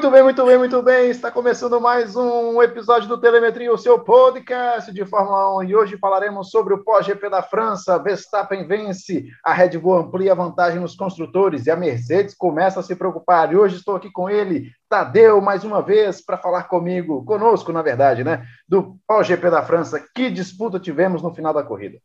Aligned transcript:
Muito 0.00 0.12
bem, 0.12 0.22
muito 0.22 0.46
bem, 0.46 0.56
muito 0.56 0.82
bem. 0.82 1.10
Está 1.10 1.30
começando 1.30 1.78
mais 1.78 2.16
um 2.16 2.62
episódio 2.62 3.06
do 3.06 3.20
Telemetria, 3.20 3.70
o 3.70 3.76
seu 3.76 3.98
podcast 3.98 4.90
de 4.90 5.04
Fórmula 5.04 5.58
1. 5.58 5.64
E 5.64 5.76
hoje 5.76 5.98
falaremos 5.98 6.50
sobre 6.50 6.72
o 6.72 6.82
pós-GP 6.82 7.28
da 7.28 7.42
França. 7.42 7.98
Verstappen 7.98 8.66
vence, 8.66 9.26
a 9.44 9.52
Red 9.52 9.76
Bull 9.76 9.98
amplia 9.98 10.32
a 10.32 10.34
vantagem 10.34 10.80
nos 10.80 10.96
construtores 10.96 11.66
e 11.66 11.70
a 11.70 11.76
Mercedes 11.76 12.34
começa 12.34 12.80
a 12.80 12.82
se 12.82 12.96
preocupar. 12.96 13.52
E 13.52 13.56
hoje 13.56 13.76
estou 13.76 13.94
aqui 13.94 14.10
com 14.10 14.30
ele, 14.30 14.72
Tadeu, 14.88 15.38
mais 15.42 15.64
uma 15.64 15.82
vez, 15.82 16.24
para 16.24 16.38
falar 16.38 16.62
comigo, 16.62 17.22
conosco, 17.26 17.70
na 17.70 17.82
verdade, 17.82 18.24
né? 18.24 18.46
Do 18.66 18.96
pós-GP 19.06 19.50
da 19.50 19.62
França. 19.62 20.02
Que 20.14 20.30
disputa 20.30 20.80
tivemos 20.80 21.20
no 21.20 21.34
final 21.34 21.52
da 21.52 21.62
corrida? 21.62 21.98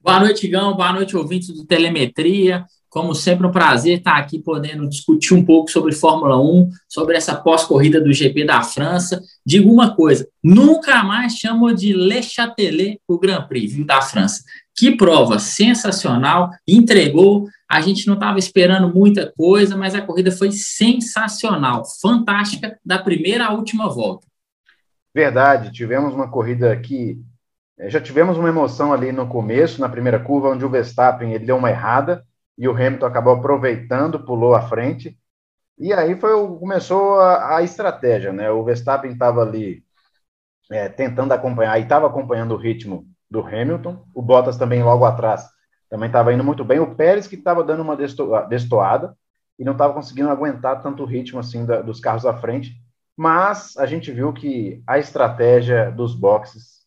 Boa 0.00 0.20
noite, 0.20 0.46
Gão. 0.46 0.76
Boa 0.76 0.92
noite, 0.92 1.16
ouvintes 1.16 1.52
do 1.52 1.66
Telemetria. 1.66 2.64
Como 2.88 3.14
sempre, 3.14 3.46
um 3.46 3.50
prazer 3.50 3.98
estar 3.98 4.16
aqui 4.16 4.38
podendo 4.38 4.88
discutir 4.88 5.34
um 5.34 5.44
pouco 5.44 5.70
sobre 5.70 5.92
Fórmula 5.92 6.40
1, 6.40 6.70
sobre 6.88 7.16
essa 7.16 7.34
pós-corrida 7.34 8.00
do 8.00 8.12
GP 8.12 8.44
da 8.44 8.62
França. 8.62 9.20
Digo 9.44 9.70
uma 9.70 9.94
coisa: 9.94 10.26
nunca 10.42 11.02
mais 11.02 11.34
chamo 11.34 11.74
de 11.74 11.92
Le 11.92 12.22
Châtelet 12.22 13.00
o 13.06 13.18
Grand 13.18 13.46
Prix 13.48 13.72
viu, 13.72 13.84
da 13.84 14.00
França. 14.00 14.42
Que 14.74 14.96
prova 14.96 15.38
sensacional, 15.38 16.50
entregou. 16.66 17.46
A 17.68 17.80
gente 17.80 18.06
não 18.06 18.14
estava 18.14 18.38
esperando 18.38 18.94
muita 18.94 19.32
coisa, 19.36 19.76
mas 19.76 19.94
a 19.94 20.02
corrida 20.02 20.30
foi 20.30 20.52
sensacional, 20.52 21.82
fantástica, 22.00 22.78
da 22.84 22.98
primeira 22.98 23.46
à 23.46 23.52
última 23.52 23.88
volta. 23.88 24.26
Verdade, 25.14 25.72
tivemos 25.72 26.14
uma 26.14 26.30
corrida 26.30 26.76
que 26.76 27.18
eh, 27.78 27.90
já 27.90 28.00
tivemos 28.00 28.36
uma 28.38 28.50
emoção 28.50 28.92
ali 28.92 29.10
no 29.10 29.26
começo, 29.26 29.80
na 29.80 29.88
primeira 29.88 30.20
curva, 30.20 30.50
onde 30.50 30.64
o 30.64 30.68
Verstappen 30.70 31.32
ele 31.32 31.46
deu 31.46 31.56
uma 31.56 31.70
errada 31.70 32.22
e 32.58 32.66
o 32.68 32.72
Hamilton 32.72 33.06
acabou 33.06 33.34
aproveitando, 33.34 34.24
pulou 34.24 34.54
à 34.54 34.62
frente. 34.62 35.18
E 35.78 35.92
aí 35.92 36.18
foi, 36.18 36.32
começou 36.58 37.20
a, 37.20 37.56
a 37.56 37.62
estratégia, 37.62 38.32
né? 38.32 38.50
O 38.50 38.64
Verstappen 38.64 39.10
estava 39.12 39.42
ali 39.42 39.84
é, 40.70 40.88
tentando 40.88 41.32
acompanhar, 41.32 41.78
e 41.78 41.82
estava 41.82 42.06
acompanhando 42.06 42.54
o 42.54 42.56
ritmo 42.56 43.06
do 43.30 43.40
Hamilton. 43.40 44.04
O 44.14 44.22
Bottas 44.22 44.56
também 44.56 44.82
logo 44.82 45.04
atrás 45.04 45.46
também 45.90 46.08
estava 46.08 46.32
indo 46.32 46.42
muito 46.42 46.64
bem. 46.64 46.80
O 46.80 46.94
Pérez 46.94 47.26
que 47.26 47.36
estava 47.36 47.62
dando 47.62 47.82
uma 47.82 47.96
destoada 48.48 49.16
e 49.58 49.64
não 49.64 49.72
estava 49.72 49.94
conseguindo 49.94 50.30
aguentar 50.30 50.82
tanto 50.82 51.04
ritmo 51.04 51.38
assim 51.38 51.64
da, 51.64 51.82
dos 51.82 52.00
carros 52.00 52.26
à 52.26 52.34
frente. 52.34 52.72
Mas 53.16 53.76
a 53.76 53.86
gente 53.86 54.10
viu 54.10 54.32
que 54.32 54.82
a 54.86 54.98
estratégia 54.98 55.90
dos 55.90 56.14
boxes 56.14 56.84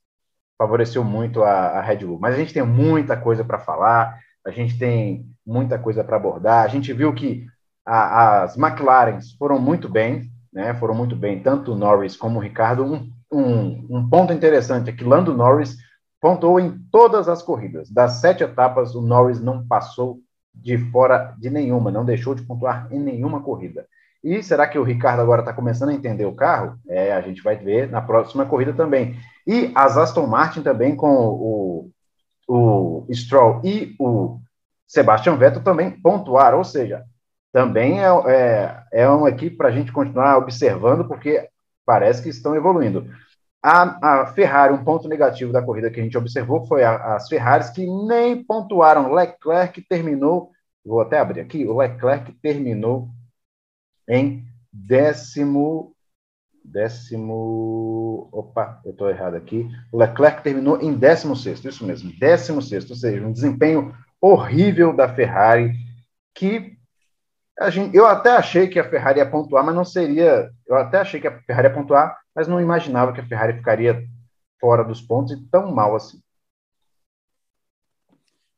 favoreceu 0.58 1.04
muito 1.04 1.44
a, 1.44 1.52
a 1.52 1.82
Red 1.82 2.06
Bull. 2.06 2.20
Mas 2.20 2.36
a 2.36 2.38
gente 2.38 2.54
tem 2.54 2.64
muita 2.64 3.16
coisa 3.16 3.44
para 3.44 3.60
falar 3.60 4.20
a 4.46 4.52
gente 4.52 4.78
tem 4.78 5.26
muita 5.50 5.80
coisa 5.80 6.04
para 6.04 6.18
abordar. 6.18 6.64
A 6.64 6.68
gente 6.68 6.94
viu 6.94 7.14
que 7.14 7.46
a, 7.86 8.44
as 8.44 8.56
McLarens 8.56 9.34
foram 9.34 9.60
muito 9.60 9.90
bem, 9.90 10.30
né? 10.54 10.74
Foram 10.76 10.94
muito 10.94 11.16
bem, 11.16 11.42
tanto 11.42 11.74
o 11.74 11.76
Norris 11.76 12.16
como 12.16 12.38
o 12.38 12.42
Ricardo. 12.42 12.84
Um, 12.84 13.12
um, 13.32 13.88
um 13.90 14.10
ponto 14.10 14.32
interessante 14.32 14.90
é 14.90 14.94
que 14.94 15.04
Lando 15.04 15.34
Norris 15.34 15.76
pontuou 16.22 16.60
em 16.60 16.78
todas 16.92 17.28
as 17.28 17.42
corridas. 17.42 17.90
Das 17.90 18.14
sete 18.14 18.44
etapas, 18.44 18.94
o 18.94 19.02
Norris 19.02 19.42
não 19.42 19.66
passou 19.66 20.20
de 20.54 20.78
fora 20.78 21.34
de 21.40 21.50
nenhuma, 21.50 21.92
não 21.92 22.06
deixou 22.06 22.36
de 22.36 22.44
pontuar 22.44 22.88
em 22.92 23.00
nenhuma 23.00 23.42
corrida. 23.42 23.88
E 24.24 24.44
será 24.44 24.68
que 24.68 24.78
o 24.78 24.84
Ricardo 24.84 25.22
agora 25.22 25.42
está 25.42 25.54
começando 25.54 25.90
a 25.90 25.94
entender 25.94 26.26
o 26.26 26.36
carro? 26.36 26.78
É, 26.88 27.14
a 27.14 27.22
gente 27.22 27.42
vai 27.42 27.56
ver 27.56 27.90
na 27.90 28.02
próxima 28.02 28.46
corrida 28.46 28.74
também. 28.74 29.18
E 29.48 29.72
as 29.74 29.98
Aston 29.98 30.28
Martin 30.28 30.62
também 30.62 30.96
com 30.96 31.10
o, 31.10 31.90
o 32.46 33.08
Stroll 33.14 33.62
e 33.64 33.96
o 33.98 34.40
Sebastian 34.90 35.38
Vettel 35.38 35.64
também 35.64 35.92
pontuaram, 35.92 36.58
ou 36.58 36.64
seja, 36.64 37.06
também 37.54 38.00
é, 38.04 38.08
é, 38.28 39.04
é 39.04 39.08
uma 39.08 39.30
equipe 39.30 39.56
para 39.56 39.70
a 39.70 39.72
gente 39.72 39.92
continuar 39.92 40.38
observando, 40.38 41.08
porque 41.08 41.48
parece 41.86 42.24
que 42.24 42.30
estão 42.30 42.56
evoluindo. 42.56 43.08
A, 43.62 44.22
a, 44.22 44.26
Ferrari, 44.34 44.74
um 44.74 44.84
ponto 44.84 45.08
negativo 45.08 45.54
da 45.54 45.62
corrida 45.62 45.92
que 45.92 46.00
a 46.00 46.04
gente 46.04 46.18
observou 46.18 46.66
foi 46.66 46.84
a, 46.84 47.16
as 47.16 47.28
Ferraris 47.28 47.70
que 47.70 47.86
nem 47.86 48.44
pontuaram. 48.44 49.14
Leclerc 49.14 49.80
terminou, 49.88 50.52
vou 50.84 51.02
até 51.02 51.20
abrir 51.20 51.42
aqui, 51.42 51.66
o 51.68 51.78
Leclerc 51.78 52.32
terminou 52.42 53.10
em 54.08 54.44
décimo 54.74 55.96
décimo. 56.64 58.30
Opa, 58.32 58.82
eu 58.86 58.92
estou 58.92 59.10
errado 59.10 59.36
aqui. 59.36 59.68
O 59.92 59.98
Leclerc 59.98 60.44
terminou 60.44 60.82
em 60.82 60.94
16, 60.94 61.66
isso 61.66 61.86
mesmo, 61.86 62.12
16, 62.12 62.90
ou 62.90 62.96
seja, 62.96 63.26
um 63.26 63.32
desempenho 63.32 63.94
horrível 64.22 64.96
da 64.96 65.14
Ferrari, 65.14 65.74
que 66.34 66.78
gente, 67.70 67.96
eu 67.96 68.06
até 68.06 68.32
achei 68.32 68.68
que 68.68 68.80
a 68.80 68.90
Ferrari 68.90 69.20
ia 69.20 69.30
pontuar, 69.30 69.66
mas 69.66 69.76
não 69.76 69.84
seria. 69.84 70.50
Eu 70.66 70.78
até 70.78 71.00
achei 71.00 71.20
que 71.20 71.28
a 71.28 71.42
Ferrari 71.42 71.68
ia 71.68 71.74
pontuar, 71.74 72.18
mas 72.34 72.48
não 72.48 72.62
imaginava 72.62 73.12
que 73.12 73.20
a 73.20 73.26
Ferrari 73.26 73.54
ficaria 73.54 74.06
fora 74.60 74.84
dos 74.84 75.02
pontos 75.02 75.34
e 75.34 75.46
tão 75.50 75.74
mal 75.74 75.96
assim. 75.96 76.22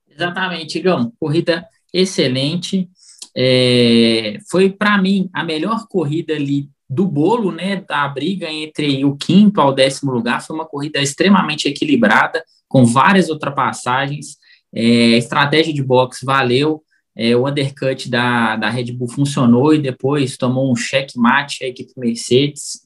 Exatamente, 0.08 0.78
Igão. 0.78 1.12
Corrida 1.20 1.66
excelente. 1.94 2.90
É, 3.36 4.38
foi, 4.50 4.70
para 4.70 5.02
mim, 5.02 5.30
a 5.34 5.44
melhor 5.44 5.88
corrida 5.88 6.34
ali 6.34 6.70
do 6.90 7.08
bolo, 7.08 7.54
né, 7.54 7.78
da 7.78 8.06
briga 8.10 8.52
entre 8.52 9.06
o 9.06 9.16
quinto 9.16 9.62
ao 9.62 9.74
décimo 9.74 10.12
lugar, 10.12 10.42
foi 10.42 10.54
uma 10.54 10.66
corrida 10.66 11.02
extremamente 11.02 11.70
equilibrada, 11.70 12.44
com 12.68 12.86
várias 12.86 13.30
ultrapassagens, 13.30 14.38
é, 14.74 15.18
estratégia 15.18 15.74
de 15.74 15.84
boxe 15.84 16.26
valeu, 16.26 16.84
é, 17.16 17.36
o 17.36 17.48
undercut 17.48 18.09
da, 18.09 18.56
da 18.56 18.70
Red 18.70 18.92
Bull 18.94 19.09
funcionou 19.09 19.74
e 19.74 19.80
depois 19.80 20.38
tomou 20.38 20.72
um 20.72 20.76
checkmate 20.76 21.64
a 21.64 21.68
equipe 21.68 21.92
Mercedes, 21.98 22.80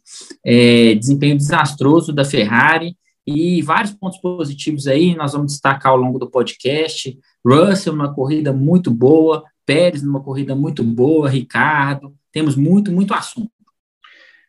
é, 0.43 0.95
desempenho 0.95 1.37
desastroso 1.37 2.11
da 2.11 2.25
Ferrari, 2.25 2.95
e 3.27 3.61
vários 3.63 3.91
pontos 3.91 4.19
positivos 4.19 4.85
aí, 4.85 5.15
nós 5.15 5.33
vamos 5.33 5.53
destacar 5.53 5.91
ao 5.91 5.97
longo 5.97 6.19
do 6.19 6.29
podcast, 6.29 7.17
Russell 7.43 7.93
numa 7.93 8.13
corrida 8.13 8.53
muito 8.53 8.91
boa, 8.91 9.43
Pérez 9.65 10.03
numa 10.03 10.21
corrida 10.21 10.55
muito 10.55 10.83
boa, 10.83 11.27
Ricardo, 11.27 12.13
temos 12.31 12.55
muito, 12.55 12.91
muito 12.91 13.13
assunto. 13.15 13.49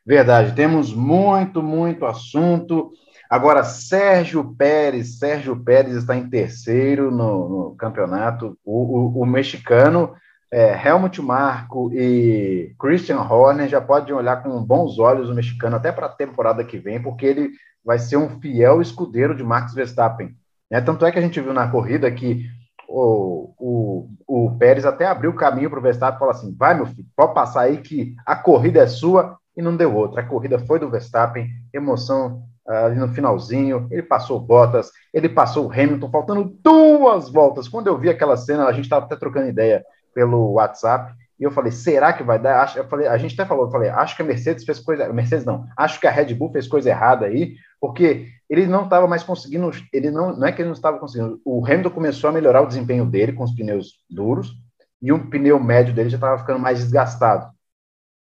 Verdade, 0.04 0.54
temos 0.54 0.92
muito, 0.92 1.62
muito 1.62 2.04
assunto. 2.04 2.92
Agora, 3.28 3.64
Sérgio 3.64 4.54
Pérez, 4.56 5.18
Sérgio 5.18 5.56
Pérez 5.56 5.96
está 5.96 6.16
em 6.16 6.28
terceiro 6.28 7.10
no, 7.10 7.48
no 7.48 7.76
campeonato. 7.76 8.56
O, 8.64 9.18
o, 9.18 9.22
o 9.22 9.26
mexicano 9.26 10.14
é, 10.50 10.80
Helmut 10.86 11.20
Marko 11.20 11.90
e 11.92 12.74
Christian 12.78 13.20
Horner 13.20 13.68
já 13.68 13.80
podem 13.80 14.14
olhar 14.14 14.42
com 14.42 14.62
bons 14.62 14.98
olhos 14.98 15.28
o 15.28 15.34
mexicano 15.34 15.76
até 15.76 15.90
para 15.90 16.06
a 16.06 16.10
temporada 16.10 16.64
que 16.64 16.78
vem, 16.78 17.02
porque 17.02 17.26
ele 17.26 17.50
vai 17.84 17.98
ser 17.98 18.16
um 18.16 18.40
fiel 18.40 18.80
escudeiro 18.80 19.34
de 19.34 19.42
Max 19.42 19.74
Verstappen. 19.74 20.34
É, 20.70 20.80
tanto 20.80 21.04
é 21.04 21.12
que 21.12 21.18
a 21.18 21.22
gente 21.22 21.40
viu 21.40 21.52
na 21.52 21.68
corrida 21.68 22.10
que 22.10 22.46
o, 22.88 23.52
o, 23.58 24.08
o 24.26 24.56
Pérez 24.58 24.84
até 24.84 25.06
abriu 25.06 25.30
o 25.30 25.36
caminho 25.36 25.68
para 25.68 25.78
o 25.78 25.82
Verstappen 25.82 26.16
e 26.16 26.18
falou 26.18 26.34
assim: 26.34 26.54
vai, 26.56 26.74
meu 26.74 26.86
filho, 26.86 27.06
pode 27.16 27.34
passar 27.34 27.62
aí 27.62 27.78
que 27.78 28.14
a 28.24 28.36
corrida 28.36 28.80
é 28.80 28.86
sua 28.86 29.36
e 29.56 29.62
não 29.62 29.76
deu 29.76 29.94
outra. 29.94 30.20
A 30.20 30.26
corrida 30.26 30.58
foi 30.58 30.78
do 30.78 30.90
Verstappen, 30.90 31.48
emoção 31.72 32.44
ali 32.66 32.96
no 32.96 33.08
finalzinho, 33.08 33.86
ele 33.90 34.02
passou 34.02 34.40
Bottas, 34.40 34.90
ele 35.12 35.28
passou 35.28 35.66
o 35.66 35.72
Hamilton, 35.72 36.10
faltando 36.10 36.56
duas 36.62 37.28
voltas. 37.28 37.68
Quando 37.68 37.86
eu 37.86 37.98
vi 37.98 38.08
aquela 38.08 38.36
cena, 38.36 38.66
a 38.66 38.72
gente 38.72 38.84
estava 38.84 39.06
até 39.06 39.16
trocando 39.16 39.48
ideia 39.48 39.84
pelo 40.14 40.52
WhatsApp, 40.52 41.14
e 41.38 41.44
eu 41.44 41.50
falei, 41.50 41.70
será 41.70 42.12
que 42.12 42.22
vai 42.22 42.38
dar? 42.38 42.74
Eu 42.76 42.88
falei, 42.88 43.06
a 43.06 43.18
gente 43.18 43.34
até 43.34 43.46
falou, 43.46 43.66
eu 43.66 43.70
falei, 43.70 43.90
acho 43.90 44.16
que 44.16 44.22
a 44.22 44.24
Mercedes 44.24 44.64
fez 44.64 44.80
coisa, 44.80 45.12
Mercedes 45.12 45.44
não, 45.44 45.66
acho 45.76 46.00
que 46.00 46.06
a 46.06 46.10
Red 46.10 46.34
Bull 46.34 46.50
fez 46.50 46.66
coisa 46.66 46.88
errada 46.88 47.26
aí, 47.26 47.56
porque 47.78 48.28
ele 48.48 48.66
não 48.66 48.84
estava 48.84 49.06
mais 49.06 49.22
conseguindo, 49.22 49.70
ele 49.92 50.10
não, 50.10 50.34
não 50.34 50.46
é 50.46 50.52
que 50.52 50.62
ele 50.62 50.68
não 50.68 50.74
estava 50.74 50.98
conseguindo, 50.98 51.38
o 51.44 51.64
Hamilton 51.64 51.90
começou 51.90 52.30
a 52.30 52.32
melhorar 52.32 52.62
o 52.62 52.66
desempenho 52.66 53.04
dele 53.04 53.32
com 53.32 53.44
os 53.44 53.54
pneus 53.54 54.00
duros, 54.08 54.54
e 55.02 55.12
o 55.12 55.28
pneu 55.28 55.60
médio 55.62 55.92
dele 55.94 56.08
já 56.08 56.16
estava 56.16 56.38
ficando 56.38 56.58
mais 56.58 56.78
desgastado 56.78 57.54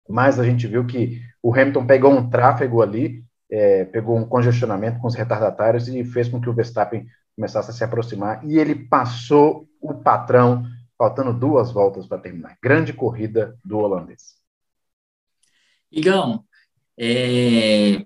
mas 0.08 0.40
a 0.40 0.44
gente 0.44 0.68
viu 0.68 0.86
que 0.86 1.22
o 1.42 1.54
Hamilton 1.54 1.86
pegou 1.86 2.12
um 2.12 2.30
tráfego 2.30 2.82
ali, 2.82 3.23
é, 3.54 3.86
pegou 3.86 4.18
um 4.18 4.26
congestionamento 4.26 5.00
com 5.00 5.08
os 5.08 5.14
retardatários 5.14 5.88
e 5.88 6.04
fez 6.04 6.28
com 6.28 6.42
que 6.42 6.50
o 6.50 6.54
Verstappen 6.54 7.06
começasse 7.36 7.70
a 7.70 7.74
se 7.74 7.84
aproximar 7.84 8.44
e 8.44 8.58
ele 8.58 8.74
passou 8.74 9.70
o 9.80 9.94
patrão, 9.94 10.66
faltando 10.98 11.32
duas 11.32 11.72
voltas 11.72 12.08
para 12.08 12.18
terminar. 12.18 12.58
Grande 12.62 12.94
corrida 12.94 13.56
do 13.64 13.78
holandês. 13.78 14.38
Igão, 15.92 16.44
é... 17.00 18.04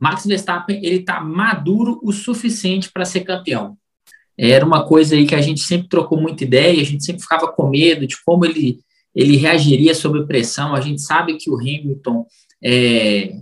Max 0.00 0.24
Verstappen 0.24 0.76
ele 0.84 1.00
está 1.00 1.20
maduro 1.20 1.98
o 2.04 2.12
suficiente 2.12 2.92
para 2.92 3.04
ser 3.04 3.22
campeão. 3.22 3.76
Era 4.38 4.64
uma 4.64 4.86
coisa 4.86 5.16
aí 5.16 5.26
que 5.26 5.34
a 5.34 5.40
gente 5.40 5.60
sempre 5.60 5.88
trocou 5.88 6.20
muita 6.20 6.44
ideia, 6.44 6.80
a 6.80 6.84
gente 6.84 7.04
sempre 7.04 7.22
ficava 7.22 7.50
com 7.50 7.70
medo 7.70 8.06
de 8.06 8.16
como 8.24 8.44
ele 8.44 8.84
ele 9.12 9.36
reagiria 9.36 9.94
sob 9.94 10.26
pressão. 10.26 10.74
A 10.74 10.80
gente 10.80 11.00
sabe 11.00 11.38
que 11.38 11.50
o 11.50 11.56
Hamilton 11.56 12.26
é, 12.62 13.32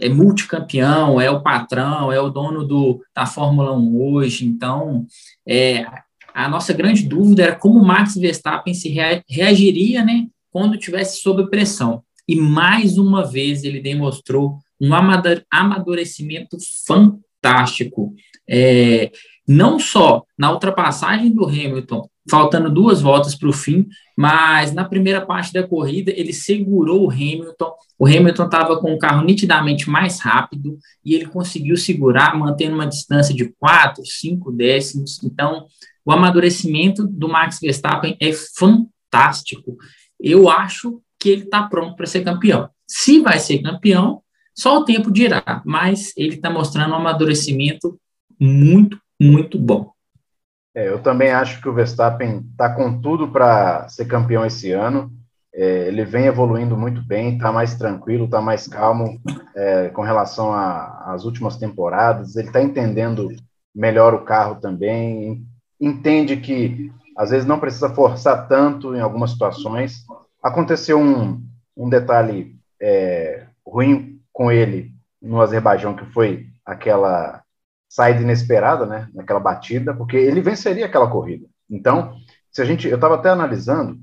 é 0.00 0.08
multicampeão, 0.08 1.20
é 1.20 1.30
o 1.30 1.42
patrão, 1.42 2.12
é 2.12 2.20
o 2.20 2.30
dono 2.30 2.64
do, 2.64 3.02
da 3.14 3.26
Fórmula 3.26 3.76
1 3.76 4.00
hoje. 4.00 4.46
Então, 4.46 5.06
é, 5.46 5.86
a 6.34 6.48
nossa 6.48 6.72
grande 6.72 7.04
dúvida 7.04 7.44
era 7.44 7.54
como 7.54 7.84
Max 7.84 8.16
Verstappen 8.16 8.74
se 8.74 8.88
rea, 8.88 9.22
reagiria 9.28 10.04
né, 10.04 10.26
quando 10.50 10.78
tivesse 10.78 11.20
sob 11.20 11.48
pressão. 11.48 12.02
e 12.26 12.36
mais 12.36 12.96
uma 12.96 13.24
vez 13.24 13.64
ele 13.64 13.80
demonstrou 13.80 14.58
um 14.80 14.90
amadurecimento 15.50 16.56
fantástico. 16.86 18.14
É, 18.48 19.10
não 19.46 19.78
só 19.78 20.24
na 20.36 20.50
ultrapassagem 20.50 21.30
do 21.30 21.44
Hamilton, 21.44 22.08
faltando 22.28 22.70
duas 22.70 23.00
voltas 23.00 23.34
para 23.34 23.48
o 23.48 23.52
fim, 23.52 23.86
mas 24.16 24.72
na 24.72 24.84
primeira 24.84 25.24
parte 25.24 25.52
da 25.52 25.66
corrida 25.66 26.12
ele 26.14 26.32
segurou 26.32 27.06
o 27.06 27.10
Hamilton. 27.10 27.72
O 27.98 28.06
Hamilton 28.06 28.44
estava 28.44 28.80
com 28.80 28.94
o 28.94 28.98
carro 28.98 29.24
nitidamente 29.24 29.90
mais 29.90 30.20
rápido 30.20 30.78
e 31.04 31.14
ele 31.14 31.26
conseguiu 31.26 31.76
segurar, 31.76 32.36
mantendo 32.38 32.74
uma 32.74 32.86
distância 32.86 33.34
de 33.34 33.52
4, 33.58 34.04
5 34.04 34.52
décimos. 34.52 35.22
Então, 35.22 35.66
o 36.04 36.12
amadurecimento 36.12 37.06
do 37.06 37.28
Max 37.28 37.58
Verstappen 37.60 38.16
é 38.20 38.32
fantástico. 38.32 39.76
Eu 40.20 40.48
acho 40.48 41.00
que 41.18 41.30
ele 41.30 41.44
está 41.44 41.62
pronto 41.62 41.96
para 41.96 42.06
ser 42.06 42.22
campeão. 42.22 42.68
Se 42.86 43.20
vai 43.20 43.38
ser 43.38 43.60
campeão, 43.60 44.22
só 44.54 44.78
o 44.78 44.84
tempo 44.84 45.10
dirá, 45.10 45.62
mas 45.64 46.12
ele 46.16 46.36
está 46.36 46.50
mostrando 46.50 46.92
um 46.92 46.96
amadurecimento 46.96 47.98
muito, 48.38 48.98
muito 49.20 49.58
bom. 49.58 49.93
É, 50.74 50.88
eu 50.88 51.00
também 51.00 51.30
acho 51.30 51.60
que 51.60 51.68
o 51.68 51.72
Verstappen 51.72 52.44
está 52.50 52.74
com 52.74 53.00
tudo 53.00 53.28
para 53.28 53.88
ser 53.88 54.06
campeão 54.06 54.44
esse 54.44 54.72
ano. 54.72 55.10
É, 55.54 55.86
ele 55.86 56.04
vem 56.04 56.26
evoluindo 56.26 56.76
muito 56.76 57.00
bem, 57.06 57.34
está 57.34 57.52
mais 57.52 57.76
tranquilo, 57.76 58.24
está 58.24 58.40
mais 58.40 58.66
calmo 58.66 59.20
é, 59.54 59.88
com 59.90 60.02
relação 60.02 60.52
às 60.52 61.24
últimas 61.24 61.56
temporadas. 61.56 62.34
Ele 62.34 62.48
está 62.48 62.60
entendendo 62.60 63.28
melhor 63.72 64.14
o 64.14 64.24
carro 64.24 64.56
também, 64.56 65.46
entende 65.80 66.36
que 66.36 66.92
às 67.16 67.30
vezes 67.30 67.46
não 67.46 67.60
precisa 67.60 67.88
forçar 67.90 68.48
tanto 68.48 68.96
em 68.96 69.00
algumas 69.00 69.30
situações. 69.30 70.04
Aconteceu 70.42 70.98
um, 70.98 71.40
um 71.76 71.88
detalhe 71.88 72.56
é, 72.80 73.46
ruim 73.64 74.20
com 74.32 74.50
ele 74.50 74.90
no 75.22 75.40
Azerbaijão, 75.40 75.94
que 75.94 76.04
foi 76.06 76.46
aquela 76.66 77.43
saída 77.94 78.22
inesperada, 78.22 78.84
né, 78.84 79.08
naquela 79.14 79.38
batida, 79.38 79.94
porque 79.94 80.16
ele 80.16 80.40
venceria 80.40 80.84
aquela 80.84 81.08
corrida. 81.08 81.46
Então, 81.70 82.16
se 82.50 82.60
a 82.60 82.64
gente, 82.64 82.88
eu 82.88 82.96
estava 82.96 83.14
até 83.14 83.28
analisando 83.28 83.96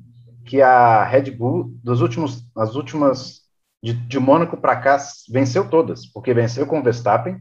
que 0.45 0.61
a 0.61 1.03
Red 1.03 1.29
Bull 1.31 1.73
dos 1.83 1.99
últimos, 1.99 2.41
as 2.55 2.73
últimas 2.75 3.41
de, 3.83 3.91
de 3.91 4.17
Mônaco 4.17 4.55
para 4.55 4.77
cá 4.77 4.97
venceu 5.29 5.67
todas, 5.67 6.05
porque 6.05 6.33
venceu 6.33 6.65
com 6.65 6.79
o 6.79 6.83
Verstappen 6.83 7.37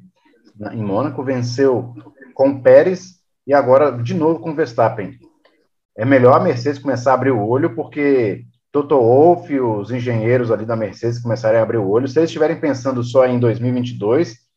em 0.73 0.83
Mônaco, 0.83 1.23
venceu 1.23 1.95
com 2.35 2.49
o 2.49 2.61
Pérez 2.61 3.21
e 3.47 3.55
agora 3.55 3.93
de 3.93 4.13
novo 4.13 4.41
com 4.41 4.51
o 4.51 4.55
Verstappen. 4.55 5.21
É 5.97 6.05
melhor 6.05 6.35
a 6.35 6.43
Mercedes 6.43 6.83
começar 6.83 7.13
a 7.13 7.15
abrir 7.15 7.31
o 7.31 7.47
olho, 7.47 7.77
porque 7.77 8.45
Toto 8.73 8.99
Wolff, 8.99 9.61
os 9.61 9.93
engenheiros 9.93 10.51
ali 10.51 10.67
da 10.67 10.75
Mercedes 10.75 11.23
começarem 11.23 11.61
a 11.61 11.63
abrir 11.63 11.79
o 11.79 11.89
olho. 11.89 12.09
Se 12.09 12.19
eles 12.19 12.31
estiverem 12.31 12.59
pensando 12.59 13.05
só 13.05 13.25
em 13.25 13.39
2022, 13.39 14.50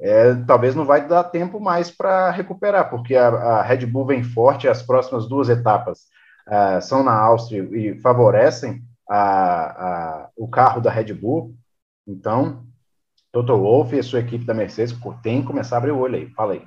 é, 0.00 0.34
talvez 0.46 0.74
não 0.74 0.84
vai 0.84 1.06
dar 1.06 1.24
tempo 1.24 1.60
mais 1.60 1.90
para 1.90 2.30
recuperar, 2.30 2.88
porque 2.88 3.14
a, 3.14 3.28
a, 3.28 3.62
Red 3.62 3.84
Bull 3.86 4.06
vem 4.06 4.22
forte, 4.22 4.66
as 4.66 4.82
próximas 4.82 5.28
duas 5.28 5.48
etapas 5.48 6.06
uh, 6.48 6.80
são 6.80 7.02
na 7.02 7.12
Áustria 7.12 7.62
e 7.62 8.00
favorecem 8.00 8.82
a, 9.08 10.28
o 10.36 10.48
carro 10.48 10.80
da 10.80 10.90
Red 10.90 11.12
Bull. 11.12 11.54
Então, 12.06 12.64
Toto 13.30 13.56
Wolff 13.56 13.94
e 13.94 13.98
a 13.98 14.02
sua 14.02 14.20
equipe 14.20 14.44
da 14.44 14.54
Mercedes 14.54 14.96
tem 15.22 15.42
que 15.42 15.46
começar 15.46 15.76
a 15.76 15.78
abrir 15.78 15.90
o 15.90 15.98
olho 15.98 16.16
aí. 16.16 16.30
Fala 16.30 16.54
aí. 16.54 16.62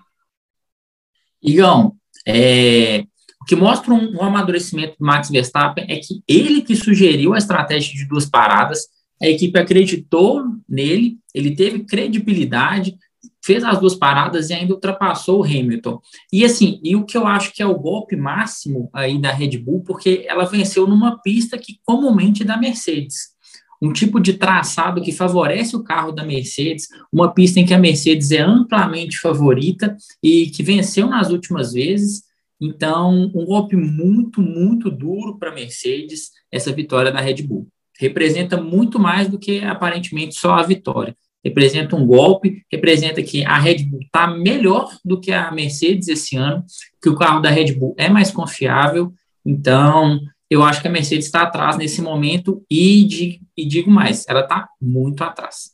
Igão, 1.41 1.95
é, 2.27 3.05
o 3.41 3.45
que 3.45 3.55
mostra 3.55 3.93
um, 3.93 4.15
um 4.15 4.23
amadurecimento 4.23 4.95
do 4.97 5.05
Max 5.05 5.29
Verstappen 5.29 5.85
é 5.89 5.97
que 5.97 6.23
ele 6.27 6.61
que 6.61 6.75
sugeriu 6.75 7.33
a 7.33 7.37
estratégia 7.37 7.93
de 7.93 8.07
duas 8.07 8.25
paradas, 8.25 8.87
a 9.21 9.27
equipe 9.27 9.57
acreditou 9.59 10.43
nele, 10.69 11.17
ele 11.33 11.55
teve 11.55 11.83
credibilidade, 11.83 12.95
fez 13.43 13.63
as 13.63 13.79
duas 13.79 13.93
paradas 13.93 14.49
e 14.49 14.53
ainda 14.53 14.73
ultrapassou 14.73 15.41
o 15.41 15.43
Hamilton. 15.43 15.99
E 16.31 16.45
assim, 16.45 16.79
e 16.83 16.95
o 16.95 17.05
que 17.05 17.17
eu 17.17 17.27
acho 17.27 17.53
que 17.53 17.61
é 17.61 17.65
o 17.65 17.77
golpe 17.77 18.15
máximo 18.15 18.89
aí 18.93 19.19
da 19.19 19.31
Red 19.31 19.57
Bull, 19.57 19.83
porque 19.83 20.25
ela 20.27 20.45
venceu 20.45 20.87
numa 20.87 21.21
pista 21.21 21.57
que 21.57 21.77
comumente 21.83 22.43
é 22.43 22.45
da 22.45 22.57
Mercedes. 22.57 23.33
Um 23.81 23.91
tipo 23.91 24.21
de 24.21 24.33
traçado 24.33 25.01
que 25.01 25.11
favorece 25.11 25.75
o 25.75 25.83
carro 25.83 26.13
da 26.13 26.23
Mercedes, 26.23 26.87
uma 27.11 27.33
pista 27.33 27.59
em 27.59 27.65
que 27.65 27.73
a 27.73 27.79
Mercedes 27.79 28.31
é 28.31 28.39
amplamente 28.39 29.19
favorita 29.19 29.93
e 30.23 30.47
que 30.47 30.63
venceu 30.63 31.07
nas 31.07 31.29
últimas 31.29 31.73
vezes. 31.73 32.23
Então, 32.61 33.29
um 33.35 33.45
golpe 33.45 33.75
muito, 33.75 34.41
muito 34.41 34.89
duro 34.89 35.37
para 35.37 35.51
a 35.51 35.53
Mercedes, 35.53 36.29
essa 36.49 36.71
vitória 36.71 37.11
da 37.11 37.19
Red 37.19 37.43
Bull. 37.43 37.67
Representa 37.99 38.55
muito 38.55 38.97
mais 38.97 39.27
do 39.27 39.37
que 39.37 39.59
aparentemente 39.59 40.35
só 40.35 40.53
a 40.53 40.63
vitória 40.63 41.13
representa 41.43 41.95
um 41.95 42.05
golpe, 42.05 42.63
representa 42.71 43.21
que 43.21 43.45
a 43.45 43.57
Red 43.57 43.83
Bull 43.83 44.01
está 44.01 44.27
melhor 44.27 44.89
do 45.03 45.19
que 45.19 45.31
a 45.31 45.51
Mercedes 45.51 46.07
esse 46.07 46.37
ano, 46.37 46.63
que 47.01 47.09
o 47.09 47.15
carro 47.15 47.41
da 47.41 47.49
Red 47.49 47.73
Bull 47.73 47.93
é 47.97 48.09
mais 48.09 48.31
confiável, 48.31 49.13
então 49.45 50.19
eu 50.49 50.63
acho 50.63 50.81
que 50.81 50.87
a 50.87 50.91
Mercedes 50.91 51.25
está 51.25 51.41
atrás 51.41 51.77
nesse 51.77 52.01
momento 52.01 52.63
e, 52.69 53.03
de, 53.05 53.41
e 53.57 53.67
digo 53.67 53.91
mais, 53.91 54.25
ela 54.27 54.41
está 54.41 54.69
muito 54.81 55.23
atrás. 55.23 55.71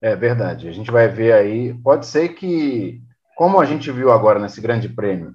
É 0.00 0.14
verdade, 0.14 0.68
a 0.68 0.72
gente 0.72 0.90
vai 0.90 1.08
ver 1.08 1.32
aí, 1.32 1.74
pode 1.82 2.06
ser 2.06 2.30
que, 2.30 3.00
como 3.36 3.58
a 3.58 3.64
gente 3.64 3.90
viu 3.90 4.12
agora 4.12 4.38
nesse 4.38 4.60
grande 4.60 4.88
prêmio, 4.88 5.32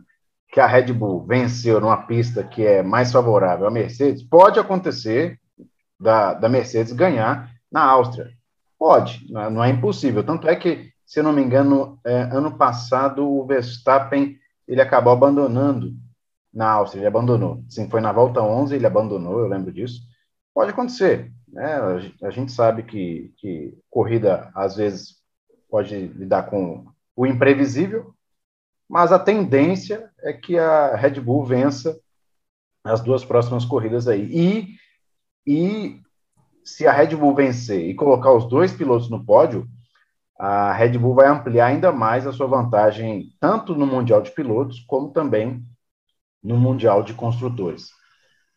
que 0.51 0.59
a 0.59 0.67
Red 0.67 0.93
Bull 0.93 1.25
venceu 1.25 1.81
numa 1.81 1.97
pista 2.05 2.43
que 2.43 2.65
é 2.65 2.81
mais 2.81 3.11
favorável 3.11 3.67
à 3.67 3.71
Mercedes, 3.71 4.23
pode 4.23 4.59
acontecer 4.59 5.39
da, 5.99 6.33
da 6.33 6.47
Mercedes 6.47 6.93
ganhar 6.93 7.51
na 7.71 7.83
Áustria. 7.83 8.38
Pode, 8.79 9.29
não 9.29 9.61
é, 9.63 9.69
é 9.69 9.73
impossível. 9.73 10.23
Tanto 10.23 10.47
é 10.47 10.55
que, 10.55 10.93
se 11.05 11.19
eu 11.19 11.23
não 11.23 11.33
me 11.33 11.41
engano, 11.41 11.99
é, 12.05 12.21
ano 12.21 12.57
passado 12.57 13.29
o 13.29 13.45
Verstappen 13.45 14.39
ele 14.65 14.81
acabou 14.81 15.11
abandonando 15.11 15.93
na 16.53 16.69
Áustria, 16.71 17.01
ele 17.01 17.07
abandonou. 17.07 17.63
Sim, 17.67 17.89
foi 17.89 17.99
na 17.99 18.11
volta 18.11 18.41
11, 18.41 18.75
ele 18.75 18.85
abandonou, 18.87 19.39
eu 19.39 19.47
lembro 19.47 19.71
disso. 19.71 20.01
Pode 20.53 20.71
acontecer, 20.71 21.31
né? 21.47 21.75
A 22.23 22.29
gente 22.29 22.51
sabe 22.51 22.83
que, 22.83 23.33
que 23.37 23.77
corrida, 23.89 24.49
às 24.55 24.75
vezes, 24.75 25.17
pode 25.69 25.95
lidar 25.95 26.43
com 26.43 26.85
o 27.15 27.25
imprevisível, 27.25 28.13
mas 28.87 29.11
a 29.11 29.19
tendência 29.19 30.09
é 30.21 30.31
que 30.31 30.57
a 30.57 30.95
Red 30.95 31.19
Bull 31.19 31.43
vença 31.43 31.99
as 32.83 33.01
duas 33.01 33.25
próximas 33.25 33.65
corridas 33.65 34.07
aí. 34.07 34.25
E, 34.25 34.75
e 35.45 36.01
se 36.75 36.87
a 36.87 36.91
Red 36.91 37.15
Bull 37.15 37.35
vencer 37.35 37.89
e 37.89 37.95
colocar 37.95 38.31
os 38.33 38.45
dois 38.47 38.71
pilotos 38.73 39.09
no 39.09 39.23
pódio, 39.25 39.67
a 40.37 40.71
Red 40.73 40.97
Bull 40.97 41.15
vai 41.15 41.27
ampliar 41.27 41.67
ainda 41.67 41.91
mais 41.91 42.25
a 42.25 42.31
sua 42.31 42.47
vantagem, 42.47 43.33
tanto 43.39 43.75
no 43.75 43.85
Mundial 43.85 44.21
de 44.21 44.31
Pilotos, 44.31 44.79
como 44.87 45.11
também 45.11 45.63
no 46.41 46.57
Mundial 46.57 47.03
de 47.03 47.13
Construtores. 47.13 47.89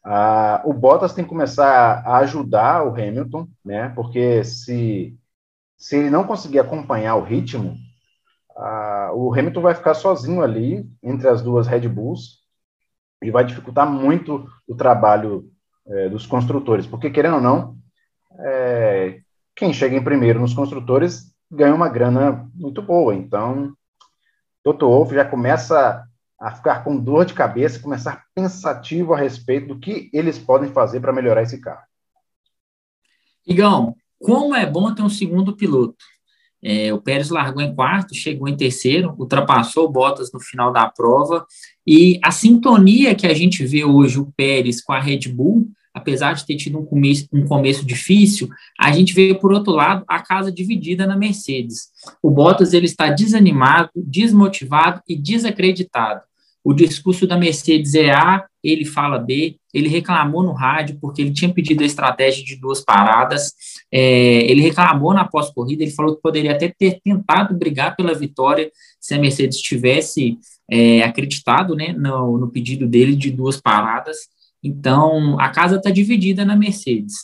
Ah, 0.05 0.63
o 0.65 0.73
Bottas 0.73 1.13
tem 1.13 1.25
que 1.25 1.31
começar 1.31 2.03
a 2.07 2.19
ajudar 2.19 2.85
o 2.87 2.91
Hamilton, 2.91 3.49
né? 3.65 3.89
Porque 3.91 4.45
se, 4.45 5.17
se 5.77 5.97
ele 5.97 6.11
não 6.11 6.25
conseguir 6.25 6.59
acompanhar 6.61 7.17
o 7.17 7.25
ritmo, 7.25 7.77
ah, 8.57 9.11
o 9.15 9.33
Hamilton 9.33 9.61
vai 9.61 9.75
ficar 9.75 9.95
sozinho 9.95 10.43
ali 10.43 10.89
entre 11.03 11.29
as 11.29 11.43
duas 11.43 11.67
Red 11.67 11.89
Bulls 11.89 12.43
e 13.23 13.31
vai 13.31 13.45
dificultar 13.45 13.91
muito 13.91 14.47
o 14.69 14.75
trabalho 14.75 15.51
é, 15.87 16.09
dos 16.09 16.27
construtores, 16.27 16.87
porque 16.87 17.11
querendo 17.11 17.37
ou 17.37 17.41
não, 17.41 17.82
é, 18.39 19.21
quem 19.55 19.73
chega 19.73 19.97
em 19.97 20.05
primeiro 20.05 20.41
nos 20.41 20.55
construtores 20.55 21.33
ganha 21.51 21.75
uma 21.75 21.89
grana 21.89 22.51
muito 22.55 22.81
boa. 22.81 23.15
Então, 23.15 23.75
Toto 24.63 24.87
Wolff 24.87 25.15
já 25.15 25.25
começa 25.25 26.03
a 26.41 26.51
ficar 26.51 26.83
com 26.83 26.97
dor 26.97 27.25
de 27.25 27.35
cabeça, 27.35 27.79
começar 27.79 28.25
pensativo 28.35 29.15
a 29.15 29.19
respeito 29.19 29.69
do 29.69 29.79
que 29.79 30.11
eles 30.13 30.39
podem 30.39 30.73
fazer 30.73 31.01
para 31.01 31.13
melhorar 31.13 31.43
esse 31.43 31.61
carro. 31.61 31.83
Igão, 33.47 33.95
como 34.19 34.55
é 34.55 34.65
bom 34.65 34.93
ter 34.95 35.03
um 35.03 35.09
segundo 35.09 35.57
piloto. 35.57 36.05
É, 36.65 36.95
o 36.95 37.01
Pérez 37.01 37.29
largou 37.29 37.61
em 37.61 37.75
quarto, 37.75 38.15
chegou 38.15 38.49
em 38.49 38.57
terceiro, 38.57 39.15
ultrapassou 39.19 39.87
o 39.87 39.91
Bottas 39.91 40.33
no 40.33 40.39
final 40.39 40.73
da 40.73 40.89
prova, 40.89 41.45
e 41.85 42.21
a 42.23 42.31
sintonia 42.31 43.17
que 43.17 43.27
a 43.27 43.35
gente 43.35 43.67
vê 43.67 43.85
hoje 43.85 44.21
o 44.21 44.33
Pérez 44.37 44.81
com 44.81 44.93
a 44.93 45.01
Red 45.01 45.29
Bull 45.29 45.69
apesar 45.95 46.35
de 46.35 46.47
ter 46.47 46.57
tido 46.57 46.79
um 46.79 46.85
começo, 46.85 47.27
um 47.33 47.47
começo 47.47 47.85
difícil, 47.85 48.49
a 48.79 48.93
gente 48.93 49.13
vê, 49.13 49.35
por 49.35 49.53
outro 49.53 49.73
lado, 49.73 50.05
a 50.09 50.21
casa 50.21 50.51
dividida 50.51 51.07
na 51.07 51.17
Mercedes. 51.17 51.89
O 52.23 52.31
Bottas 52.31 52.73
ele 52.73 52.87
está 52.87 53.11
desanimado, 53.11 53.91
desmotivado 53.95 55.03
e 55.09 55.17
desacreditado. 55.17 56.23
O 56.65 56.73
discurso 56.73 57.27
da 57.27 57.37
Mercedes 57.37 57.95
é 57.95 58.13
A, 58.13 58.47
ele 58.63 58.85
fala 58.85 59.19
B, 59.19 59.57
ele 59.75 59.89
reclamou 59.89 60.45
no 60.45 60.53
rádio 60.53 60.97
porque 61.01 61.21
ele 61.21 61.33
tinha 61.33 61.53
pedido 61.53 61.83
a 61.83 61.87
estratégia 61.87 62.45
de 62.45 62.55
duas 62.55 62.81
paradas, 62.81 63.53
é, 63.91 64.49
ele 64.49 64.61
reclamou 64.61 65.13
na 65.13 65.25
pós-corrida, 65.25 65.83
ele 65.83 65.91
falou 65.91 66.15
que 66.15 66.23
poderia 66.23 66.53
até 66.53 66.69
ter 66.69 67.01
tentado 67.03 67.59
brigar 67.59 67.97
pela 67.97 68.15
vitória 68.15 68.71
se 69.01 69.13
a 69.13 69.19
Mercedes 69.19 69.61
tivesse 69.61 70.39
é, 70.71 71.03
acreditado 71.03 71.75
né, 71.75 71.93
no, 71.93 72.39
no 72.39 72.49
pedido 72.49 72.87
dele 72.87 73.17
de 73.17 73.31
duas 73.31 73.61
paradas, 73.61 74.17
então, 74.63 75.39
a 75.41 75.49
casa 75.49 75.77
está 75.77 75.91
dividida 75.91 76.45
na 76.45 76.57
Mercedes. 76.57 77.15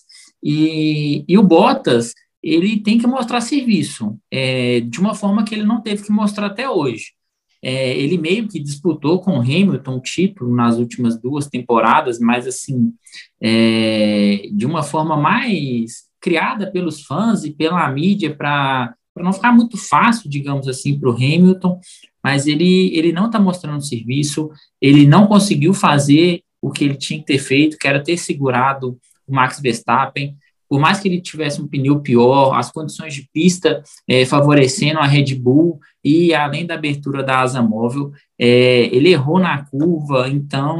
E, 0.42 1.24
e 1.28 1.38
o 1.38 1.42
Bottas, 1.42 2.12
ele 2.42 2.80
tem 2.80 2.98
que 2.98 3.06
mostrar 3.06 3.40
serviço, 3.40 4.18
é, 4.30 4.80
de 4.80 4.98
uma 5.00 5.14
forma 5.14 5.44
que 5.44 5.54
ele 5.54 5.64
não 5.64 5.80
teve 5.80 6.02
que 6.02 6.12
mostrar 6.12 6.46
até 6.46 6.68
hoje. 6.68 7.12
É, 7.60 7.96
ele 7.98 8.16
meio 8.16 8.46
que 8.46 8.60
disputou 8.60 9.20
com 9.20 9.32
o 9.32 9.40
Hamilton 9.40 9.96
o 9.96 10.00
título 10.00 10.54
nas 10.54 10.78
últimas 10.78 11.20
duas 11.20 11.48
temporadas, 11.48 12.20
mas 12.20 12.46
assim, 12.46 12.92
é, 13.40 14.48
de 14.52 14.64
uma 14.64 14.82
forma 14.82 15.16
mais 15.16 16.08
criada 16.20 16.70
pelos 16.70 17.02
fãs 17.02 17.44
e 17.44 17.50
pela 17.50 17.88
mídia 17.90 18.34
para 18.34 18.94
não 19.16 19.32
ficar 19.32 19.52
muito 19.52 19.76
fácil, 19.76 20.30
digamos 20.30 20.68
assim, 20.68 20.98
para 20.98 21.10
o 21.10 21.14
Hamilton, 21.14 21.80
mas 22.22 22.46
ele, 22.46 22.96
ele 22.96 23.12
não 23.12 23.26
está 23.26 23.40
mostrando 23.40 23.84
serviço, 23.84 24.50
ele 24.80 25.06
não 25.06 25.26
conseguiu 25.26 25.74
fazer 25.74 26.42
o 26.60 26.70
que 26.70 26.84
ele 26.84 26.96
tinha 26.96 27.20
que 27.20 27.26
ter 27.26 27.38
feito, 27.38 27.78
que 27.78 27.86
era 27.86 28.02
ter 28.02 28.16
segurado 28.16 28.98
o 29.26 29.34
Max 29.34 29.60
Verstappen, 29.60 30.36
por 30.68 30.78
mais 30.78 31.00
que 31.00 31.08
ele 31.08 31.20
tivesse 31.20 31.62
um 31.62 31.66
pneu 31.66 32.00
pior, 32.00 32.54
as 32.54 32.70
condições 32.70 33.14
de 33.14 33.26
pista 33.32 33.82
é, 34.06 34.26
favorecendo 34.26 34.98
a 34.98 35.06
Red 35.06 35.34
Bull 35.34 35.80
e 36.04 36.34
além 36.34 36.66
da 36.66 36.74
abertura 36.74 37.22
da 37.22 37.40
asa 37.40 37.62
móvel, 37.62 38.12
é, 38.38 38.94
ele 38.94 39.10
errou 39.10 39.38
na 39.38 39.64
curva, 39.64 40.28
então 40.28 40.78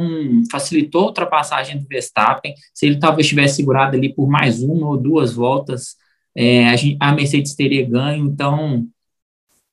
facilitou 0.50 1.04
a 1.04 1.06
ultrapassagem 1.06 1.78
do 1.78 1.88
Verstappen. 1.88 2.54
Se 2.74 2.86
ele 2.86 2.98
talvez 2.98 3.26
tivesse 3.26 3.56
segurado 3.56 3.96
ali 3.96 4.14
por 4.14 4.28
mais 4.28 4.62
uma 4.62 4.88
ou 4.88 4.96
duas 4.96 5.32
voltas, 5.32 5.96
é, 6.36 6.68
a, 6.68 6.76
gente, 6.76 6.98
a, 7.00 7.10
Mercedes 7.12 7.54
teria 7.54 7.88
ganho. 7.88 8.26
Então 8.26 8.86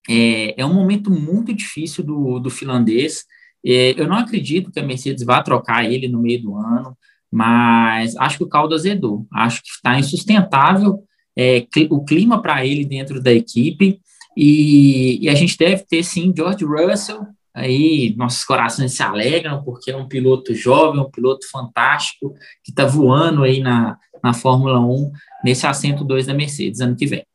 é, 0.10 0.62
é 0.62 0.66
um 0.66 0.74
momento 0.74 1.12
muito 1.12 1.54
difícil 1.54 2.04
do, 2.06 2.40
do 2.40 2.50
finlandês. 2.50 3.26
É, 3.66 4.00
eu 4.00 4.08
não 4.08 4.18
acredito 4.18 4.72
que 4.72 4.80
a 4.80 4.84
Mercedes 4.84 5.26
vá 5.26 5.42
trocar 5.42 5.84
ele 5.84 6.08
no 6.08 6.22
meio 6.22 6.42
do 6.42 6.56
ano 6.56 6.96
mas 7.36 8.16
acho 8.16 8.38
que 8.38 8.46
o 8.46 8.50
caldo 8.50 8.74
azedou. 8.74 9.28
Acho 9.30 9.62
que 9.62 9.68
está 9.68 10.00
insustentável 10.00 11.04
é, 11.38 11.68
o 11.90 12.06
clima 12.06 12.42
para 12.42 12.66
ele 12.66 12.86
dentro 12.86 13.22
da 13.22 13.34
equipe 13.34 14.00
e, 14.38 15.20
e, 15.22 15.28
a 15.28 15.36
gente 15.36 15.58
deve 15.58 15.84
ter 15.84 16.02
sim 16.02 16.34
George 16.34 16.64
Russell. 16.64 17.28
Aí 17.54 18.16
nossos 18.18 18.46
corações 18.46 18.94
se 18.94 19.04
alegram 19.04 19.62
porque 19.66 19.92
é 19.92 19.98
um 19.98 20.08
piloto 20.08 20.56
jovem, 20.56 21.02
um 21.02 21.12
piloto 21.12 21.46
fantástico 21.52 22.34
que 22.64 22.72
está 22.72 22.86
voando 22.86 23.44
aí 23.44 23.60
na, 23.60 23.98
na 24.24 24.34
Fórmula 24.34 24.80
1 24.80 25.12
nesse 25.44 25.68
assento 25.68 26.06
2 26.06 26.28
da 26.28 26.34
Mercedes 26.34 26.80
ano 26.80 26.96
que 26.96 27.06
vem. 27.06 27.26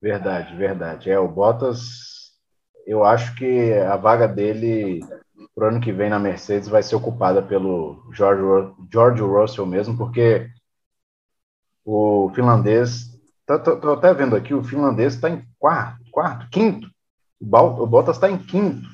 Verdade, 0.00 0.56
verdade. 0.56 1.10
É 1.10 1.18
o 1.18 1.28
Bottas. 1.28 2.32
Eu 2.86 3.04
acho 3.04 3.34
que 3.34 3.74
a 3.74 3.96
vaga 3.98 4.26
dele 4.26 5.00
para 5.54 5.66
o 5.66 5.68
ano 5.68 5.80
que 5.80 5.92
vem 5.92 6.08
na 6.08 6.18
Mercedes 6.18 6.68
vai 6.68 6.82
ser 6.82 6.96
ocupada 6.96 7.42
pelo 7.42 8.10
George, 8.12 8.74
George 8.90 9.22
Russell 9.22 9.66
mesmo, 9.66 9.96
porque 9.96 10.50
o 11.84 12.30
finlandês, 12.34 13.10
estou 13.48 13.92
até 13.92 14.14
vendo 14.14 14.34
aqui, 14.34 14.54
o 14.54 14.64
finlandês 14.64 15.14
está 15.14 15.28
em 15.28 15.44
quarto, 15.58 16.02
quarto, 16.10 16.48
quinto, 16.50 16.88
o 17.40 17.86
Bottas 17.86 18.16
está 18.16 18.30
em 18.30 18.38
quinto, 18.38 18.88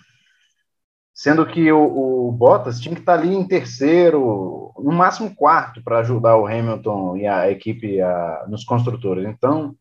sendo 1.14 1.46
que 1.46 1.70
o, 1.70 2.28
o, 2.28 2.32
Bottas 2.32 2.80
tinha 2.80 2.94
que 2.94 3.02
estar 3.02 3.16
tá 3.16 3.22
ali 3.22 3.34
em 3.34 3.46
terceiro, 3.46 4.72
no 4.78 4.92
máximo 4.92 5.34
quarto, 5.34 5.82
para 5.82 5.98
ajudar 5.98 6.36
o 6.36 6.46
Hamilton 6.46 7.16
e 7.18 7.26
a 7.26 7.50
equipe 7.50 8.00
a, 8.00 8.46
nos 8.48 8.64
construtores. 8.64 9.26
Então, 9.26 9.76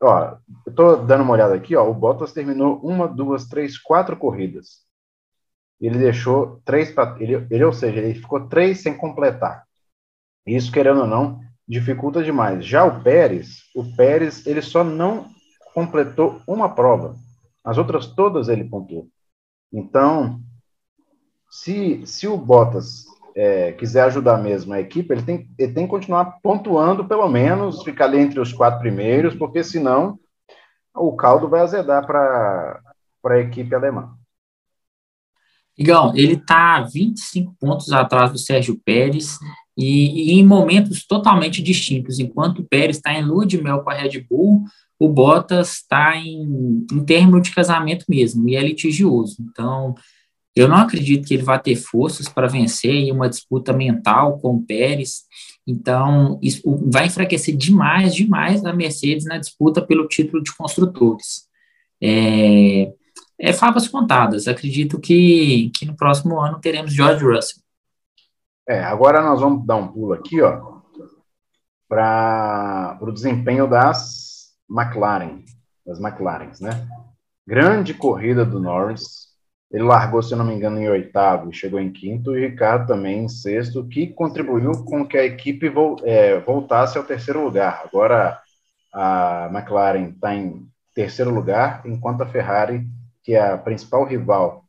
ó, 0.00 0.36
eu 0.66 0.70
estou 0.70 1.04
dando 1.04 1.22
uma 1.22 1.32
olhada 1.34 1.54
aqui, 1.54 1.76
ó, 1.76 1.88
o 1.88 1.94
Bottas 1.94 2.32
terminou 2.32 2.80
uma, 2.80 3.06
duas, 3.06 3.46
três, 3.46 3.78
quatro 3.78 4.16
corridas 4.16 4.82
ele 5.86 5.98
deixou 5.98 6.60
três 6.64 6.90
para 6.92 7.16
ele, 7.20 7.46
ele, 7.50 7.64
ou 7.64 7.72
seja, 7.72 7.98
ele 7.98 8.14
ficou 8.14 8.48
três 8.48 8.80
sem 8.80 8.96
completar. 8.96 9.64
Isso, 10.46 10.70
querendo 10.70 11.00
ou 11.00 11.06
não, 11.06 11.40
dificulta 11.66 12.22
demais. 12.22 12.64
Já 12.64 12.84
o 12.84 13.02
Pérez, 13.02 13.62
o 13.74 13.96
Pérez, 13.96 14.46
ele 14.46 14.62
só 14.62 14.84
não 14.84 15.28
completou 15.74 16.40
uma 16.46 16.74
prova. 16.74 17.16
As 17.64 17.78
outras 17.78 18.06
todas 18.06 18.48
ele 18.48 18.64
pontuou. 18.64 19.08
Então, 19.72 20.40
se, 21.50 22.06
se 22.06 22.28
o 22.28 22.36
Bottas 22.36 23.04
é, 23.34 23.72
quiser 23.72 24.02
ajudar 24.02 24.38
mesmo 24.38 24.72
a 24.72 24.80
equipe, 24.80 25.12
ele 25.12 25.22
tem, 25.22 25.48
ele 25.58 25.72
tem 25.72 25.84
que 25.84 25.90
continuar 25.90 26.38
pontuando, 26.42 27.06
pelo 27.06 27.28
menos, 27.28 27.82
ficar 27.82 28.04
ali 28.04 28.18
entre 28.18 28.38
os 28.38 28.52
quatro 28.52 28.80
primeiros, 28.80 29.34
porque 29.34 29.64
senão 29.64 30.18
o 30.94 31.16
caldo 31.16 31.48
vai 31.48 31.62
azedar 31.62 32.06
para 32.06 32.80
a 33.24 33.38
equipe 33.38 33.74
alemã. 33.74 34.16
Igão, 35.76 36.12
ele 36.14 36.34
está 36.34 36.80
25 36.82 37.54
pontos 37.58 37.90
atrás 37.92 38.30
do 38.30 38.38
Sérgio 38.38 38.80
Pérez 38.84 39.38
e, 39.76 40.32
e, 40.32 40.38
em 40.38 40.46
momentos 40.46 41.06
totalmente 41.06 41.62
distintos. 41.62 42.18
Enquanto 42.18 42.60
o 42.60 42.64
Pérez 42.64 42.96
está 42.96 43.12
em 43.12 43.24
lua 43.24 43.46
de 43.46 43.62
mel 43.62 43.80
com 43.80 43.90
a 43.90 43.94
Red 43.94 44.20
Bull, 44.28 44.64
o 44.98 45.08
Bottas 45.08 45.78
está 45.78 46.16
em, 46.16 46.86
em 46.92 47.04
termo 47.04 47.40
de 47.40 47.50
casamento 47.50 48.04
mesmo, 48.08 48.48
e 48.48 48.54
é 48.54 48.62
litigioso. 48.62 49.36
Então, 49.40 49.94
eu 50.54 50.68
não 50.68 50.76
acredito 50.76 51.26
que 51.26 51.34
ele 51.34 51.42
vá 51.42 51.58
ter 51.58 51.76
forças 51.76 52.28
para 52.28 52.46
vencer 52.46 52.94
em 52.94 53.10
uma 53.10 53.28
disputa 53.28 53.72
mental 53.72 54.38
com 54.38 54.56
o 54.56 54.62
Pérez. 54.62 55.22
Então, 55.66 56.38
isso 56.42 56.60
vai 56.90 57.06
enfraquecer 57.06 57.56
demais, 57.56 58.14
demais 58.14 58.64
a 58.64 58.72
Mercedes 58.72 59.24
na 59.24 59.38
disputa 59.38 59.80
pelo 59.80 60.06
título 60.06 60.42
de 60.42 60.54
construtores. 60.54 61.48
É, 62.00 62.92
é 63.42 63.52
favas 63.52 63.88
contadas. 63.88 64.46
Acredito 64.46 65.00
que, 65.00 65.68
que 65.74 65.84
no 65.84 65.96
próximo 65.96 66.40
ano 66.40 66.60
teremos 66.60 66.94
George 66.94 67.24
Russell. 67.24 67.60
É, 68.68 68.84
agora 68.84 69.20
nós 69.20 69.40
vamos 69.40 69.66
dar 69.66 69.74
um 69.74 69.88
pulo 69.88 70.12
aqui, 70.12 70.40
ó, 70.40 70.80
para 71.88 72.96
o 73.00 73.10
desempenho 73.10 73.66
das 73.66 74.52
McLaren, 74.70 75.42
das 75.84 75.98
McLarens, 75.98 76.60
né? 76.60 76.86
Grande 77.44 77.92
corrida 77.92 78.44
do 78.44 78.60
Norris. 78.60 79.32
Ele 79.72 79.82
largou, 79.82 80.22
se 80.22 80.36
não 80.36 80.44
me 80.44 80.54
engano, 80.54 80.78
em 80.78 80.88
oitavo 80.88 81.50
e 81.50 81.54
chegou 81.54 81.80
em 81.80 81.90
quinto, 81.90 82.36
e 82.36 82.46
Ricardo 82.46 82.86
também 82.86 83.24
em 83.24 83.28
sexto, 83.28 83.88
que 83.88 84.06
contribuiu 84.06 84.84
com 84.84 85.04
que 85.04 85.18
a 85.18 85.24
equipe 85.24 85.72
é, 86.04 86.38
voltasse 86.38 86.96
ao 86.96 87.04
terceiro 87.04 87.42
lugar. 87.42 87.82
Agora 87.84 88.38
a 88.92 89.50
McLaren 89.52 90.10
está 90.10 90.32
em 90.32 90.64
terceiro 90.94 91.34
lugar, 91.34 91.82
enquanto 91.84 92.20
a 92.20 92.26
Ferrari 92.26 92.86
que 93.22 93.36
a 93.36 93.56
principal 93.56 94.04
rival 94.04 94.62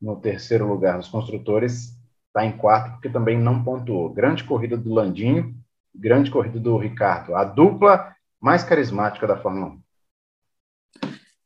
no 0.00 0.16
terceiro 0.16 0.66
lugar 0.66 0.96
dos 0.96 1.08
construtores, 1.08 1.94
está 2.28 2.44
em 2.44 2.56
quarto, 2.56 2.92
porque 2.92 3.08
também 3.08 3.38
não 3.38 3.62
pontuou. 3.62 4.08
Grande 4.08 4.44
corrida 4.44 4.76
do 4.76 4.94
Landinho, 4.94 5.54
grande 5.94 6.30
corrida 6.30 6.58
do 6.58 6.78
Ricardo, 6.78 7.34
a 7.34 7.44
dupla 7.44 8.14
mais 8.40 8.62
carismática 8.62 9.26
da 9.26 9.36
Fórmula 9.36 9.74
1. 9.74 9.80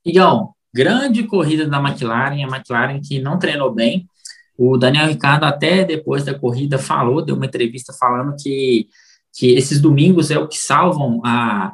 Igão, 0.05 0.55
grande 0.73 1.25
corrida 1.25 1.67
da 1.67 1.79
McLaren, 1.79 2.45
a 2.45 2.57
McLaren 2.57 3.01
que 3.01 3.19
não 3.19 3.39
treinou 3.39 3.75
bem. 3.75 4.07
O 4.57 4.77
Daniel 4.77 5.09
Ricardo, 5.09 5.45
até 5.45 5.83
depois 5.83 6.25
da 6.25 6.39
corrida, 6.39 6.79
falou, 6.79 7.25
deu 7.25 7.35
uma 7.35 7.47
entrevista 7.47 7.93
falando 7.93 8.37
que, 8.39 8.87
que 9.33 9.55
esses 9.55 9.81
domingos 9.81 10.31
é 10.31 10.39
o 10.39 10.47
que 10.47 10.59
salvam 10.59 11.21
a, 11.25 11.73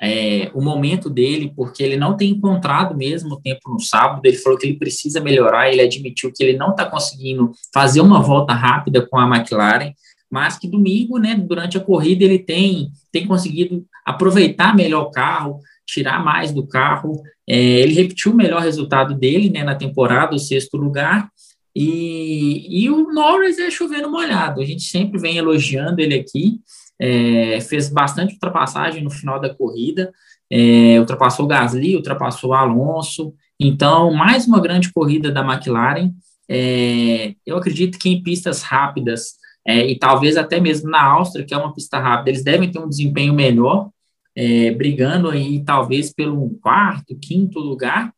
é, 0.00 0.50
o 0.52 0.60
momento 0.60 1.08
dele, 1.08 1.52
porque 1.56 1.82
ele 1.82 1.96
não 1.96 2.16
tem 2.16 2.30
encontrado 2.30 2.96
mesmo 2.96 3.34
o 3.34 3.40
tempo 3.40 3.70
no 3.70 3.80
sábado. 3.80 4.20
Ele 4.24 4.36
falou 4.36 4.58
que 4.58 4.66
ele 4.66 4.78
precisa 4.78 5.20
melhorar. 5.20 5.70
Ele 5.70 5.80
admitiu 5.80 6.32
que 6.34 6.42
ele 6.42 6.56
não 6.56 6.70
está 6.70 6.84
conseguindo 6.84 7.52
fazer 7.72 8.00
uma 8.00 8.20
volta 8.20 8.52
rápida 8.52 9.06
com 9.06 9.18
a 9.18 9.26
McLaren, 9.26 9.92
mas 10.30 10.58
que 10.58 10.68
domingo, 10.68 11.18
né, 11.18 11.34
durante 11.34 11.78
a 11.78 11.80
corrida, 11.80 12.24
ele 12.24 12.38
tem, 12.38 12.90
tem 13.10 13.26
conseguido 13.26 13.86
aproveitar 14.04 14.74
melhor 14.74 15.04
o 15.04 15.10
carro, 15.10 15.60
tirar 15.86 16.22
mais 16.22 16.52
do 16.52 16.66
carro. 16.66 17.22
É, 17.48 17.56
ele 17.56 17.94
repetiu 17.94 18.32
o 18.32 18.36
melhor 18.36 18.60
resultado 18.60 19.14
dele 19.14 19.48
né, 19.48 19.64
na 19.64 19.74
temporada, 19.74 20.34
o 20.34 20.38
sexto 20.38 20.76
lugar. 20.76 21.30
E, 21.74 22.84
e 22.84 22.90
o 22.90 23.12
Norris 23.12 23.58
é 23.58 23.70
chovendo 23.70 24.10
molhado. 24.10 24.60
A 24.60 24.64
gente 24.64 24.82
sempre 24.82 25.18
vem 25.20 25.36
elogiando 25.36 26.00
ele 26.00 26.14
aqui 26.14 26.58
é, 26.98 27.60
fez 27.60 27.88
bastante 27.88 28.34
ultrapassagem 28.34 29.02
no 29.02 29.10
final 29.10 29.40
da 29.40 29.52
corrida, 29.52 30.12
é, 30.50 30.98
ultrapassou 30.98 31.46
Gasly, 31.46 31.96
ultrapassou 31.96 32.52
Alonso, 32.52 33.34
então, 33.58 34.12
mais 34.12 34.46
uma 34.46 34.60
grande 34.60 34.92
corrida 34.92 35.30
da 35.30 35.40
McLaren, 35.40 36.12
é, 36.48 37.34
eu 37.44 37.56
acredito 37.56 37.98
que 37.98 38.08
em 38.10 38.22
pistas 38.22 38.62
rápidas, 38.62 39.34
é, 39.66 39.86
e 39.86 39.98
talvez 39.98 40.36
até 40.36 40.60
mesmo 40.60 40.90
na 40.90 41.02
Áustria, 41.02 41.44
que 41.44 41.54
é 41.54 41.56
uma 41.56 41.74
pista 41.74 41.98
rápida, 41.98 42.30
eles 42.30 42.44
devem 42.44 42.70
ter 42.70 42.78
um 42.78 42.88
desempenho 42.88 43.32
melhor, 43.32 43.90
é, 44.34 44.70
brigando 44.72 45.30
aí 45.30 45.64
talvez 45.64 46.12
pelo 46.12 46.50
quarto, 46.60 47.18
quinto 47.18 47.58
lugar, 47.58 48.12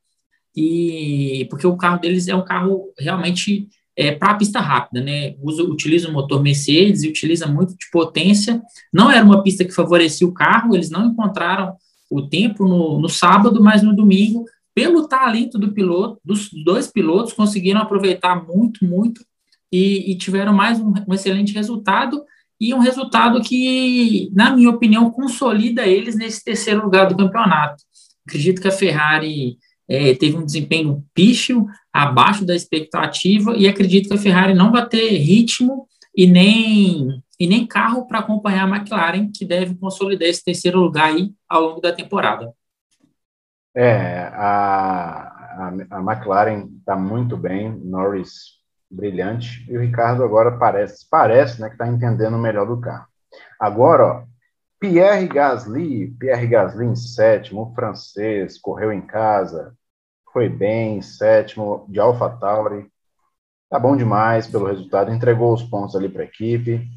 e 0.57 1.47
porque 1.49 1.67
o 1.67 1.77
carro 1.77 2.01
deles 2.01 2.27
é 2.27 2.35
um 2.35 2.45
carro 2.45 2.93
realmente 2.99 3.69
é, 3.99 4.13
para 4.13 4.31
a 4.31 4.35
pista 4.35 4.61
rápida, 4.61 5.01
né? 5.01 5.35
Usa, 5.43 5.65
utiliza 5.65 6.09
o 6.09 6.13
motor 6.13 6.41
Mercedes 6.41 7.03
e 7.03 7.09
utiliza 7.09 7.49
muito 7.49 7.77
de 7.77 7.91
potência. 7.91 8.63
Não 8.93 9.11
era 9.11 9.25
uma 9.25 9.43
pista 9.43 9.65
que 9.65 9.75
favorecia 9.75 10.25
o 10.25 10.33
carro, 10.33 10.77
eles 10.77 10.89
não 10.89 11.07
encontraram 11.07 11.75
o 12.09 12.23
tempo 12.23 12.65
no, 12.65 13.01
no 13.01 13.09
sábado, 13.09 13.61
mas 13.61 13.83
no 13.83 13.95
domingo, 13.95 14.45
pelo 14.73 15.09
talento 15.09 15.59
do 15.59 15.73
piloto, 15.73 16.21
dos 16.25 16.49
dois 16.65 16.87
pilotos, 16.87 17.33
conseguiram 17.33 17.81
aproveitar 17.81 18.47
muito, 18.47 18.85
muito 18.85 19.21
e, 19.71 20.13
e 20.13 20.17
tiveram 20.17 20.53
mais 20.53 20.79
um, 20.79 20.95
um, 21.07 21.13
excelente 21.13 21.53
resultado. 21.53 22.23
e 22.61 22.73
um 22.73 22.79
resultado 22.79 23.43
que, 23.43 24.31
na 24.33 24.55
minha 24.55 24.71
opinião, 24.71 25.11
consolida 25.11 25.85
eles 25.85 26.15
nesse 26.15 26.45
terceiro 26.45 26.85
lugar 26.85 27.09
do 27.09 27.17
campeonato. 27.17 27.83
Acredito 28.25 28.63
que 28.63 28.69
a 28.69 28.73
Ferrari 28.73 29.59
é, 29.89 30.15
teve 30.15 30.37
um 30.37 30.45
desempenho 30.45 31.05
pífio, 31.15 31.67
abaixo 31.93 32.45
da 32.45 32.55
expectativa, 32.55 33.57
e 33.57 33.67
acredito 33.67 34.09
que 34.09 34.15
a 34.15 34.19
Ferrari 34.19 34.55
não 34.55 34.71
vai 34.71 34.87
ter 34.87 35.17
ritmo 35.17 35.87
e 36.15 36.27
nem, 36.27 37.23
e 37.41 37.47
nem 37.47 37.67
carro 37.67 38.07
para 38.07 38.19
acompanhar 38.19 38.67
a 38.67 38.77
McLaren, 38.77 39.31
que 39.33 39.45
deve 39.45 39.75
consolidar 39.77 40.29
esse 40.29 40.45
terceiro 40.45 40.79
lugar 40.81 41.07
aí 41.07 41.33
ao 41.49 41.63
longo 41.63 41.81
da 41.81 41.93
temporada. 41.93 42.53
É, 43.75 44.23
a, 44.35 45.69
a, 45.69 45.73
a 45.91 46.01
McLaren 46.01 46.69
está 46.79 46.97
muito 46.97 47.37
bem, 47.37 47.71
Norris 47.71 48.59
brilhante, 48.91 49.65
e 49.71 49.77
o 49.77 49.81
Ricardo 49.81 50.25
agora 50.25 50.59
parece, 50.59 51.07
parece 51.11 51.61
né, 51.61 51.69
que 51.69 51.75
está 51.75 51.87
entendendo 51.87 52.39
melhor 52.39 52.67
do 52.67 52.81
carro. 52.81 53.07
Agora, 53.61 54.05
ó, 54.05 54.25
Pierre 54.81 55.27
Gasly, 55.27 56.11
Pierre 56.19 56.47
Gasly 56.47 56.87
em 56.87 56.97
sétimo, 56.97 57.63
o 57.63 57.75
francês, 57.75 58.59
correu 58.59 58.93
em 58.93 59.01
casa, 59.01 59.77
foi 60.39 60.49
bem, 60.49 61.03
sétimo, 61.03 61.85
de 61.89 61.99
AlphaTauri, 61.99 62.89
tá 63.69 63.77
bom 63.77 63.97
demais 63.97 64.47
pelo 64.47 64.67
resultado, 64.67 65.13
entregou 65.13 65.53
os 65.53 65.65
pontos 65.65 65.97
ali 65.97 66.09
para 66.09 66.23
a 66.23 66.27
equipe, 66.27 66.89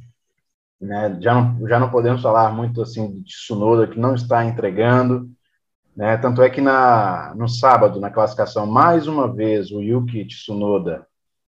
né, 0.80 1.18
já, 1.20 1.34
não, 1.34 1.68
já 1.68 1.80
não 1.80 1.90
podemos 1.90 2.22
falar 2.22 2.52
muito 2.52 2.84
assim 2.84 3.12
de 3.12 3.24
Tsunoda, 3.24 3.88
que 3.88 3.98
não 3.98 4.14
está 4.14 4.46
entregando, 4.46 5.28
né, 5.96 6.18
tanto 6.18 6.44
é 6.44 6.52
que 6.52 6.62
na, 6.62 7.34
no 7.34 7.50
sábado, 7.50 8.00
na 8.00 8.12
classificação, 8.12 8.68
mais 8.68 9.08
uma 9.08 9.28
vez, 9.28 9.72
o 9.72 9.82
Yuki 9.82 10.28
Tsunoda 10.28 11.08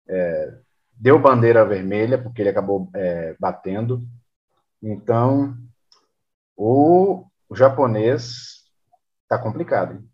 é, 0.09 0.55
deu 0.95 1.19
bandeira 1.19 1.67
vermelha, 1.67 2.17
porque 2.17 2.41
ele 2.41 2.49
acabou 2.49 2.89
é, 2.95 3.37
batendo. 3.39 4.03
Então, 4.83 5.55
o, 6.57 7.27
o 7.47 7.55
japonês 7.55 8.65
está 9.25 9.39
complicado. 9.39 9.97
Hein? 9.97 10.14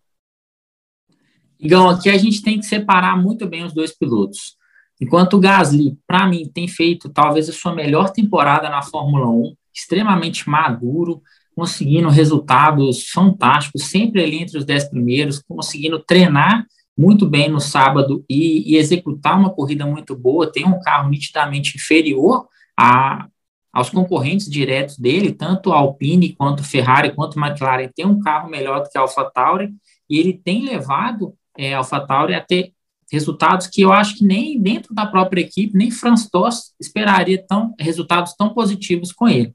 Igão, 1.60 1.90
aqui 1.90 2.08
a 2.08 2.16
gente 2.16 2.42
tem 2.42 2.58
que 2.58 2.64
separar 2.64 3.20
muito 3.20 3.46
bem 3.46 3.64
os 3.64 3.74
dois 3.74 3.96
pilotos. 3.96 4.56
Enquanto 4.98 5.34
o 5.34 5.40
Gasly, 5.40 5.98
para 6.06 6.26
mim, 6.26 6.50
tem 6.52 6.66
feito 6.66 7.10
talvez 7.10 7.48
a 7.48 7.52
sua 7.52 7.74
melhor 7.74 8.10
temporada 8.10 8.70
na 8.70 8.80
Fórmula 8.80 9.28
1, 9.28 9.54
extremamente 9.74 10.48
maduro, 10.48 11.22
conseguindo 11.54 12.08
resultados 12.08 13.10
fantásticos, 13.10 13.84
sempre 13.84 14.22
ali 14.22 14.38
entre 14.38 14.56
os 14.56 14.64
dez 14.64 14.88
primeiros, 14.88 15.42
conseguindo 15.42 15.98
treinar 15.98 16.64
muito 16.96 17.28
bem 17.28 17.50
no 17.50 17.60
sábado 17.60 18.24
e, 18.28 18.72
e, 18.72 18.76
executar 18.76 19.38
uma 19.38 19.50
corrida 19.50 19.86
muito 19.86 20.16
boa, 20.16 20.50
tem 20.50 20.66
um 20.66 20.80
carro 20.80 21.10
nitidamente 21.10 21.76
inferior 21.76 22.46
a, 22.78 23.26
aos 23.72 23.90
concorrentes 23.90 24.50
diretos 24.50 24.98
dele, 24.98 25.32
tanto 25.32 25.72
Alpine 25.72 26.34
quanto 26.34 26.64
Ferrari 26.64 27.14
quanto 27.14 27.38
McLaren 27.38 27.88
tem 27.94 28.06
um 28.06 28.20
carro 28.20 28.50
melhor 28.50 28.82
do 28.82 28.90
que 28.90 28.98
a 28.98 29.02
AlphaTauri 29.02 29.70
e 30.08 30.18
ele 30.18 30.34
tem 30.34 30.64
levado 30.64 31.34
é, 31.60 31.74
AlphaTauri 31.74 32.34
a 32.34 32.40
ter 32.40 32.72
resultados 33.12 33.66
que 33.66 33.82
eu 33.82 33.92
acho 33.92 34.16
que 34.16 34.24
nem 34.24 34.58
dentro 34.58 34.94
da 34.94 35.04
própria 35.04 35.42
equipe, 35.42 35.76
nem 35.76 35.90
Franz 35.90 36.28
Tost 36.30 36.70
esperaria 36.80 37.44
tão, 37.46 37.74
resultados 37.78 38.34
tão 38.34 38.54
positivos 38.54 39.12
com 39.12 39.28
ele. 39.28 39.52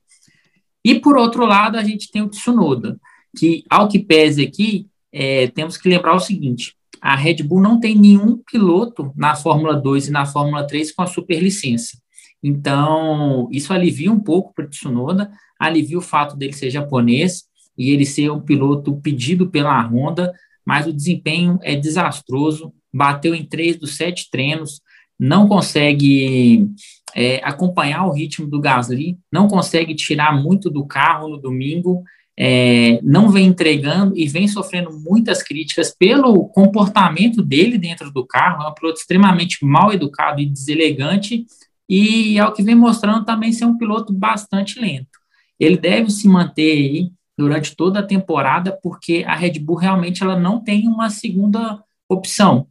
E 0.83 0.99
por 0.99 1.17
outro 1.17 1.45
lado, 1.47 1.77
a 1.77 1.83
gente 1.83 2.11
tem 2.11 2.21
o 2.21 2.29
Tsunoda, 2.29 2.99
que 3.35 3.63
ao 3.67 3.87
que 3.87 3.97
pese 3.97 4.43
aqui, 4.43 4.87
é, 5.11 5.47
temos 5.47 5.77
que 5.77 5.89
lembrar 5.89 6.13
o 6.15 6.19
seguinte, 6.19 6.75
a 7.01 7.15
Red 7.15 7.41
Bull 7.41 7.61
não 7.61 7.79
tem 7.79 7.95
nenhum 7.95 8.37
piloto 8.37 9.11
na 9.15 9.35
Fórmula 9.35 9.75
2 9.75 10.09
e 10.09 10.11
na 10.11 10.25
Fórmula 10.25 10.65
3 10.67 10.91
com 10.91 11.01
a 11.01 11.07
superlicença. 11.07 11.97
Então, 12.43 13.49
isso 13.51 13.73
alivia 13.73 14.11
um 14.11 14.19
pouco 14.19 14.53
para 14.53 14.65
o 14.65 14.69
Tsunoda, 14.69 15.31
alivia 15.59 15.97
o 15.97 16.01
fato 16.01 16.35
dele 16.35 16.53
ser 16.53 16.69
japonês 16.69 17.45
e 17.75 17.89
ele 17.89 18.05
ser 18.05 18.29
um 18.29 18.41
piloto 18.41 18.95
pedido 19.01 19.49
pela 19.49 19.81
Honda, 19.81 20.33
mas 20.65 20.87
o 20.87 20.93
desempenho 20.93 21.59
é 21.61 21.75
desastroso, 21.75 22.73
bateu 22.93 23.35
em 23.35 23.45
três 23.45 23.77
dos 23.77 23.95
sete 23.95 24.29
treinos, 24.31 24.81
não 25.19 25.47
consegue 25.47 26.69
é, 27.15 27.39
acompanhar 27.43 28.05
o 28.05 28.11
ritmo 28.11 28.47
do 28.47 28.59
Gasly, 28.59 29.17
não 29.31 29.47
consegue 29.47 29.95
tirar 29.95 30.35
muito 30.35 30.69
do 30.69 30.85
carro 30.85 31.29
no 31.29 31.37
domingo, 31.37 32.03
é, 32.37 32.99
não 33.01 33.29
vem 33.29 33.47
entregando 33.47 34.17
e 34.17 34.27
vem 34.27 34.47
sofrendo 34.47 34.91
muitas 34.91 35.41
críticas 35.41 35.95
pelo 35.97 36.49
comportamento 36.49 37.41
dele 37.41 37.77
dentro 37.77 38.11
do 38.11 38.25
carro. 38.25 38.63
É 38.63 38.67
um 38.67 38.73
piloto 38.73 38.99
extremamente 38.99 39.63
mal 39.63 39.93
educado 39.93 40.41
e 40.41 40.45
deselegante, 40.45 41.45
e 41.87 42.37
é 42.37 42.45
o 42.45 42.51
que 42.51 42.63
vem 42.63 42.75
mostrando 42.75 43.23
também 43.23 43.53
ser 43.53 43.65
um 43.65 43.77
piloto 43.77 44.11
bastante 44.11 44.79
lento. 44.79 45.19
Ele 45.57 45.77
deve 45.77 46.09
se 46.09 46.27
manter 46.27 46.71
aí 46.71 47.11
durante 47.37 47.75
toda 47.75 47.99
a 47.99 48.05
temporada, 48.05 48.77
porque 48.81 49.23
a 49.27 49.35
Red 49.35 49.59
Bull 49.59 49.75
realmente 49.75 50.23
ela 50.23 50.37
não 50.37 50.63
tem 50.63 50.87
uma 50.87 51.09
segunda 51.09 51.83
opção. 52.07 52.67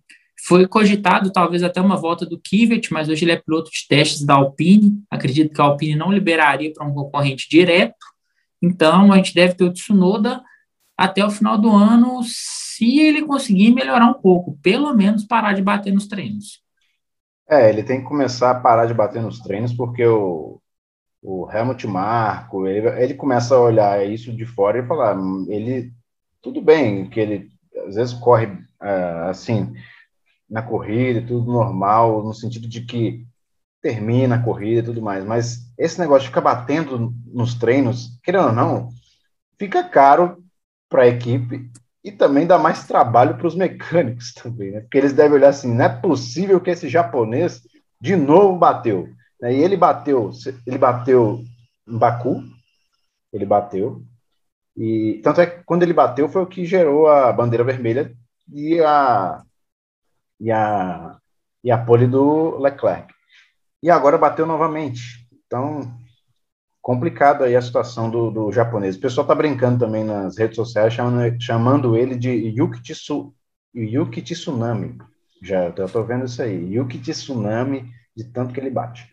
Foi 0.47 0.67
cogitado 0.67 1.31
talvez 1.31 1.63
até 1.63 1.81
uma 1.81 1.97
volta 1.97 2.27
do 2.27 2.39
Kivet, 2.39 2.93
mas 2.93 3.09
hoje 3.09 3.25
ele 3.25 3.33
é 3.33 3.37
piloto 3.37 3.71
de 3.71 3.87
testes 3.89 4.25
da 4.25 4.35
Alpine. 4.35 5.03
Acredito 5.11 5.55
que 5.55 5.61
a 5.61 5.65
Alpine 5.65 5.97
não 5.97 6.13
liberaria 6.13 6.73
para 6.73 6.87
um 6.87 6.93
concorrente 6.93 7.49
direto. 7.49 7.97
Então, 8.61 9.13
a 9.13 9.17
gente 9.17 9.35
deve 9.35 9.55
ter 9.55 9.65
o 9.65 9.73
Tsunoda 9.73 10.43
até 10.97 11.25
o 11.25 11.31
final 11.31 11.59
do 11.59 11.71
ano, 11.71 12.21
se 12.25 13.01
ele 13.01 13.27
conseguir 13.27 13.73
melhorar 13.73 14.07
um 14.07 14.15
pouco, 14.15 14.59
pelo 14.63 14.95
menos 14.95 15.25
parar 15.25 15.53
de 15.53 15.63
bater 15.63 15.93
nos 15.93 16.07
treinos. 16.07 16.63
É, 17.49 17.69
ele 17.69 17.83
tem 17.83 18.01
que 18.01 18.07
começar 18.07 18.51
a 18.51 18.61
parar 18.61 18.87
de 18.87 18.95
bater 18.95 19.21
nos 19.21 19.41
treinos, 19.41 19.73
porque 19.73 20.07
o, 20.07 20.61
o 21.25 21.51
Helmut 21.51 21.87
Marko, 21.87 22.67
ele, 22.67 22.87
ele 23.03 23.15
começa 23.15 23.55
a 23.55 23.61
olhar 23.61 24.07
isso 24.07 24.31
de 24.31 24.45
fora 24.45 24.79
e 24.79 24.87
falar, 24.87 25.17
ele, 25.49 25.91
tudo 26.43 26.61
bem, 26.61 27.09
que 27.09 27.19
ele 27.19 27.49
às 27.87 27.95
vezes 27.95 28.13
corre 28.13 28.45
uh, 28.47 29.31
assim, 29.31 29.73
na 30.49 30.61
corrida, 30.61 31.27
tudo 31.27 31.51
normal, 31.51 32.23
no 32.23 32.35
sentido 32.35 32.69
de 32.69 32.83
que 32.83 33.27
termina 33.81 34.37
a 34.37 34.43
corrida 34.43 34.81
e 34.81 34.85
tudo 34.85 35.01
mais, 35.01 35.25
mas 35.25 35.73
esse 35.79 35.99
negócio 35.99 36.23
de 36.23 36.29
ficar 36.29 36.43
batendo 36.43 37.15
nos 37.27 37.55
treinos, 37.55 38.19
querendo 38.23 38.49
ou 38.49 38.53
não, 38.53 38.91
fica 39.59 39.83
caro 39.83 40.45
para 40.91 41.05
a 41.05 41.09
equipe 41.09 41.71
e 42.05 42.13
também 42.13 42.47
dá 42.47 42.59
mais 42.59 42.87
trabalho 42.87 43.39
para 43.39 43.47
os 43.47 43.55
mecânicos 43.55 44.35
também, 44.35 44.73
né? 44.73 44.81
Porque 44.81 44.99
eles 44.99 45.15
devem 45.15 45.39
olhar 45.39 45.49
assim, 45.49 45.75
não 45.75 45.87
é 45.87 45.89
possível 45.89 46.61
que 46.61 46.71
esse 46.71 46.87
japonês 46.87 47.63
de 47.99 48.15
novo 48.15 48.59
bateu. 48.59 49.09
E 49.43 49.55
ele 49.63 49.77
bateu, 49.77 50.31
ele 50.67 50.79
bateu 50.79 51.43
em 51.87 51.99
Baku, 51.99 52.43
ele 53.33 53.45
bateu, 53.45 54.03
e 54.77 55.21
tanto 55.23 55.41
é 55.41 55.47
que 55.47 55.65
quando 55.65 55.83
ele 55.83 55.93
bateu 55.93 56.29
foi 56.29 56.43
o 56.43 56.47
que 56.47 56.65
gerou 56.67 57.07
a 57.07 57.33
bandeira 57.33 57.63
vermelha 57.63 58.13
e 58.53 58.81
a 58.81 59.43
e 60.41 60.51
a 60.51 61.19
e 61.63 61.71
a 61.71 61.79
pole 61.79 62.07
do 62.07 62.59
Leclerc. 62.59 63.13
E 63.83 63.91
agora 63.91 64.19
bateu 64.19 64.47
novamente. 64.47 65.27
Então, 65.47 65.81
complicado 66.83 67.45
aí 67.45 67.57
a 67.57 67.63
situação 67.63 68.11
do, 68.11 68.31
do 68.31 68.53
japonês. 68.53 68.97
O 68.97 69.01
pessoal 69.01 69.25
está 69.25 69.35
brincando 69.35 69.79
também 69.79 70.05
nas 70.05 70.37
redes 70.37 70.57
sociais, 70.57 70.93
chamando, 70.93 71.41
chamando 71.41 71.97
ele 71.97 72.17
de 72.17 72.31
Yuki, 72.31 72.83
Tsu, 72.83 73.35
Yuki 73.75 74.21
Tsunami. 74.21 74.99
Já 75.43 75.69
estou 75.69 76.05
vendo 76.05 76.27
isso 76.27 76.43
aí. 76.43 76.75
Yuki 76.75 76.99
Tsunami, 76.99 77.91
de 78.17 78.25
tanto 78.25 78.53
que 78.53 78.61
ele 78.61 78.71
bate. 78.71 79.09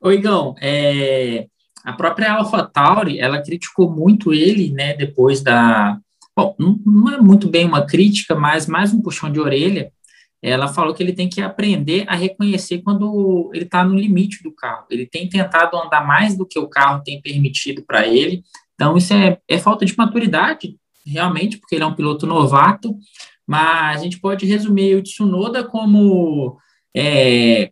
Ô, 0.00 0.10
Igão, 0.10 0.54
é, 0.60 1.46
a 1.84 1.92
própria 1.92 2.32
AlphaTauri, 2.32 3.18
ela 3.18 3.42
criticou 3.42 3.90
muito 3.90 4.32
ele, 4.32 4.72
né, 4.72 4.94
depois 4.94 5.42
da... 5.42 5.98
Bom, 6.36 6.56
não 6.58 7.12
é 7.12 7.20
muito 7.20 7.48
bem 7.48 7.64
uma 7.64 7.86
crítica, 7.86 8.34
mas 8.34 8.66
mais 8.66 8.92
um 8.92 9.00
puxão 9.00 9.30
de 9.30 9.38
orelha, 9.38 9.92
ela 10.42 10.68
falou 10.68 10.92
que 10.92 11.02
ele 11.02 11.14
tem 11.14 11.28
que 11.28 11.40
aprender 11.40 12.04
a 12.06 12.14
reconhecer 12.14 12.82
quando 12.82 13.50
ele 13.54 13.64
está 13.64 13.82
no 13.82 13.94
limite 13.94 14.42
do 14.42 14.52
carro. 14.52 14.84
Ele 14.90 15.06
tem 15.06 15.26
tentado 15.26 15.74
andar 15.76 16.06
mais 16.06 16.36
do 16.36 16.44
que 16.44 16.58
o 16.58 16.68
carro 16.68 17.02
tem 17.02 17.22
permitido 17.22 17.82
para 17.86 18.06
ele. 18.06 18.42
Então, 18.74 18.94
isso 18.96 19.14
é, 19.14 19.38
é 19.48 19.58
falta 19.58 19.86
de 19.86 19.96
maturidade, 19.96 20.76
realmente, 21.06 21.56
porque 21.56 21.76
ele 21.76 21.84
é 21.84 21.86
um 21.86 21.94
piloto 21.94 22.26
novato. 22.26 22.94
Mas 23.46 24.00
a 24.00 24.04
gente 24.04 24.20
pode 24.20 24.44
resumir 24.44 24.96
o 24.96 25.02
Tsunoda 25.02 25.64
como 25.64 26.58
é, 26.94 27.70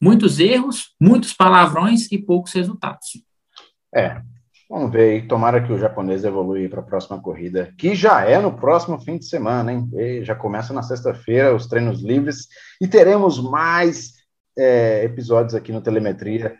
muitos 0.00 0.38
erros, 0.38 0.94
muitos 1.00 1.32
palavrões 1.32 2.10
e 2.10 2.18
poucos 2.18 2.52
resultados. 2.52 3.22
É, 3.94 4.22
Vamos 4.68 4.92
ver 4.92 5.12
aí, 5.12 5.26
tomara 5.26 5.62
que 5.62 5.72
o 5.72 5.78
japonês 5.78 6.24
evolui 6.24 6.68
para 6.68 6.80
a 6.80 6.84
próxima 6.84 7.18
corrida, 7.18 7.72
que 7.78 7.94
já 7.94 8.26
é 8.26 8.38
no 8.38 8.52
próximo 8.52 9.00
fim 9.00 9.16
de 9.16 9.24
semana, 9.24 9.72
hein? 9.72 9.88
E 9.94 10.22
já 10.22 10.34
começa 10.34 10.74
na 10.74 10.82
sexta-feira 10.82 11.54
os 11.54 11.66
treinos 11.66 12.02
livres 12.02 12.48
e 12.78 12.86
teremos 12.86 13.42
mais 13.42 14.12
é, 14.58 15.04
episódios 15.04 15.54
aqui 15.54 15.72
no 15.72 15.80
Telemetria 15.80 16.54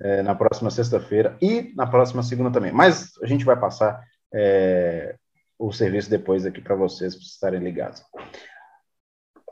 é, 0.00 0.22
na 0.22 0.34
próxima 0.34 0.70
sexta-feira 0.70 1.36
e 1.42 1.74
na 1.76 1.86
próxima 1.86 2.22
segunda 2.22 2.50
também. 2.50 2.72
Mas 2.72 3.12
a 3.22 3.26
gente 3.26 3.44
vai 3.44 3.58
passar 3.60 4.02
é, 4.32 5.14
o 5.58 5.70
serviço 5.72 6.08
depois 6.08 6.46
aqui 6.46 6.60
para 6.62 6.74
vocês, 6.74 7.14
para 7.14 7.22
estarem 7.22 7.60
ligados. 7.60 8.02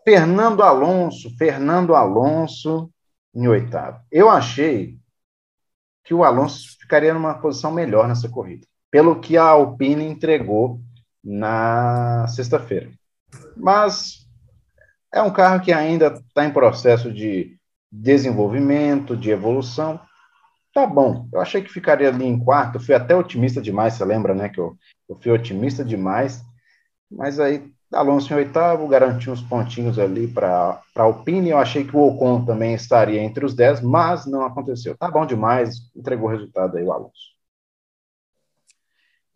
Fernando 0.07 0.63
Alonso, 0.63 1.37
Fernando 1.37 1.95
Alonso 1.95 2.91
em 3.35 3.47
oitavo. 3.49 4.01
Eu 4.11 4.29
achei 4.29 4.99
que 6.05 6.15
o 6.15 6.25
Alonso 6.25 6.77
ficaria 6.81 7.15
numa 7.15 7.35
posição 7.35 7.71
melhor 7.71 8.09
nessa 8.09 8.29
corrida, 8.29 8.67
pelo 8.91 9.21
que 9.21 9.37
a 9.37 9.45
Alpine 9.45 10.05
entregou 10.05 10.81
na 11.23 12.27
sexta-feira. 12.29 12.91
Mas 13.57 14.27
é 15.13 15.23
um 15.23 15.33
carro 15.33 15.63
que 15.63 15.73
ainda 15.73 16.07
está 16.07 16.45
em 16.45 16.53
processo 16.53 17.13
de 17.13 17.57
desenvolvimento, 17.91 19.17
de 19.17 19.31
evolução. 19.31 20.01
Tá 20.73 20.87
bom, 20.87 21.29
eu 21.33 21.41
achei 21.41 21.61
que 21.63 21.73
ficaria 21.73 22.09
ali 22.09 22.25
em 22.25 22.39
quarto, 22.39 22.79
fui 22.79 22.95
até 22.95 23.15
otimista 23.15 23.61
demais, 23.61 23.95
você 23.95 24.05
lembra, 24.05 24.35
né, 24.35 24.49
que 24.49 24.61
eu, 24.61 24.77
eu 25.09 25.17
fui 25.21 25.33
otimista 25.33 25.85
demais, 25.85 26.43
mas 27.11 27.41
aí 27.41 27.73
Alonso 27.93 28.33
em 28.33 28.37
oitavo, 28.37 28.87
garantiu 28.87 29.33
uns 29.33 29.43
pontinhos 29.43 29.99
ali 29.99 30.29
para 30.29 30.81
a 30.95 31.03
Alpine, 31.03 31.51
eu 31.51 31.59
achei 31.59 31.85
que 31.85 31.97
o 31.97 32.01
Ocon 32.01 32.45
também 32.45 32.75
estaria 32.75 33.21
entre 33.21 33.45
os 33.45 33.55
dez, 33.55 33.81
mas 33.81 34.27
não 34.27 34.45
aconteceu. 34.45 34.97
Tá 34.97 35.11
bom 35.11 35.27
demais, 35.27 35.91
entregou 35.95 36.29
o 36.29 36.31
resultado 36.31 36.77
aí 36.77 36.85
o 36.85 36.93
Alonso. 36.93 37.31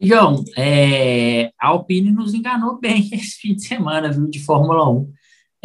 João, 0.01 0.45
é, 0.57 1.51
a 1.59 1.69
Alpine 1.69 2.13
nos 2.13 2.35
enganou 2.35 2.79
bem 2.81 3.09
esse 3.13 3.39
fim 3.41 3.55
de 3.55 3.67
semana, 3.67 4.13
viu, 4.13 4.29
de 4.29 4.39
Fórmula 4.39 4.89
1. 4.89 5.13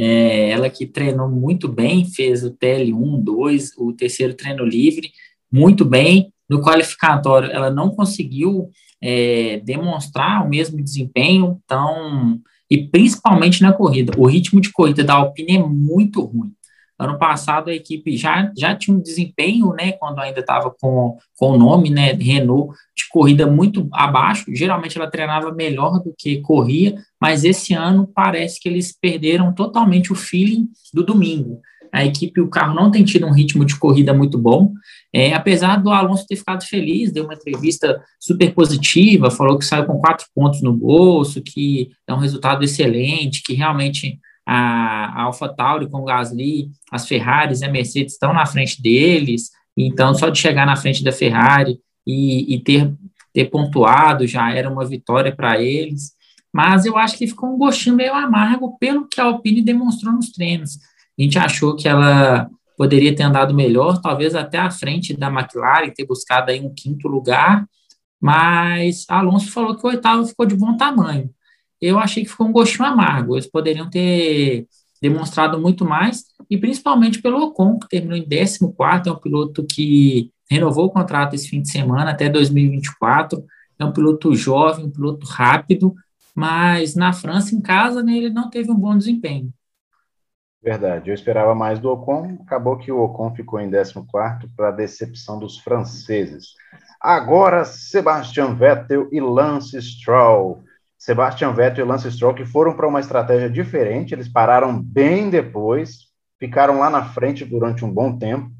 É, 0.01 0.49
ela 0.51 0.69
que 0.69 0.87
treinou 0.87 1.29
muito 1.29 1.67
bem, 1.67 2.05
fez 2.05 2.43
o 2.43 2.51
TL1, 2.51 3.23
2, 3.23 3.77
o 3.77 3.93
terceiro 3.93 4.33
treino 4.33 4.63
livre, 4.63 5.11
muito 5.51 5.83
bem. 5.83 6.33
No 6.49 6.61
qualificatório, 6.61 7.51
ela 7.51 7.69
não 7.69 7.91
conseguiu 7.91 8.71
é, 9.01 9.59
demonstrar 9.63 10.43
o 10.43 10.49
mesmo 10.49 10.81
desempenho, 10.81 11.61
então, 11.63 12.41
e 12.69 12.87
principalmente 12.87 13.61
na 13.61 13.73
corrida. 13.73 14.13
O 14.17 14.27
ritmo 14.27 14.61
de 14.61 14.71
corrida 14.71 15.03
da 15.03 15.15
Alpine 15.15 15.57
é 15.57 15.63
muito 15.63 16.21
ruim. 16.21 16.53
Ano 16.99 17.17
passado 17.17 17.69
a 17.69 17.73
equipe 17.73 18.17
já, 18.17 18.51
já 18.57 18.75
tinha 18.75 18.95
um 18.95 19.01
desempenho, 19.01 19.71
né, 19.71 19.93
quando 19.93 20.19
ainda 20.19 20.41
estava 20.41 20.69
com, 20.69 21.17
com 21.37 21.51
o 21.51 21.57
nome, 21.57 21.89
né, 21.89 22.11
Renault, 22.11 22.75
de 22.93 23.07
corrida 23.09 23.47
muito 23.47 23.87
abaixo. 23.93 24.53
Geralmente 24.53 24.97
ela 24.97 25.09
treinava 25.09 25.49
melhor 25.53 26.03
do 26.03 26.13
que 26.17 26.41
corria, 26.41 26.95
mas 27.19 27.45
esse 27.45 27.73
ano 27.73 28.05
parece 28.13 28.59
que 28.59 28.67
eles 28.67 28.91
perderam 28.91 29.53
totalmente 29.53 30.11
o 30.11 30.15
feeling 30.15 30.67
do 30.93 31.01
domingo. 31.01 31.61
A 31.91 32.05
equipe, 32.05 32.39
o 32.39 32.49
carro 32.49 32.73
não 32.73 32.91
tem 32.91 33.03
tido 33.03 33.25
um 33.25 33.31
ritmo 33.31 33.65
de 33.65 33.77
corrida 33.77 34.13
muito 34.13 34.37
bom. 34.37 34.73
É, 35.13 35.33
apesar 35.33 35.77
do 35.77 35.89
Alonso 35.89 36.27
ter 36.27 36.35
ficado 36.35 36.63
feliz, 36.63 37.11
deu 37.11 37.23
uma 37.23 37.33
entrevista 37.33 38.01
super 38.19 38.53
positiva, 38.53 39.31
falou 39.31 39.57
que 39.57 39.65
saiu 39.65 39.85
com 39.85 39.99
quatro 39.99 40.27
pontos 40.35 40.61
no 40.61 40.73
bolso, 40.73 41.41
que 41.41 41.89
é 42.07 42.13
um 42.13 42.19
resultado 42.19 42.63
excelente, 42.63 43.41
que 43.43 43.53
realmente 43.53 44.19
a, 44.45 45.21
a 45.21 45.21
AlphaTauri 45.23 45.89
com 45.89 46.01
o 46.01 46.05
Gasly, 46.05 46.69
as 46.91 47.07
Ferraris 47.07 47.61
e 47.61 47.65
a 47.65 47.71
Mercedes 47.71 48.13
estão 48.13 48.33
na 48.33 48.45
frente 48.45 48.81
deles, 48.81 49.49
então 49.77 50.13
só 50.13 50.29
de 50.29 50.39
chegar 50.39 50.65
na 50.65 50.75
frente 50.75 51.03
da 51.03 51.11
Ferrari 51.11 51.79
e, 52.05 52.55
e 52.55 52.59
ter, 52.59 52.93
ter 53.33 53.45
pontuado 53.45 54.25
já 54.25 54.51
era 54.53 54.69
uma 54.69 54.85
vitória 54.85 55.35
para 55.35 55.61
eles. 55.61 56.13
Mas 56.51 56.85
eu 56.85 56.97
acho 56.97 57.17
que 57.17 57.27
ficou 57.27 57.53
um 57.53 57.57
gostinho 57.57 57.95
meio 57.95 58.13
amargo 58.13 58.75
pelo 58.79 59.07
que 59.07 59.21
a 59.21 59.25
Alpine 59.25 59.61
demonstrou 59.61 60.13
nos 60.13 60.31
treinos. 60.31 60.79
A 61.19 61.21
gente 61.21 61.37
achou 61.37 61.75
que 61.75 61.87
ela 61.87 62.49
poderia 62.77 63.13
ter 63.13 63.23
andado 63.23 63.53
melhor, 63.53 63.99
talvez 64.01 64.33
até 64.35 64.57
à 64.57 64.71
frente 64.71 65.13
da 65.13 65.27
McLaren, 65.27 65.91
ter 65.91 66.05
buscado 66.05 66.49
aí 66.49 66.61
um 66.61 66.73
quinto 66.73 67.09
lugar, 67.09 67.67
mas 68.21 69.05
Alonso 69.09 69.51
falou 69.51 69.75
que 69.75 69.85
o 69.85 69.89
oitavo 69.89 70.25
ficou 70.25 70.45
de 70.45 70.55
bom 70.55 70.77
tamanho. 70.77 71.29
Eu 71.81 71.99
achei 71.99 72.23
que 72.23 72.29
ficou 72.29 72.47
um 72.47 72.53
gostinho 72.53 72.85
amargo, 72.85 73.35
eles 73.35 73.47
poderiam 73.47 73.89
ter 73.89 74.65
demonstrado 75.01 75.59
muito 75.59 75.83
mais, 75.83 76.23
e 76.49 76.57
principalmente 76.57 77.21
pelo 77.21 77.41
Ocon, 77.43 77.77
que 77.79 77.89
terminou 77.89 78.17
em 78.17 78.27
14, 78.27 78.59
é 79.05 79.11
um 79.11 79.15
piloto 79.15 79.65
que 79.65 80.31
renovou 80.49 80.85
o 80.85 80.89
contrato 80.89 81.35
esse 81.35 81.49
fim 81.49 81.61
de 81.61 81.69
semana 81.69 82.11
até 82.11 82.29
2024, 82.29 83.43
é 83.77 83.83
um 83.83 83.91
piloto 83.91 84.33
jovem, 84.33 84.85
um 84.85 84.89
piloto 84.89 85.25
rápido, 85.25 85.93
mas 86.33 86.95
na 86.95 87.11
França, 87.11 87.53
em 87.53 87.61
casa, 87.61 88.01
né, 88.01 88.15
ele 88.17 88.29
não 88.29 88.49
teve 88.49 88.71
um 88.71 88.75
bom 88.75 88.97
desempenho. 88.97 89.53
Verdade, 90.61 91.09
eu 91.09 91.13
esperava 91.13 91.55
mais 91.55 91.79
do 91.79 91.89
Ocon, 91.89 92.37
acabou 92.41 92.77
que 92.77 92.91
o 92.91 93.01
Ocon 93.01 93.33
ficou 93.33 93.61
em 93.61 93.71
14 93.71 94.05
para 94.57 94.71
decepção 94.71 95.39
dos 95.39 95.57
franceses. 95.57 96.53
Agora, 96.99 97.63
Sebastian 97.63 98.55
Vettel 98.55 99.07
e 99.11 99.21
Lance 99.21 99.81
Stroll. 99.81 100.61
Sebastian 100.97 101.53
Vettel 101.53 101.85
e 101.85 101.87
Lance 101.87 102.11
Stroll 102.11 102.33
que 102.33 102.45
foram 102.45 102.75
para 102.75 102.87
uma 102.87 102.99
estratégia 102.99 103.49
diferente, 103.49 104.13
eles 104.13 104.27
pararam 104.27 104.81
bem 104.81 105.29
depois, 105.29 106.09
ficaram 106.37 106.79
lá 106.79 106.89
na 106.89 107.05
frente 107.05 107.45
durante 107.45 107.85
um 107.85 107.91
bom 107.91 108.17
tempo 108.17 108.51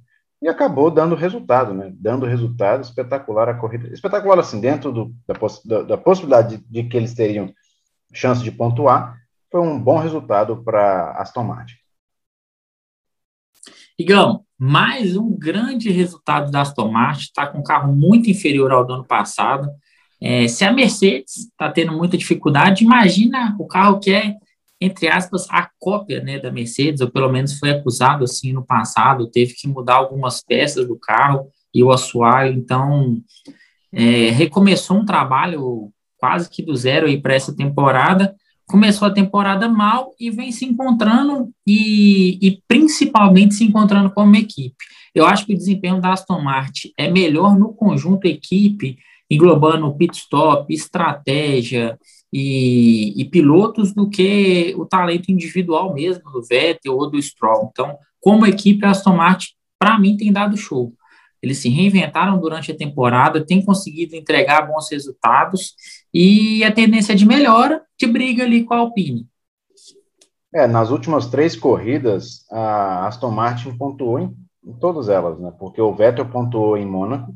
e 0.42 0.48
acabou 0.48 0.90
dando 0.90 1.16
resultado, 1.16 1.74
né? 1.74 1.92
Dando 1.96 2.26
resultado 2.26 2.82
espetacular 2.82 3.50
a 3.50 3.56
corrida. 3.56 3.90
Espetacular, 3.94 4.40
assim, 4.40 4.62
dentro 4.62 4.92
do, 4.94 5.14
da, 5.28 5.36
poss 5.36 5.62
da, 5.66 5.84
da 5.84 5.98
possibilidade 5.98 6.58
de, 6.58 6.64
de 6.70 6.84
que 6.90 6.96
eles 6.96 7.14
teriam 7.14 7.54
chance 8.14 8.42
de 8.42 8.52
pontuar, 8.52 9.18
foi 9.52 9.60
um 9.60 9.78
bom 9.78 9.98
resultado 9.98 10.64
para 10.64 11.12
Aston 11.18 11.44
Martin. 11.44 11.79
Igão, 14.00 14.46
mais 14.58 15.18
um 15.18 15.38
grande 15.38 15.92
resultado 15.92 16.50
da 16.50 16.62
Aston 16.62 16.90
Martin, 16.90 17.24
está 17.24 17.46
com 17.46 17.60
um 17.60 17.64
carro 17.64 17.94
muito 17.94 18.30
inferior 18.30 18.72
ao 18.72 18.88
do 18.88 18.94
ano 18.94 19.04
passado. 19.04 19.70
É, 20.22 20.48
se 20.48 20.64
a 20.64 20.72
Mercedes 20.72 21.40
está 21.40 21.70
tendo 21.70 21.92
muita 21.92 22.18
dificuldade, 22.18 22.86
imagina 22.86 23.58
o 23.60 23.68
carro 23.68 24.00
que 24.00 24.14
é, 24.14 24.36
entre 24.80 25.10
aspas, 25.10 25.46
a 25.50 25.70
cópia 25.78 26.24
né, 26.24 26.40
da 26.40 26.50
Mercedes, 26.50 27.02
ou 27.02 27.12
pelo 27.12 27.30
menos 27.30 27.60
foi 27.60 27.72
acusado 27.72 28.24
assim 28.24 28.54
no 28.54 28.66
passado, 28.66 29.30
teve 29.30 29.54
que 29.54 29.68
mudar 29.68 29.96
algumas 29.96 30.42
peças 30.42 30.88
do 30.88 30.98
carro 30.98 31.50
e 31.74 31.84
o 31.84 31.92
assoalho, 31.92 32.54
então 32.54 33.18
é, 33.92 34.30
recomeçou 34.30 34.96
um 34.96 35.06
trabalho 35.06 35.92
quase 36.18 36.50
que 36.50 36.64
do 36.64 36.74
zero 36.74 37.06
aí 37.06 37.22
para 37.22 37.36
essa 37.36 37.54
temporada, 37.54 38.34
começou 38.70 39.08
a 39.08 39.12
temporada 39.12 39.68
mal 39.68 40.14
e 40.20 40.30
vem 40.30 40.52
se 40.52 40.64
encontrando 40.64 41.50
e, 41.66 42.38
e, 42.40 42.62
principalmente 42.68 43.56
se 43.56 43.64
encontrando 43.64 44.12
como 44.12 44.36
equipe. 44.36 44.76
Eu 45.14 45.26
acho 45.26 45.46
que 45.46 45.54
o 45.54 45.58
desempenho 45.58 46.00
da 46.00 46.14
Aston 46.14 46.40
Martin 46.40 46.92
é 46.96 47.10
melhor 47.10 47.58
no 47.58 47.74
conjunto 47.74 48.26
equipe, 48.26 48.98
englobando 49.30 49.94
pit 49.96 50.20
stop, 50.20 50.72
estratégia 50.72 51.98
e, 52.32 53.20
e 53.20 53.26
pilotos 53.26 53.92
do 53.92 54.08
que 54.08 54.76
o 54.78 54.86
talento 54.86 55.32
individual 55.32 55.94
mesmo 55.96 56.30
do 56.32 56.44
Vettel 56.44 56.96
ou 56.96 57.10
do 57.10 57.20
Stroll. 57.20 57.70
Então, 57.72 57.98
como 58.22 58.46
equipe, 58.46 58.86
a 58.86 58.92
Aston 58.92 59.16
Martin, 59.16 59.54
para 59.80 59.98
mim, 59.98 60.16
tem 60.16 60.32
dado 60.32 60.56
show. 60.56 60.94
Eles 61.42 61.58
se 61.58 61.70
reinventaram 61.70 62.40
durante 62.40 62.72
a 62.72 62.78
temporada, 62.78 63.46
têm 63.46 63.64
conseguido 63.64 64.16
entregar 64.16 64.68
bons 64.68 64.90
resultados 64.92 65.76
e 66.14 66.64
a 66.64 66.72
tendência 66.72 67.16
de 67.16 67.26
melhora 67.26 67.82
de 67.98 68.08
briga 68.08 68.44
ali 68.44 68.64
com 68.64 68.74
a 68.74 68.78
Alpine. 68.78 69.28
É, 70.54 70.68
nas 70.68 70.90
últimas 70.90 71.28
três 71.28 71.56
corridas, 71.56 72.46
a 72.50 73.08
Aston 73.08 73.32
Martin 73.32 73.78
pontuou 73.78 74.20
em, 74.20 74.36
em 74.66 74.74
todas 74.74 75.08
elas, 75.08 75.40
né? 75.40 75.54
Porque 75.60 75.80
o 75.80 75.94
Vettel 75.94 76.28
pontuou 76.28 76.76
em 76.76 76.86
Mônaco, 76.86 77.36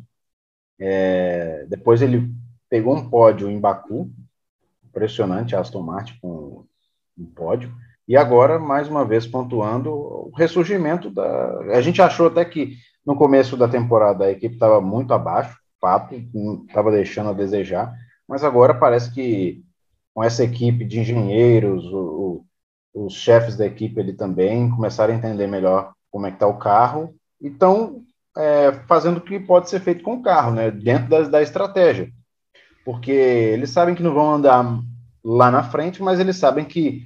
é, 0.79 1.65
depois 1.69 2.01
ele 2.01 2.29
pegou 2.69 2.95
um 2.95 3.09
pódio 3.09 3.49
em 3.49 3.59
Baku, 3.59 4.11
impressionante 4.83 5.55
a 5.55 5.59
Aston 5.59 5.83
Martin 5.83 6.17
com 6.19 6.65
um 7.15 7.25
pódio, 7.25 7.71
e 8.07 8.17
agora, 8.17 8.59
mais 8.59 8.87
uma 8.87 9.05
vez, 9.05 9.25
pontuando 9.25 9.89
o 9.91 10.31
ressurgimento 10.35 11.09
da. 11.09 11.59
A 11.71 11.81
gente 11.81 12.01
achou 12.01 12.27
até 12.27 12.43
que 12.43 12.75
no 13.05 13.15
começo 13.15 13.57
da 13.57 13.67
temporada 13.67 14.25
a 14.25 14.31
equipe 14.31 14.55
estava 14.55 14.79
muito 14.79 15.13
abaixo, 15.13 15.57
fato, 15.79 16.15
estava 16.67 16.91
deixando 16.91 17.29
a 17.29 17.33
desejar, 17.33 17.93
mas 18.27 18.43
agora 18.43 18.73
parece 18.73 19.13
que 19.13 19.63
com 20.13 20.23
essa 20.23 20.43
equipe 20.43 20.85
de 20.85 20.99
engenheiros, 20.99 21.83
o, 21.85 22.45
o, 22.93 23.05
os 23.05 23.13
chefes 23.13 23.57
da 23.57 23.65
equipe 23.65 23.99
ele 23.99 24.13
também 24.13 24.69
começaram 24.69 25.13
a 25.13 25.17
entender 25.17 25.47
melhor 25.47 25.93
como 26.09 26.25
é 26.25 26.29
que 26.29 26.35
está 26.37 26.47
o 26.47 26.57
carro 26.57 27.13
e 27.41 27.47
estão 27.47 28.03
é, 28.37 28.71
fazendo 28.87 29.17
o 29.17 29.21
que 29.21 29.39
pode 29.39 29.69
ser 29.69 29.81
feito 29.81 30.03
com 30.03 30.15
o 30.15 30.21
carro, 30.21 30.53
né, 30.53 30.71
dentro 30.71 31.09
da, 31.09 31.21
da 31.23 31.41
estratégia. 31.41 32.09
Porque 32.85 33.11
eles 33.11 33.69
sabem 33.69 33.95
que 33.95 34.03
não 34.03 34.13
vão 34.13 34.35
andar 34.35 34.79
lá 35.23 35.49
na 35.49 35.63
frente, 35.63 36.01
mas 36.01 36.19
eles 36.19 36.37
sabem 36.37 36.65
que, 36.65 37.03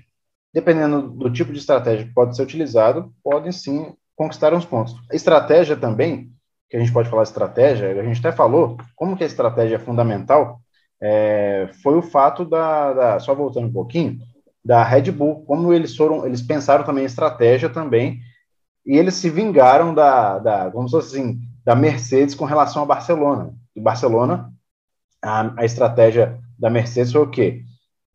dependendo 0.54 1.10
do 1.10 1.32
tipo 1.32 1.52
de 1.52 1.60
estratégia 1.60 2.06
que 2.06 2.14
pode 2.14 2.36
ser 2.36 2.44
utilizado, 2.44 3.14
podem 3.24 3.52
sim 3.52 3.94
conquistar 4.18 4.54
uns 4.54 4.66
pontos. 4.66 4.96
A 5.10 5.16
estratégia 5.16 5.78
também, 5.78 6.30
que 6.70 6.76
a 6.76 6.80
gente 6.80 6.92
pode 6.92 7.08
falar 7.08 7.24
estratégia, 7.24 7.92
a 7.92 8.04
gente 8.04 8.20
até 8.20 8.36
falou, 8.36 8.76
como 8.96 9.16
que 9.16 9.24
a 9.24 9.28
estratégia 9.28 9.76
é 9.76 9.80
fundamental, 9.80 10.60
é, 11.00 11.70
foi 11.84 11.96
o 11.96 12.02
fato 12.02 12.44
da, 12.44 12.94
da, 12.94 13.20
só 13.20 13.34
voltando 13.36 13.68
um 13.68 13.72
pouquinho, 13.72 14.18
da 14.66 14.84
Red 14.84 15.12
Bull, 15.12 15.46
como 15.46 15.72
eles 15.72 15.96
foram, 15.96 16.26
eles 16.26 16.42
pensaram 16.42 16.84
também 16.84 17.04
em 17.04 17.08
estratégia 17.08 17.70
também, 17.70 18.20
e 18.86 18.98
eles 18.98 19.14
se 19.14 19.30
vingaram 19.30 19.94
da, 19.94 20.40
da 20.40 20.70
vamos 20.70 20.94
assim, 20.96 21.40
da 21.64 21.76
Mercedes 21.76 22.34
com 22.34 22.44
relação 22.44 22.82
a 22.82 22.86
Barcelona. 22.86 23.54
E 23.76 23.80
Barcelona, 23.80 24.52
a, 25.22 25.62
a 25.62 25.64
estratégia 25.64 26.40
da 26.58 26.70
Mercedes 26.70 27.12
foi 27.12 27.22
o 27.22 27.30
quê? 27.30 27.62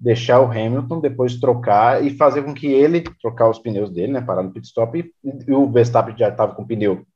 Deixar 0.02 0.40
o 0.40 0.50
Hamilton, 0.50 0.98
depois 1.00 1.38
trocar 1.38 2.04
e 2.04 2.10
fazer 2.10 2.42
com 2.42 2.52
que 2.52 2.66
ele 2.66 3.04
trocar 3.20 3.48
os 3.48 3.60
pneus 3.60 3.88
dele, 3.88 4.12
né, 4.12 4.20
parar 4.20 4.42
no 4.42 4.50
pit 4.50 4.66
stop, 4.66 4.98
e, 4.98 5.12
e 5.46 5.52
o 5.52 5.70
Verstappen 5.70 6.16
já 6.16 6.28
estava 6.28 6.54
com 6.54 6.62
o 6.62 6.66
pneu 6.66 7.06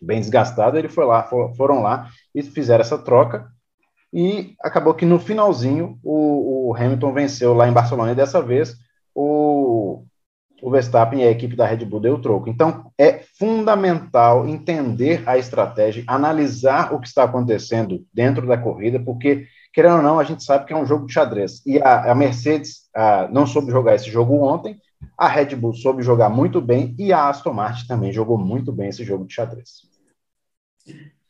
bem 0.00 0.20
desgastado, 0.20 0.76
ele 0.76 0.88
foi 0.88 1.06
lá, 1.06 1.22
for, 1.22 1.54
foram 1.56 1.80
lá 1.80 2.08
e 2.34 2.42
fizeram 2.42 2.82
essa 2.82 2.98
troca, 2.98 3.48
e 4.12 4.54
acabou 4.60 4.92
que 4.92 5.06
no 5.06 5.18
finalzinho 5.18 5.98
o, 6.02 6.68
o 6.68 6.76
Hamilton 6.76 7.12
venceu 7.14 7.54
lá 7.54 7.66
em 7.66 7.72
Barcelona, 7.72 8.12
e 8.12 8.14
dessa 8.14 8.42
vez 8.42 8.76
o, 9.14 10.04
o 10.60 10.70
Verstappen 10.70 11.20
e 11.20 11.24
a 11.24 11.30
equipe 11.30 11.56
da 11.56 11.66
Red 11.66 11.84
Bull 11.86 12.00
deu 12.00 12.20
troco. 12.20 12.48
Então, 12.48 12.92
é 12.98 13.20
fundamental 13.38 14.46
entender 14.46 15.22
a 15.26 15.38
estratégia, 15.38 16.04
analisar 16.06 16.92
o 16.92 17.00
que 17.00 17.08
está 17.08 17.24
acontecendo 17.24 18.04
dentro 18.12 18.46
da 18.46 18.58
corrida, 18.58 19.00
porque, 19.00 19.46
querendo 19.72 19.96
ou 19.96 20.02
não, 20.02 20.18
a 20.18 20.24
gente 20.24 20.44
sabe 20.44 20.66
que 20.66 20.72
é 20.72 20.76
um 20.76 20.86
jogo 20.86 21.06
de 21.06 21.12
xadrez. 21.12 21.62
E 21.66 21.78
a, 21.78 22.12
a 22.12 22.14
Mercedes 22.14 22.88
a, 22.94 23.28
não 23.28 23.46
soube 23.46 23.70
jogar 23.70 23.94
esse 23.94 24.10
jogo 24.10 24.34
ontem, 24.42 24.80
a 25.16 25.28
Red 25.28 25.56
Bull 25.56 25.74
soube 25.74 26.02
jogar 26.02 26.28
muito 26.28 26.60
bem 26.60 26.94
e 26.98 27.12
a 27.12 27.28
Aston 27.28 27.52
Martin 27.52 27.86
também 27.86 28.12
jogou 28.12 28.38
muito 28.38 28.72
bem 28.72 28.88
esse 28.88 29.04
jogo 29.04 29.26
de 29.26 29.34
xadrez. 29.34 29.82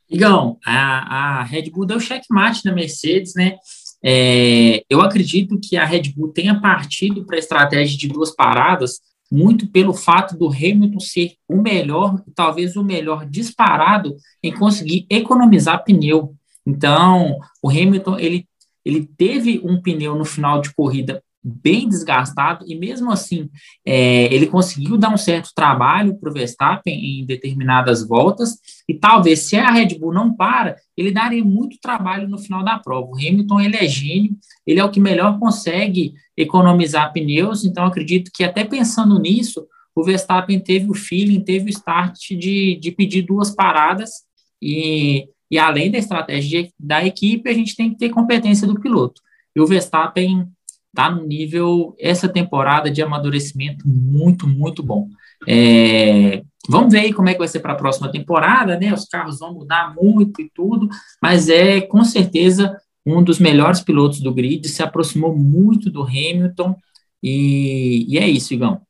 Igão, 0.08 0.58
a, 0.64 1.40
a 1.40 1.42
Red 1.42 1.70
Bull 1.70 1.86
deu 1.86 1.98
checkmate 1.98 2.64
na 2.64 2.72
Mercedes, 2.72 3.34
né? 3.34 3.56
É, 4.04 4.82
eu 4.90 5.00
acredito 5.00 5.58
que 5.58 5.76
a 5.76 5.84
Red 5.84 6.12
Bull 6.14 6.32
tenha 6.32 6.60
partido 6.60 7.24
para 7.24 7.36
a 7.36 7.38
estratégia 7.38 7.96
de 7.96 8.08
duas 8.08 8.34
paradas 8.34 9.00
muito 9.30 9.66
pelo 9.68 9.94
fato 9.94 10.36
do 10.36 10.48
Hamilton 10.48 11.00
ser 11.00 11.32
o 11.48 11.56
melhor, 11.56 12.22
talvez 12.34 12.76
o 12.76 12.84
melhor 12.84 13.24
disparado 13.24 14.14
em 14.42 14.52
conseguir 14.52 15.06
economizar 15.08 15.82
pneu. 15.84 16.36
Então, 16.66 17.38
o 17.62 17.68
Hamilton 17.68 18.18
ele, 18.18 18.46
ele 18.84 19.08
teve 19.16 19.60
um 19.64 19.80
pneu 19.80 20.14
no 20.14 20.24
final 20.24 20.60
de 20.60 20.72
corrida 20.74 21.22
bem 21.42 21.88
desgastado 21.88 22.64
e 22.68 22.76
mesmo 22.76 23.10
assim 23.10 23.50
é, 23.84 24.32
ele 24.32 24.46
conseguiu 24.46 24.96
dar 24.96 25.12
um 25.12 25.16
certo 25.16 25.50
trabalho 25.54 26.16
para 26.16 26.30
o 26.30 26.32
Verstappen 26.32 26.94
em 26.94 27.26
determinadas 27.26 28.06
voltas 28.06 28.58
e 28.88 28.94
talvez 28.94 29.40
se 29.40 29.56
a 29.56 29.70
Red 29.70 29.98
Bull 29.98 30.14
não 30.14 30.32
para 30.32 30.76
ele 30.96 31.10
daria 31.10 31.42
muito 31.44 31.78
trabalho 31.80 32.28
no 32.28 32.38
final 32.38 32.62
da 32.62 32.78
prova. 32.78 33.08
O 33.10 33.16
Hamilton 33.16 33.60
ele 33.60 33.76
é 33.76 33.88
gênio, 33.88 34.36
ele 34.64 34.78
é 34.78 34.84
o 34.84 34.90
que 34.90 35.00
melhor 35.00 35.38
consegue 35.40 36.14
economizar 36.36 37.12
pneus, 37.12 37.64
então 37.64 37.84
acredito 37.84 38.30
que 38.32 38.44
até 38.44 38.62
pensando 38.62 39.18
nisso 39.18 39.66
o 39.94 40.04
Verstappen 40.04 40.60
teve 40.60 40.90
o 40.90 40.94
feeling, 40.94 41.40
teve 41.40 41.66
o 41.66 41.68
start 41.70 42.16
de, 42.30 42.78
de 42.80 42.90
pedir 42.92 43.22
duas 43.22 43.50
paradas 43.50 44.22
e, 44.60 45.28
e 45.52 45.58
além 45.58 45.90
da 45.90 45.98
estratégia 45.98 46.66
da 46.80 47.04
equipe 47.04 47.50
a 47.50 47.52
gente 47.52 47.76
tem 47.76 47.90
que 47.90 47.98
ter 47.98 48.08
competência 48.08 48.66
do 48.66 48.80
piloto. 48.80 49.20
E 49.54 49.60
o 49.60 49.66
Verstappen 49.66 50.48
está 50.88 51.10
no 51.10 51.26
nível, 51.26 51.94
essa 52.00 52.26
temporada 52.26 52.90
de 52.90 53.02
amadurecimento 53.02 53.86
muito, 53.86 54.48
muito 54.48 54.82
bom. 54.82 55.08
É, 55.46 56.42
vamos 56.68 56.90
ver 56.90 57.00
aí 57.00 57.12
como 57.12 57.28
é 57.28 57.34
que 57.34 57.38
vai 57.38 57.48
ser 57.48 57.60
para 57.60 57.74
a 57.74 57.76
próxima 57.76 58.10
temporada, 58.10 58.78
né? 58.78 58.94
Os 58.94 59.04
carros 59.04 59.38
vão 59.38 59.52
mudar 59.52 59.94
muito 59.94 60.40
e 60.40 60.50
tudo, 60.54 60.88
mas 61.20 61.50
é 61.50 61.82
com 61.82 62.02
certeza 62.02 62.74
um 63.04 63.22
dos 63.22 63.38
melhores 63.38 63.80
pilotos 63.80 64.20
do 64.20 64.32
grid, 64.32 64.66
se 64.68 64.82
aproximou 64.82 65.36
muito 65.36 65.90
do 65.90 66.02
Hamilton, 66.02 66.76
e, 67.22 68.06
e 68.08 68.18
é 68.18 68.26
isso, 68.26 68.54
Igão. 68.54 68.80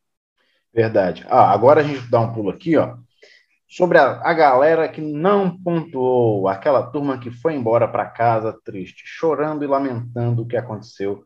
Verdade. 0.72 1.24
Ah, 1.28 1.50
agora 1.50 1.80
a 1.80 1.84
gente 1.84 2.08
dá 2.08 2.20
um 2.20 2.32
pulo 2.32 2.50
aqui, 2.50 2.76
ó, 2.76 2.96
sobre 3.72 3.96
a, 3.96 4.20
a 4.20 4.34
galera 4.34 4.86
que 4.86 5.00
não 5.00 5.56
pontuou, 5.56 6.46
aquela 6.46 6.82
turma 6.82 7.18
que 7.18 7.30
foi 7.30 7.54
embora 7.54 7.88
para 7.88 8.04
casa 8.04 8.52
triste, 8.62 9.02
chorando 9.06 9.64
e 9.64 9.66
lamentando 9.66 10.42
o 10.42 10.46
que 10.46 10.58
aconteceu 10.58 11.24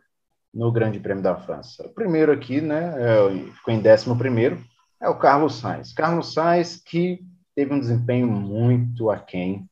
no 0.54 0.70
Grande 0.70 1.00
Prêmio 1.00 1.24
da 1.24 1.34
França. 1.34 1.84
O 1.84 1.92
primeiro 1.92 2.30
aqui, 2.30 2.60
né, 2.60 2.94
é, 2.96 3.52
ficou 3.52 3.74
em 3.74 3.80
décimo 3.80 4.16
primeiro, 4.16 4.64
é 5.00 5.08
o 5.08 5.18
Carlos 5.18 5.56
Sainz. 5.56 5.92
Carlos 5.92 6.32
Sainz 6.32 6.76
que 6.76 7.18
teve 7.52 7.74
um 7.74 7.80
desempenho 7.80 8.28
muito 8.28 9.10
aquém. 9.10 9.68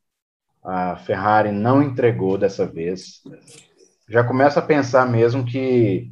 A 0.60 0.96
Ferrari 0.96 1.52
não 1.52 1.80
entregou 1.80 2.36
dessa 2.36 2.66
vez. 2.66 3.22
Já 4.08 4.24
começa 4.24 4.58
a 4.58 4.66
pensar 4.66 5.08
mesmo 5.08 5.46
que 5.46 6.10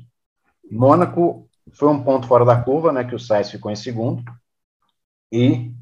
Mônaco 0.70 1.48
foi 1.72 1.88
um 1.88 2.05
ponto 2.05 2.29
fora 2.29 2.44
da 2.44 2.62
curva, 2.62 2.92
né, 2.92 3.03
que 3.03 3.16
o 3.16 3.18
Sainz 3.18 3.51
ficou 3.51 3.72
em 3.72 3.77
segundo. 3.77 4.22
E 5.33 5.72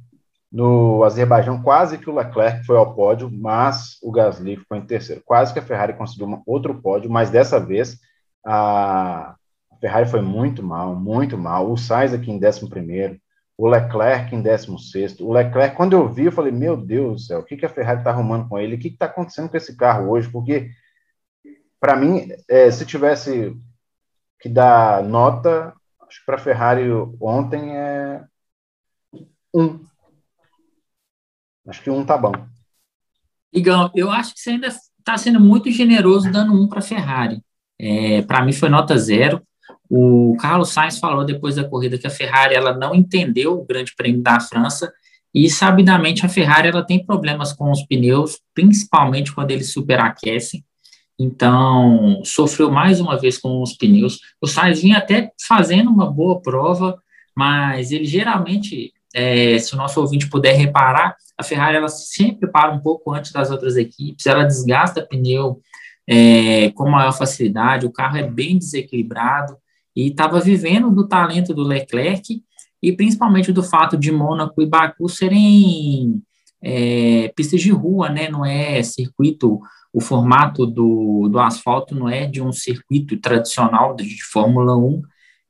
no 0.51 1.05
Azerbaijão, 1.05 1.63
quase 1.63 1.99
que 1.99 2.11
o 2.11 2.15
Leclerc 2.15 2.65
foi 2.67 2.77
ao 2.77 2.95
pódio, 2.95 3.31
mas 3.31 3.99
o 4.03 4.11
Gasly 4.11 4.57
ficou 4.57 4.77
em 4.77 4.85
terceiro. 4.85 5.23
Quase 5.25 5.53
que 5.53 5.59
a 5.59 5.63
Ferrari 5.63 5.95
conseguiu 5.95 6.43
outro 6.47 6.75
pódio, 6.81 7.11
mas 7.11 7.31
dessa 7.31 7.61
vez 7.61 7.99
a 8.45 9.37
Ferrari 9.81 10.09
foi 10.09 10.21
muito 10.21 10.63
mal, 10.63 10.95
muito 10.95 11.39
mal. 11.39 11.71
O 11.71 11.77
Sainz 11.77 12.13
aqui 12.13 12.31
em 12.31 12.41
11 12.45 13.21
o 13.61 13.69
Leclerc 13.69 14.35
em 14.35 14.41
16 14.41 15.21
O 15.21 15.31
Leclerc, 15.31 15.77
quando 15.77 15.93
eu 15.93 16.09
vi, 16.09 16.25
eu 16.25 16.33
falei, 16.33 16.51
meu 16.51 16.79
Deus 16.79 17.13
do 17.13 17.27
céu, 17.27 17.41
o 17.41 17.45
que, 17.45 17.59
que 17.59 17.67
a 17.67 17.69
Ferrari 17.69 17.99
está 17.99 18.09
arrumando 18.09 18.49
com 18.49 18.59
ele? 18.59 18.77
O 18.77 18.79
que 18.79 18.89
está 18.89 19.05
acontecendo 19.05 19.51
com 19.51 19.57
esse 19.59 19.77
carro 19.77 20.09
hoje? 20.09 20.31
Porque, 20.31 20.71
para 21.79 21.95
mim, 21.95 22.31
é, 22.49 22.71
se 22.71 22.87
tivesse 22.87 23.55
que 24.41 24.49
dar 24.49 25.05
nota, 25.05 25.75
acho 26.09 26.21
que 26.21 26.25
para 26.25 26.37
a 26.37 26.39
Ferrari 26.39 26.91
ontem 27.21 27.77
é 27.77 28.25
um. 29.55 29.85
Acho 31.71 31.83
que 31.83 31.91
um 31.91 32.05
tá 32.05 32.19
bom. 32.19 32.33
Igão, 33.53 33.91
eu 33.95 34.11
acho 34.11 34.35
que 34.35 34.41
você 34.41 34.51
ainda 34.51 34.67
está 34.67 35.17
sendo 35.17 35.41
muito 35.41 35.71
generoso 35.71 36.31
dando 36.31 36.53
um 36.53 36.69
para 36.69 36.81
a 36.81 36.83
Ferrari. 36.83 37.41
É, 37.79 38.23
para 38.23 38.45
mim 38.45 38.53
foi 38.53 38.69
nota 38.69 38.99
zero. 38.99 39.41
O 39.89 40.37
Carlos 40.41 40.71
Sainz 40.71 40.99
falou 40.99 41.25
depois 41.25 41.55
da 41.55 41.69
corrida 41.69 41.97
que 41.97 42.07
a 42.07 42.11
Ferrari 42.11 42.55
ela 42.55 42.77
não 42.77 42.95
entendeu 42.95 43.55
o 43.55 43.65
Grande 43.65 43.95
Prêmio 43.95 44.21
da 44.21 44.41
França 44.41 44.93
e 45.33 45.49
sabidamente 45.49 46.27
a 46.27 46.29
Ferrari 46.29 46.69
ela 46.69 46.85
tem 46.85 47.05
problemas 47.05 47.53
com 47.53 47.71
os 47.71 47.85
pneus, 47.87 48.41
principalmente 48.53 49.33
quando 49.33 49.53
eles 49.53 49.73
superaquecem. 49.73 50.65
Então, 51.19 52.21
sofreu 52.25 52.71
mais 52.71 53.01
uma 53.01 53.17
vez 53.17 53.39
com 53.39 53.63
os 53.63 53.75
pneus. 53.75 54.19
O 54.41 54.47
Sainz 54.47 54.83
vinha 54.83 54.99
até 54.99 55.31
fazendo 55.47 55.91
uma 55.91 56.11
boa 56.11 56.41
prova, 56.41 57.01
mas 57.37 57.93
ele 57.93 58.07
geralmente, 58.07 58.93
é, 59.15 59.59
se 59.59 59.75
o 59.75 59.77
nosso 59.77 60.01
ouvinte 60.01 60.29
puder 60.29 60.55
reparar, 60.55 61.17
a 61.37 61.43
Ferrari 61.43 61.77
ela 61.77 61.89
sempre 61.89 62.51
para 62.51 62.73
um 62.73 62.81
pouco 62.81 63.13
antes 63.13 63.33
das 63.33 63.51
outras 63.51 63.77
equipes, 63.77 64.27
ela 64.27 64.45
desgasta 64.45 65.07
pneu 65.07 65.61
é, 66.09 66.71
com 66.73 66.89
maior 66.89 67.13
facilidade, 67.13 67.87
o 67.87 67.93
carro 67.93 68.17
é 68.17 68.23
bem 68.23 68.59
desequilibrado 68.59 69.57
e 69.95 70.09
estava 70.09 70.41
vivendo 70.41 70.91
do 70.91 71.07
talento 71.07 71.55
do 71.55 71.63
Leclerc 71.63 72.43
e 72.83 72.93
principalmente 72.93 73.53
do 73.53 73.63
fato 73.63 73.97
de 73.97 74.11
Mônaco 74.11 74.61
e 74.63 74.67
Baku 74.67 75.09
serem 75.09 76.23
é, 76.63 77.29
pistas 77.35 77.61
de 77.61 77.71
rua, 77.71 78.09
né? 78.09 78.29
Não 78.29 78.45
é 78.45 78.83
circuito, 78.83 79.61
o 79.93 80.01
formato 80.01 80.67
do, 80.67 81.29
do 81.29 81.39
asfalto 81.39 81.95
não 81.95 82.09
é 82.09 82.27
de 82.27 82.41
um 82.41 82.53
circuito 82.53 83.19
tradicional 83.19 83.95
de, 83.95 84.23
Fórmula 84.25 84.77
1. 84.77 85.03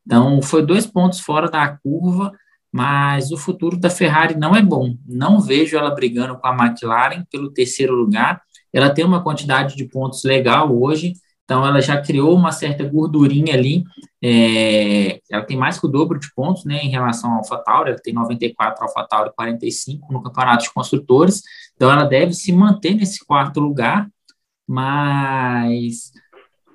Então, 0.06 0.42
foi 0.42 0.64
dois 0.64 0.86
pontos 0.86 1.20
fora 1.20 1.48
da 1.48 1.68
curva, 1.68 2.32
mas 2.72 3.30
o 3.32 3.36
futuro 3.36 3.76
da 3.78 3.90
Ferrari 3.90 4.36
não 4.36 4.54
é 4.54 4.62
bom. 4.62 4.96
Não 5.06 5.40
vejo 5.40 5.76
ela 5.76 5.94
brigando 5.94 6.38
com 6.38 6.46
a 6.46 6.66
McLaren 6.66 7.24
pelo 7.30 7.52
terceiro 7.52 7.94
lugar 7.94 8.40
ela 8.72 8.90
tem 8.90 9.04
uma 9.04 9.22
quantidade 9.22 9.76
de 9.76 9.84
pontos 9.84 10.24
legal 10.24 10.72
hoje, 10.76 11.14
então 11.44 11.66
ela 11.66 11.80
já 11.80 12.00
criou 12.00 12.34
uma 12.34 12.52
certa 12.52 12.84
gordurinha 12.84 13.54
ali, 13.54 13.82
é, 14.22 15.20
ela 15.30 15.44
tem 15.44 15.56
mais 15.56 15.78
que 15.78 15.86
o 15.86 15.88
dobro 15.88 16.18
de 16.18 16.32
pontos, 16.34 16.64
né, 16.64 16.80
em 16.82 16.88
relação 16.88 17.32
ao 17.32 17.38
AlphaTauri, 17.38 17.90
ela 17.90 18.00
tem 18.00 18.14
94, 18.14 18.84
AlphaTauri 18.84 19.32
45 19.34 20.12
no 20.12 20.22
campeonato 20.22 20.64
de 20.64 20.72
construtores, 20.72 21.42
então 21.74 21.90
ela 21.90 22.04
deve 22.04 22.32
se 22.32 22.52
manter 22.52 22.94
nesse 22.94 23.24
quarto 23.24 23.58
lugar, 23.58 24.08
mas 24.66 26.12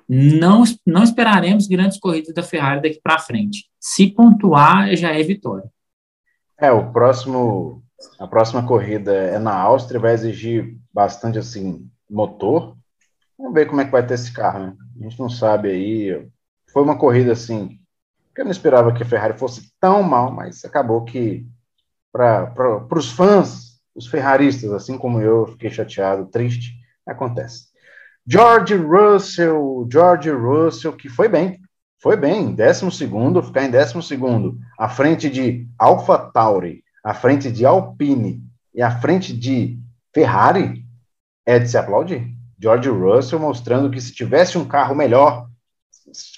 não, 0.06 0.64
não 0.86 1.02
esperaremos 1.02 1.66
grandes 1.66 1.98
corridas 1.98 2.34
da 2.34 2.42
Ferrari 2.42 2.82
daqui 2.82 3.00
para 3.02 3.18
frente. 3.18 3.64
Se 3.80 4.08
pontuar, 4.08 4.94
já 4.94 5.12
é 5.12 5.22
vitória. 5.22 5.70
É, 6.58 6.70
o 6.70 6.90
próximo, 6.90 7.82
a 8.18 8.26
próxima 8.26 8.66
corrida 8.66 9.12
é 9.12 9.38
na 9.38 9.54
Áustria, 9.54 10.00
vai 10.00 10.14
exigir 10.14 10.76
bastante 10.92 11.38
assim 11.38 11.90
motor. 12.08 12.76
Vamos 13.38 13.54
ver 13.54 13.66
como 13.66 13.80
é 13.80 13.84
que 13.84 13.90
vai 13.90 14.06
ter 14.06 14.14
esse 14.14 14.32
carro, 14.32 14.60
né? 14.60 14.76
A 14.98 15.02
gente 15.02 15.18
não 15.18 15.28
sabe 15.28 15.70
aí. 15.70 16.28
Foi 16.72 16.82
uma 16.82 16.98
corrida 16.98 17.32
assim 17.32 17.78
que 18.34 18.42
eu 18.42 18.44
não 18.44 18.52
esperava 18.52 18.92
que 18.92 19.02
a 19.02 19.06
Ferrari 19.06 19.38
fosse 19.38 19.72
tão 19.80 20.02
mal, 20.02 20.30
mas 20.30 20.62
acabou 20.64 21.04
que 21.04 21.46
para 22.12 22.86
os 22.92 23.10
fãs, 23.10 23.80
os 23.94 24.06
ferraristas, 24.06 24.72
assim 24.72 24.98
como 24.98 25.20
eu, 25.20 25.46
fiquei 25.46 25.70
chateado, 25.70 26.26
triste, 26.26 26.74
acontece. 27.06 27.66
George 28.26 28.74
Russell, 28.74 29.88
George 29.90 30.30
Russell, 30.30 30.92
que 30.94 31.08
foi 31.08 31.28
bem, 31.28 31.60
foi 31.98 32.16
bem, 32.16 32.54
décimo 32.54 32.90
segundo, 32.90 33.42
ficar 33.42 33.64
em 33.64 33.70
décimo 33.70 34.02
segundo, 34.02 34.58
à 34.78 34.88
frente 34.88 35.30
de 35.30 35.66
Alpha 35.78 36.18
Tauri, 36.18 36.84
à 37.02 37.14
frente 37.14 37.50
de 37.50 37.64
Alpine 37.64 38.42
e 38.74 38.82
à 38.82 38.90
frente 39.00 39.32
de 39.32 39.78
Ferrari, 40.14 40.84
é 41.44 41.58
de 41.58 41.68
se 41.68 41.78
aplaudir. 41.78 42.28
George 42.58 42.88
Russell 42.88 43.38
mostrando 43.38 43.90
que 43.90 44.00
se 44.00 44.12
tivesse 44.12 44.58
um 44.58 44.64
carro 44.64 44.94
melhor, 44.94 45.48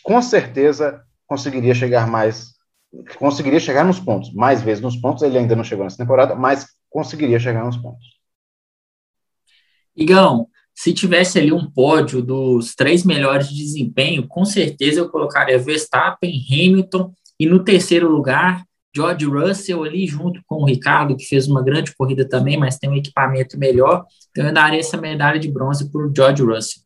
com 0.03 0.21
certeza 0.21 1.03
conseguiria 1.27 1.75
chegar 1.75 2.07
mais, 2.07 2.55
conseguiria 3.19 3.61
chegar 3.61 3.85
nos 3.85 4.01
pontos. 4.01 4.33
Mais 4.33 4.63
vezes 4.63 4.83
nos 4.83 4.97
pontos, 4.97 5.23
ele 5.23 5.39
ainda 5.39 5.57
não 5.57 5.65
chegou 5.65 5.85
nessa 5.85 5.97
temporada, 5.97 6.35
mas 6.35 6.67
conseguiria 6.89 7.39
chegar 7.39 7.65
nos 7.65 7.77
pontos. 7.77 8.19
Igão, 9.95 10.49
se 10.89 10.95
tivesse 10.95 11.39
ali 11.39 11.53
um 11.53 11.71
pódio 11.71 12.23
dos 12.23 12.75
três 12.75 13.05
melhores 13.05 13.51
de 13.51 13.57
desempenho, 13.57 14.27
com 14.27 14.45
certeza 14.45 15.01
eu 15.01 15.09
colocaria 15.11 15.59
Verstappen, 15.59 16.43
Hamilton 16.51 17.13
e 17.39 17.47
no 17.47 17.63
terceiro 17.63 18.11
lugar, 18.11 18.65
George 18.97 19.27
Russell 19.27 19.85
ali 19.85 20.07
junto 20.07 20.41
com 20.47 20.63
o 20.63 20.65
Ricardo, 20.65 21.15
que 21.15 21.27
fez 21.27 21.47
uma 21.47 21.63
grande 21.63 21.95
corrida 21.95 22.27
também, 22.27 22.57
mas 22.57 22.79
tem 22.79 22.89
um 22.89 22.97
equipamento 22.97 23.59
melhor. 23.59 24.07
Então 24.31 24.47
eu 24.47 24.53
daria 24.53 24.81
essa 24.81 24.97
medalha 24.97 25.39
de 25.39 25.51
bronze 25.53 25.91
para 25.93 26.01
o 26.01 26.13
George 26.15 26.43
Russell. 26.43 26.83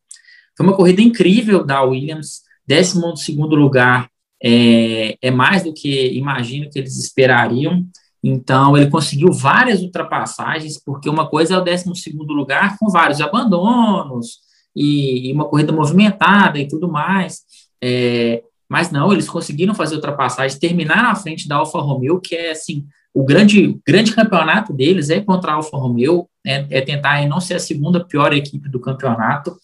Foi 0.57 0.65
uma 0.65 0.75
corrida 0.75 1.01
incrível 1.01 1.63
da 1.63 1.81
Williams, 1.81 2.41
décimo 2.67 3.15
segundo 3.15 3.55
lugar 3.55 4.09
é, 4.43 5.17
é 5.21 5.31
mais 5.31 5.63
do 5.63 5.73
que 5.73 6.11
imagino 6.13 6.69
que 6.69 6.77
eles 6.77 6.97
esperariam. 6.97 7.85
Então, 8.23 8.77
ele 8.77 8.89
conseguiu 8.89 9.33
várias 9.33 9.81
ultrapassagens, 9.81 10.81
porque 10.81 11.09
uma 11.09 11.27
coisa 11.27 11.55
é 11.55 11.57
o 11.57 11.61
12 11.61 11.91
lugar 12.29 12.77
com 12.77 12.89
vários 12.89 13.19
abandonos 13.19 14.37
e, 14.73 15.29
e, 15.29 15.33
uma 15.33 15.45
corrida 15.45 15.73
movimentada 15.73 16.57
e 16.57 16.67
tudo 16.67 16.89
mais. 16.89 17.41
É, 17.83 18.41
mas 18.69 18.89
não, 18.91 19.11
eles 19.11 19.29
conseguiram 19.29 19.75
fazer 19.75 19.95
ultrapassagens, 19.95 20.57
terminar 20.57 21.03
na 21.03 21.15
frente 21.15 21.47
da 21.49 21.57
Alfa 21.57 21.79
Romeo, 21.79 22.21
que 22.21 22.33
é 22.33 22.51
assim, 22.51 22.85
o 23.13 23.23
grande, 23.23 23.79
grande 23.85 24.13
campeonato 24.13 24.73
deles 24.73 25.09
é 25.09 25.19
contra 25.19 25.51
a 25.51 25.55
Alfa 25.55 25.77
Romeo, 25.77 26.27
é, 26.45 26.65
é 26.69 26.81
tentar 26.81 27.27
não 27.27 27.39
ser 27.39 27.55
a 27.55 27.59
segunda 27.59 28.03
pior 28.03 28.33
equipe 28.33 28.69
do 28.69 28.79
campeonato. 28.79 29.55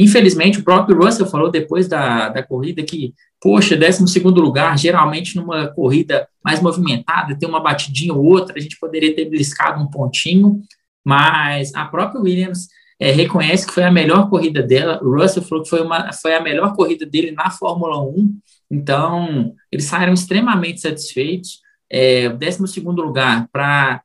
Infelizmente, 0.00 0.60
o 0.60 0.64
próprio 0.64 0.96
Russell 0.96 1.26
falou 1.26 1.50
depois 1.50 1.86
da, 1.86 2.30
da 2.30 2.42
corrida 2.42 2.82
que 2.82 3.12
poxa, 3.40 3.76
12 3.76 4.18
lugar, 4.20 4.78
geralmente 4.78 5.36
numa 5.36 5.68
corrida 5.68 6.28
mais 6.44 6.60
movimentada, 6.60 7.36
tem 7.38 7.48
uma 7.48 7.60
batidinha 7.62 8.12
ou 8.12 8.24
outra, 8.24 8.56
a 8.56 8.60
gente 8.60 8.78
poderia 8.78 9.14
ter 9.14 9.24
beliscado 9.26 9.82
um 9.82 9.86
pontinho, 9.86 10.60
mas 11.04 11.74
a 11.74 11.86
própria 11.86 12.20
Williams 12.20 12.68
é, 12.98 13.10
reconhece 13.10 13.66
que 13.66 13.72
foi 13.72 13.82
a 13.82 13.90
melhor 13.90 14.28
corrida 14.28 14.62
dela, 14.62 15.00
o 15.02 15.14
Russell 15.14 15.42
falou 15.42 15.64
que 15.64 15.70
foi, 15.70 15.80
uma, 15.80 16.12
foi 16.12 16.34
a 16.34 16.42
melhor 16.42 16.74
corrida 16.74 17.06
dele 17.06 17.32
na 17.32 17.50
Fórmula 17.50 18.02
1, 18.02 18.38
então 18.70 19.54
eles 19.72 19.86
saíram 19.86 20.12
extremamente 20.12 20.80
satisfeitos, 20.80 21.60
é, 21.90 22.28
o 22.28 22.36
12 22.36 22.80
lugar 22.80 23.48
para 23.50 24.02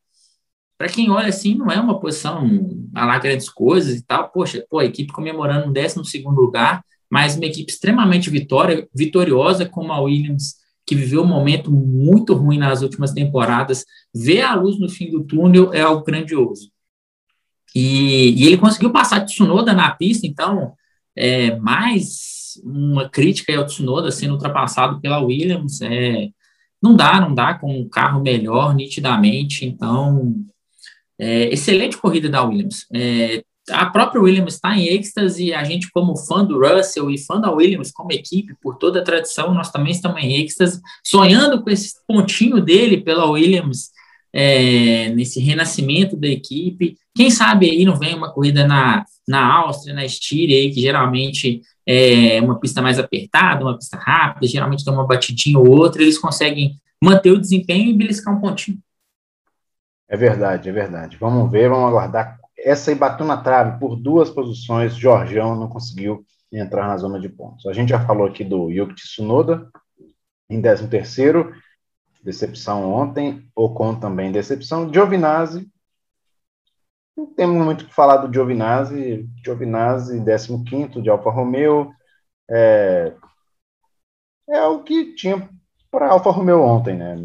para 0.77 0.89
quem 0.89 1.09
olha 1.09 1.27
assim, 1.27 1.55
não 1.55 1.71
é 1.71 1.79
uma 1.79 1.99
posição 1.99 2.47
a 2.93 3.05
lá 3.05 3.19
grandes 3.19 3.49
coisas 3.49 3.95
e 3.95 4.05
tal. 4.05 4.29
Poxa, 4.29 4.65
pô, 4.69 4.79
a 4.79 4.85
equipe 4.85 5.13
comemorando 5.13 5.69
um 5.69 5.73
12 5.73 6.23
lugar, 6.25 6.83
mas 7.09 7.35
uma 7.35 7.45
equipe 7.45 7.71
extremamente 7.71 8.29
vitória, 8.29 8.87
vitoriosa, 8.93 9.65
como 9.65 9.93
a 9.93 10.01
Williams, 10.01 10.55
que 10.85 10.95
viveu 10.95 11.23
um 11.23 11.27
momento 11.27 11.71
muito 11.71 12.33
ruim 12.33 12.57
nas 12.57 12.81
últimas 12.81 13.11
temporadas, 13.11 13.85
ver 14.13 14.41
a 14.41 14.53
luz 14.55 14.79
no 14.79 14.89
fim 14.89 15.09
do 15.09 15.23
túnel 15.23 15.73
é 15.73 15.81
algo 15.81 16.03
grandioso. 16.03 16.69
E, 17.73 18.31
e 18.31 18.47
ele 18.47 18.57
conseguiu 18.57 18.91
passar 18.91 19.25
Tsunoda 19.25 19.73
na 19.73 19.91
pista, 19.91 20.27
então, 20.27 20.73
é, 21.15 21.55
mais 21.57 22.59
uma 22.63 23.09
crítica 23.09 23.57
ao 23.57 23.65
Tsunoda 23.65 24.11
sendo 24.11 24.33
ultrapassado 24.33 25.01
pela 25.01 25.19
Williams, 25.19 25.81
é, 25.81 26.29
não 26.81 26.95
dá, 26.95 27.19
não 27.19 27.33
dá 27.33 27.53
com 27.55 27.81
um 27.81 27.89
carro 27.89 28.21
melhor, 28.21 28.75
nitidamente, 28.75 29.65
então, 29.65 30.35
é, 31.19 31.53
excelente 31.53 31.97
corrida 31.97 32.29
da 32.29 32.43
Williams. 32.43 32.85
É, 32.93 33.43
a 33.69 33.87
própria 33.87 34.21
Williams 34.21 34.55
está 34.55 34.77
em 34.77 34.87
êxtase, 34.87 35.53
a 35.53 35.63
gente, 35.63 35.89
como 35.91 36.15
fã 36.15 36.45
do 36.45 36.59
Russell 36.59 37.09
e 37.09 37.17
fã 37.17 37.39
da 37.41 37.51
Williams 37.51 37.91
como 37.91 38.11
equipe, 38.11 38.55
por 38.61 38.77
toda 38.77 38.99
a 38.99 39.03
tradição, 39.03 39.53
nós 39.53 39.71
também 39.71 39.91
estamos 39.91 40.21
em 40.21 40.35
êxtase, 40.41 40.79
sonhando 41.03 41.63
com 41.63 41.69
esse 41.69 41.95
pontinho 42.07 42.61
dele 42.61 42.97
pela 42.97 43.25
Williams, 43.25 43.89
é, 44.31 45.09
nesse 45.15 45.39
renascimento 45.39 46.17
da 46.17 46.27
equipe. 46.27 46.97
Quem 47.15 47.31
sabe 47.31 47.69
aí 47.69 47.85
não 47.85 47.97
vem 47.97 48.13
uma 48.13 48.31
corrida 48.31 48.67
na, 48.67 49.05
na 49.27 49.55
Áustria, 49.59 49.95
na 49.95 50.05
Estíria, 50.05 50.57
aí, 50.57 50.69
que 50.71 50.81
geralmente 50.81 51.61
é 51.87 52.41
uma 52.41 52.59
pista 52.59 52.81
mais 52.81 52.99
apertada, 52.99 53.63
uma 53.63 53.77
pista 53.77 53.97
rápida, 53.97 54.47
geralmente 54.47 54.83
tem 54.83 54.93
uma 54.93 55.07
batidinha 55.07 55.57
ou 55.57 55.67
outra, 55.67 56.01
eles 56.01 56.17
conseguem 56.17 56.75
manter 57.01 57.31
o 57.31 57.39
desempenho 57.39 57.89
e 57.89 57.93
beliscar 57.93 58.35
um 58.35 58.41
pontinho. 58.41 58.77
É 60.07 60.15
verdade, 60.15 60.69
é 60.69 60.71
verdade. 60.71 61.17
Vamos 61.17 61.51
ver, 61.51 61.69
vamos 61.69 61.89
aguardar 61.89 62.39
essa 62.65 62.89
aí 62.89 62.95
bateu 62.95 63.25
na 63.25 63.37
trave 63.37 63.79
por 63.79 63.95
duas 63.95 64.29
posições, 64.29 64.95
Jorgeão 64.95 65.55
não 65.55 65.69
conseguiu 65.69 66.25
entrar 66.51 66.87
na 66.87 66.97
zona 66.97 67.19
de 67.19 67.29
pontos. 67.29 67.67
A 67.67 67.73
gente 67.73 67.89
já 67.89 68.03
falou 68.03 68.25
aqui 68.25 68.43
do 68.43 68.71
Yuki 68.71 68.95
Tsunoda, 68.95 69.69
em 70.49 70.59
13 70.59 70.87
terceiro, 70.87 71.53
decepção 72.23 72.91
ontem, 72.91 73.47
Ocon 73.55 73.99
também 73.99 74.31
decepção, 74.31 74.91
Giovinazzi, 74.91 75.69
não 77.15 77.27
temos 77.27 77.63
muito 77.63 77.83
o 77.83 77.87
que 77.87 77.93
falar 77.93 78.17
do 78.17 78.33
Giovinazzi, 78.33 79.29
Giovinazzi 79.43 80.19
15 80.19 81.01
de 81.01 81.09
Alfa 81.09 81.29
Romeo, 81.29 81.93
é, 82.49 83.13
é 84.49 84.63
o 84.63 84.83
que 84.83 85.13
tinha 85.13 85.47
para 85.91 86.09
Alfa 86.09 86.31
Romeo 86.31 86.61
ontem, 86.61 86.97
né? 86.97 87.15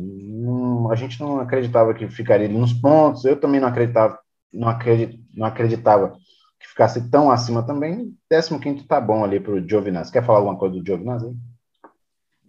A 0.90 0.94
gente 0.96 1.20
não 1.20 1.40
acreditava 1.40 1.94
que 1.94 2.08
ficaria 2.08 2.48
nos 2.48 2.72
pontos, 2.72 3.24
eu 3.24 3.38
também 3.38 3.60
não 3.60 3.68
acreditava 3.68 4.18
não, 4.52 4.68
acredit, 4.68 5.22
não 5.34 5.46
acreditava 5.46 6.16
que 6.58 6.68
ficasse 6.68 7.08
tão 7.10 7.30
acima 7.30 7.62
também. 7.62 8.12
15 8.28 8.84
tá 8.86 9.00
bom 9.00 9.24
ali 9.24 9.40
para 9.40 9.52
o 9.52 9.68
Giovinazzi. 9.68 10.12
Quer 10.12 10.24
falar 10.24 10.38
alguma 10.38 10.58
coisa 10.58 10.76
do 10.76 10.84
Giovinazzi? 10.84 11.34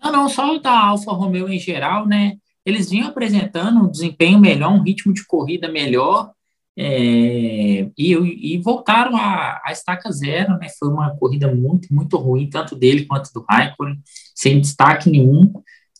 Não, 0.03 0.11
não, 0.11 0.29
só 0.29 0.57
da 0.57 0.87
Alfa 0.87 1.11
Romeo 1.11 1.47
em 1.47 1.59
geral, 1.59 2.07
né? 2.07 2.33
Eles 2.65 2.89
vinham 2.89 3.07
apresentando 3.07 3.83
um 3.83 3.89
desempenho 3.89 4.39
melhor, 4.39 4.71
um 4.71 4.83
ritmo 4.83 5.13
de 5.13 5.25
corrida 5.25 5.71
melhor, 5.71 6.31
é, 6.77 7.89
e, 7.97 8.13
e, 8.55 8.57
voltaram 8.59 9.17
a, 9.17 9.61
a, 9.63 9.71
estaca 9.71 10.11
zero, 10.11 10.57
né? 10.57 10.67
Foi 10.79 10.89
uma 10.89 11.15
corrida 11.17 11.53
muito, 11.53 11.93
muito 11.93 12.17
ruim, 12.17 12.49
tanto 12.49 12.75
dele 12.75 13.05
quanto 13.05 13.31
do 13.33 13.45
Raikkonen, 13.47 13.99
sem 14.33 14.59
destaque 14.59 15.09
nenhum. 15.09 15.51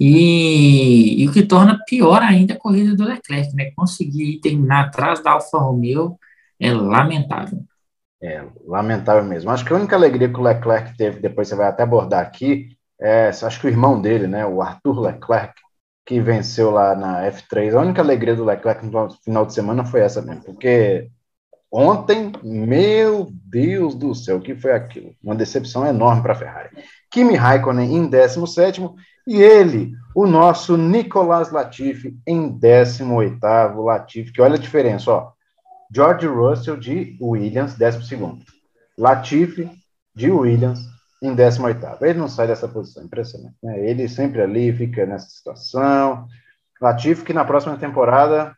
E, 0.04 1.22
e, 1.22 1.30
o 1.30 1.32
que 1.32 1.44
torna 1.44 1.78
pior 1.86 2.24
ainda 2.24 2.56
a 2.56 2.58
corrida 2.58 2.96
do 2.96 3.04
Leclerc, 3.04 3.56
né? 3.56 3.70
Conseguir 3.76 4.40
terminar 4.42 4.86
atrás 4.86 5.22
da 5.22 5.34
Alfa 5.34 5.60
Romeo 5.60 6.18
é 6.60 6.74
lamentável. 6.74 7.60
É, 8.20 8.44
lamentável 8.66 9.24
mesmo. 9.24 9.52
Acho 9.52 9.64
que 9.64 9.72
a 9.72 9.76
única 9.76 9.96
alegria 9.96 10.28
que 10.28 10.40
o 10.40 10.42
Leclerc 10.42 10.98
teve, 10.98 11.20
depois 11.20 11.48
você 11.48 11.56
vai 11.56 11.68
até 11.68 11.84
abordar 11.84 12.20
aqui, 12.20 12.76
é, 13.00 13.30
acho 13.30 13.62
que 13.62 13.68
o 13.68 13.70
irmão 13.70 14.02
dele, 14.02 14.26
né, 14.26 14.44
o 14.44 14.60
Arthur 14.60 15.00
Leclerc, 15.02 15.54
que 16.04 16.20
venceu 16.20 16.72
lá 16.72 16.96
na 16.96 17.22
F3, 17.32 17.76
a 17.76 17.82
única 17.82 18.02
alegria 18.02 18.36
do 18.36 18.44
Leclerc 18.44 18.84
no 18.84 19.12
final 19.24 19.46
de 19.46 19.54
semana 19.54 19.86
foi 19.86 20.02
essa 20.02 20.20
mesmo, 20.20 20.44
porque 20.46 21.12
ontem, 21.72 22.32
meu 22.44 23.30
Deus 23.32 23.96
do 23.96 24.14
céu, 24.14 24.38
o 24.38 24.42
que 24.42 24.56
foi 24.56 24.74
aquilo? 24.74 25.16
Uma 25.24 25.36
decepção 25.36 25.86
enorme 25.86 26.22
para 26.22 26.34
a 26.34 26.36
Ferrari. 26.36 26.70
Kimi 27.10 27.36
Raikkonen 27.36 27.96
em 27.96 28.08
17 28.08 28.82
e 29.28 29.42
ele, 29.42 29.94
o 30.16 30.26
nosso 30.26 30.76
Nicolas 30.76 31.52
Latifi, 31.52 32.18
em 32.26 32.52
18º, 32.52 33.84
Latifi, 33.84 34.32
que 34.32 34.42
olha 34.42 34.56
a 34.56 34.60
diferença, 34.60 35.12
ó. 35.12 35.32
George 35.94 36.26
Russell 36.26 36.78
de 36.78 37.18
Williams, 37.22 37.76
12º. 37.76 38.40
Latifi 38.98 39.70
de 40.16 40.32
Williams 40.32 40.80
em 41.22 41.36
18º. 41.36 42.02
Ele 42.02 42.20
não 42.20 42.28
sai 42.28 42.48
dessa 42.48 42.68
posição, 42.68 43.04
impressionante. 43.04 43.56
Né? 43.62 43.90
Ele 43.90 44.08
sempre 44.08 44.42
ali, 44.42 44.74
fica 44.74 45.06
nessa 45.06 45.30
situação. 45.30 46.26
Latifi 46.82 47.24
que 47.24 47.34
na 47.34 47.46
próxima 47.46 47.78
temporada, 47.78 48.56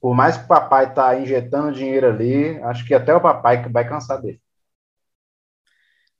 por 0.00 0.14
mais 0.14 0.36
que 0.36 0.44
o 0.44 0.48
papai 0.48 0.92
tá 0.92 1.18
injetando 1.20 1.72
dinheiro 1.72 2.08
ali, 2.08 2.58
acho 2.62 2.86
que 2.86 2.94
até 2.94 3.14
o 3.14 3.20
papai 3.20 3.68
vai 3.68 3.86
cansar 3.86 4.20
dele. 4.20 4.40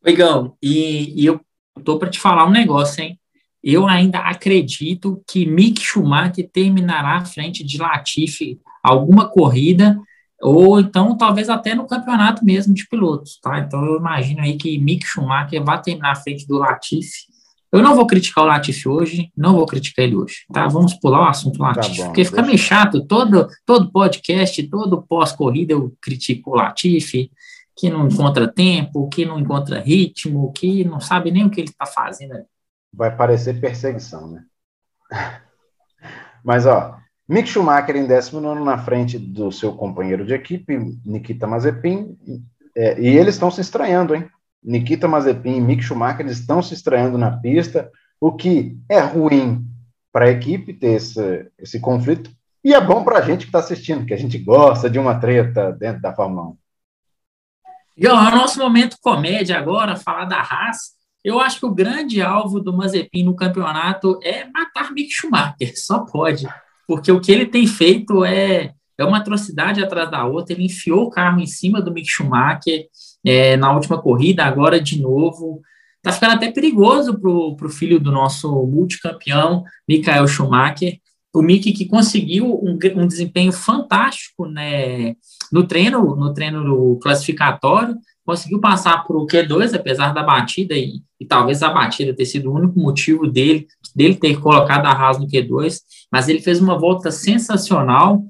Legal, 0.02 0.56
e, 0.62 1.22
e 1.22 1.26
eu 1.26 1.40
tô 1.84 1.98
para 1.98 2.10
te 2.10 2.18
falar 2.18 2.46
um 2.46 2.50
negócio, 2.50 3.02
hein? 3.02 3.18
Eu 3.62 3.86
ainda 3.86 4.18
acredito 4.20 5.22
que 5.28 5.44
Mick 5.44 5.82
Schumacher 5.82 6.48
terminará 6.50 7.18
à 7.18 7.24
frente 7.24 7.62
de 7.62 7.78
Latifi 7.78 8.58
alguma 8.82 9.28
corrida, 9.28 10.00
ou 10.40 10.80
então 10.80 11.16
talvez 11.16 11.50
até 11.50 11.74
no 11.74 11.86
campeonato 11.86 12.42
mesmo 12.44 12.72
de 12.72 12.88
pilotos, 12.88 13.38
tá? 13.42 13.58
Então 13.60 13.84
eu 13.84 13.98
imagino 13.98 14.40
aí 14.40 14.56
que 14.56 14.78
Mick 14.78 15.06
Schumacher 15.06 15.62
vai 15.62 15.80
terminar 15.82 16.12
à 16.12 16.16
frente 16.16 16.46
do 16.46 16.58
Latifi. 16.58 17.29
Eu 17.72 17.82
não 17.82 17.94
vou 17.94 18.06
criticar 18.06 18.44
o 18.44 18.46
Latifi 18.46 18.88
hoje, 18.88 19.32
não 19.36 19.54
vou 19.54 19.64
criticar 19.64 20.04
ele 20.04 20.16
hoje, 20.16 20.44
tá? 20.52 20.66
Vamos 20.66 20.94
pular 20.94 21.20
o 21.20 21.28
assunto 21.28 21.60
Latifi, 21.60 21.96
tá 21.98 22.02
bom, 22.02 22.08
porque 22.08 22.24
fica 22.24 22.42
meio 22.42 22.58
chato, 22.58 23.06
todo, 23.06 23.48
todo 23.64 23.92
podcast, 23.92 24.62
todo 24.68 25.02
pós-corrida 25.02 25.72
eu 25.72 25.94
critico 26.00 26.50
o 26.50 26.54
Latifi, 26.56 27.30
que 27.76 27.88
não 27.88 28.08
encontra 28.08 28.48
tempo, 28.48 29.08
que 29.08 29.24
não 29.24 29.38
encontra 29.38 29.80
ritmo, 29.80 30.52
que 30.52 30.84
não 30.84 31.00
sabe 31.00 31.30
nem 31.30 31.46
o 31.46 31.50
que 31.50 31.60
ele 31.60 31.70
está 31.70 31.86
fazendo. 31.86 32.34
Vai 32.92 33.14
parecer 33.14 33.60
perseguição, 33.60 34.28
né? 34.28 34.44
Mas, 36.44 36.66
ó, 36.66 36.96
Mick 37.28 37.48
Schumacher 37.48 37.94
em 37.94 38.06
19 38.06 38.64
na 38.64 38.78
frente 38.78 39.16
do 39.16 39.52
seu 39.52 39.72
companheiro 39.72 40.26
de 40.26 40.34
equipe, 40.34 40.76
Nikita 41.04 41.46
Mazepin, 41.46 42.18
é, 42.76 43.00
e 43.00 43.16
eles 43.16 43.36
estão 43.36 43.50
se 43.50 43.60
estranhando, 43.60 44.14
hein? 44.14 44.28
Nikita 44.62 45.08
Mazepin 45.08 45.56
e 45.56 45.60
Mick 45.60 45.82
Schumacher 45.82 46.26
estão 46.26 46.62
se 46.62 46.74
estranhando 46.74 47.16
na 47.16 47.30
pista, 47.30 47.90
o 48.20 48.32
que 48.32 48.76
é 48.88 49.00
ruim 49.00 49.64
para 50.12 50.26
a 50.26 50.30
equipe 50.30 50.74
ter 50.74 50.94
esse, 50.94 51.50
esse 51.58 51.80
conflito, 51.80 52.30
E 52.62 52.74
é 52.74 52.80
bom 52.80 53.02
para 53.02 53.18
a 53.18 53.22
gente 53.22 53.40
que 53.40 53.46
está 53.46 53.60
assistindo, 53.60 54.04
que 54.04 54.12
a 54.12 54.18
gente 54.18 54.36
gosta 54.38 54.90
de 54.90 54.98
uma 54.98 55.18
treta 55.18 55.72
dentro 55.72 56.02
da 56.02 56.14
Fórmula 56.14 56.48
1. 56.48 56.56
João, 57.96 58.28
é 58.28 58.32
o 58.32 58.36
nosso 58.36 58.58
momento 58.58 58.96
comédia 59.00 59.58
agora, 59.58 59.96
falar 59.96 60.26
da 60.26 60.40
Haas. 60.40 60.98
Eu 61.24 61.38
acho 61.38 61.60
que 61.60 61.66
o 61.66 61.74
grande 61.74 62.20
alvo 62.20 62.60
do 62.60 62.74
Mazepin 62.74 63.24
no 63.24 63.36
campeonato 63.36 64.18
é 64.22 64.46
matar 64.46 64.92
Mick 64.92 65.10
Schumacher, 65.10 65.72
só 65.76 66.00
pode. 66.00 66.46
Porque 66.86 67.12
o 67.12 67.20
que 67.20 67.30
ele 67.30 67.46
tem 67.46 67.66
feito 67.66 68.24
é, 68.24 68.72
é 69.02 69.06
uma 69.06 69.18
atrocidade 69.18 69.82
atrás 69.82 70.10
da 70.10 70.24
outra. 70.24 70.54
Ele 70.54 70.66
enfiou 70.66 71.04
o 71.04 71.10
carro 71.10 71.40
em 71.40 71.46
cima 71.46 71.80
do 71.80 71.92
Mick 71.92 72.08
Schumacher 72.08 72.86
é, 73.24 73.56
na 73.56 73.72
última 73.72 74.00
corrida, 74.00 74.44
agora 74.44 74.80
de 74.80 75.00
novo. 75.00 75.60
Tá 76.02 76.12
ficando 76.12 76.34
até 76.34 76.50
perigoso 76.50 77.18
para 77.18 77.30
o 77.30 77.70
filho 77.70 78.00
do 78.00 78.10
nosso 78.10 78.50
multicampeão, 78.66 79.64
Michael 79.88 80.26
Schumacher. 80.26 80.98
O 81.32 81.42
Mick 81.42 81.72
que 81.72 81.86
conseguiu 81.86 82.46
um, 82.46 82.78
um 82.96 83.06
desempenho 83.06 83.52
fantástico 83.52 84.46
né, 84.46 85.14
no 85.52 85.66
treino, 85.66 86.16
no 86.16 86.34
treino 86.34 86.98
classificatório, 87.00 87.96
conseguiu 88.24 88.60
passar 88.60 89.04
para 89.04 89.16
o 89.16 89.26
Q2, 89.26 89.74
apesar 89.74 90.12
da 90.12 90.22
batida, 90.22 90.74
e, 90.74 91.02
e, 91.18 91.26
talvez 91.26 91.62
a 91.62 91.70
batida 91.70 92.14
ter 92.14 92.24
sido 92.24 92.50
o 92.50 92.54
único 92.54 92.78
motivo 92.78 93.26
dele, 93.26 93.66
dele 93.94 94.14
ter 94.14 94.40
colocado 94.40 94.86
a 94.86 94.92
Haas 94.92 95.18
no 95.18 95.26
Q2, 95.26 95.80
mas 96.12 96.28
ele 96.28 96.40
fez 96.40 96.60
uma 96.60 96.78
volta 96.78 97.10
sensacional, 97.10 98.22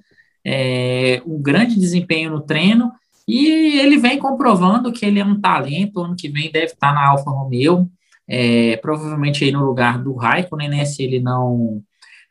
é, 0.44 1.22
um 1.26 1.40
grande 1.40 1.78
desempenho 1.78 2.30
no 2.30 2.40
treino, 2.40 2.92
e 3.26 3.78
ele 3.78 3.96
vem 3.96 4.18
comprovando 4.18 4.92
que 4.92 5.06
ele 5.06 5.20
é 5.20 5.24
um 5.24 5.40
talento, 5.40 6.00
ano 6.00 6.16
que 6.16 6.28
vem 6.28 6.50
deve 6.50 6.72
estar 6.72 6.92
na 6.92 7.06
Alfa 7.06 7.30
Romeo, 7.30 7.88
é, 8.28 8.76
provavelmente 8.78 9.44
aí 9.44 9.52
no 9.52 9.64
lugar 9.64 10.02
do 10.02 10.14
Raikkonen, 10.14 10.68
né, 10.68 10.84
se 10.84 11.02
ele 11.02 11.20
não 11.20 11.82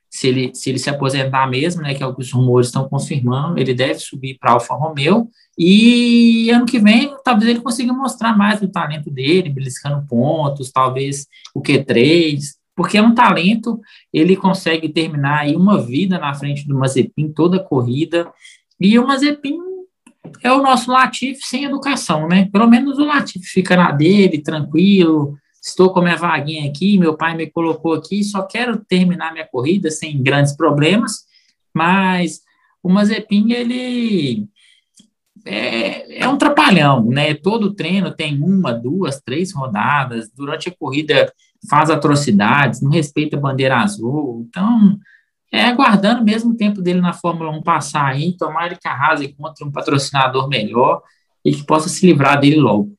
se 0.10 0.28
ele, 0.28 0.52
se 0.56 0.72
ele 0.72 0.80
se 0.80 0.90
aposentar 0.90 1.48
mesmo, 1.48 1.84
né, 1.84 1.94
que 1.94 2.02
alguns 2.02 2.32
rumores 2.32 2.68
estão 2.68 2.90
confirmando, 2.90 3.60
ele 3.60 3.76
deve 3.76 4.00
subir 4.00 4.38
para 4.40 4.54
Alfa 4.54 4.74
Romeo, 4.74 5.30
e 5.58 6.50
ano 6.50 6.66
que 6.66 6.80
vem, 6.80 7.14
talvez 7.24 7.50
ele 7.50 7.62
consiga 7.62 7.94
mostrar 7.94 8.36
mais 8.36 8.62
o 8.62 8.68
talento 8.68 9.12
dele, 9.12 9.50
beliscando 9.50 10.06
pontos, 10.08 10.72
talvez 10.72 11.28
o 11.54 11.62
Q3, 11.62 12.40
porque 12.80 12.98
é 12.98 13.02
um 13.02 13.14
talento, 13.14 13.82
ele 14.14 14.38
consegue 14.38 14.88
terminar 14.88 15.40
aí 15.40 15.54
uma 15.54 15.84
vida 15.84 16.18
na 16.18 16.34
frente 16.34 16.66
do 16.66 16.78
Mazepin, 16.78 17.30
toda 17.34 17.62
corrida, 17.62 18.32
e 18.80 18.98
o 18.98 19.06
Mazepin 19.06 19.58
é 20.42 20.50
o 20.54 20.64
nosso 20.64 20.90
Latifi 20.90 21.42
sem 21.46 21.66
educação, 21.66 22.26
né? 22.26 22.48
Pelo 22.50 22.70
menos 22.70 22.98
o 22.98 23.04
Latifi 23.04 23.46
fica 23.46 23.76
na 23.76 23.92
dele, 23.92 24.42
tranquilo, 24.42 25.38
estou 25.62 25.92
com 25.92 26.00
minha 26.00 26.16
vaguinha 26.16 26.70
aqui, 26.70 26.98
meu 26.98 27.18
pai 27.18 27.36
me 27.36 27.48
colocou 27.48 27.96
aqui, 27.96 28.24
só 28.24 28.44
quero 28.44 28.80
terminar 28.86 29.34
minha 29.34 29.46
corrida 29.46 29.92
sem 29.92 30.24
grandes 30.24 30.56
problemas, 30.56 31.26
mas 31.74 32.40
o 32.82 32.88
Mazepin, 32.88 33.52
ele 33.52 34.48
é, 35.44 36.22
é 36.22 36.30
um 36.30 36.38
trapalhão, 36.38 37.04
né? 37.04 37.34
Todo 37.34 37.76
treino 37.76 38.16
tem 38.16 38.42
uma, 38.42 38.72
duas, 38.72 39.20
três 39.20 39.54
rodadas, 39.54 40.32
durante 40.34 40.70
a 40.70 40.74
corrida 40.74 41.30
faz 41.68 41.90
atrocidades, 41.90 42.82
não 42.82 42.92
respeita 42.92 43.38
a 43.38 43.40
bandeira 43.40 43.78
azul, 43.78 44.46
então 44.48 45.00
é 45.52 45.66
aguardando 45.66 46.24
mesmo 46.24 46.52
o 46.52 46.58
tempo 46.58 46.82
dele 46.82 47.02
na 47.02 47.14
Fórmula 47.14 47.50
1 47.52 47.64
passar 47.64 48.06
aí, 48.06 48.38
tomar 48.38 48.68
ele 48.68 48.76
que 48.76 48.88
a 48.88 48.94
Haas 48.94 49.22
encontre 49.22 49.66
um 49.66 49.72
patrocinador 49.72 50.48
melhor 50.48 51.02
e 51.44 51.52
que 51.52 51.66
possa 51.66 51.90
se 51.90 52.06
livrar 52.06 52.40
dele 52.40 52.58
logo. 52.58 52.94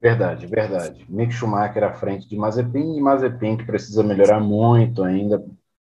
Verdade, 0.00 0.46
verdade. 0.46 1.04
Mick 1.08 1.32
Schumacher 1.32 1.84
à 1.84 1.92
frente 1.92 2.28
de 2.28 2.36
Mazepin 2.36 2.96
e 2.96 3.00
Mazepin 3.00 3.56
que 3.56 3.64
precisa 3.64 4.02
melhorar 4.02 4.40
muito 4.40 5.04
ainda. 5.04 5.44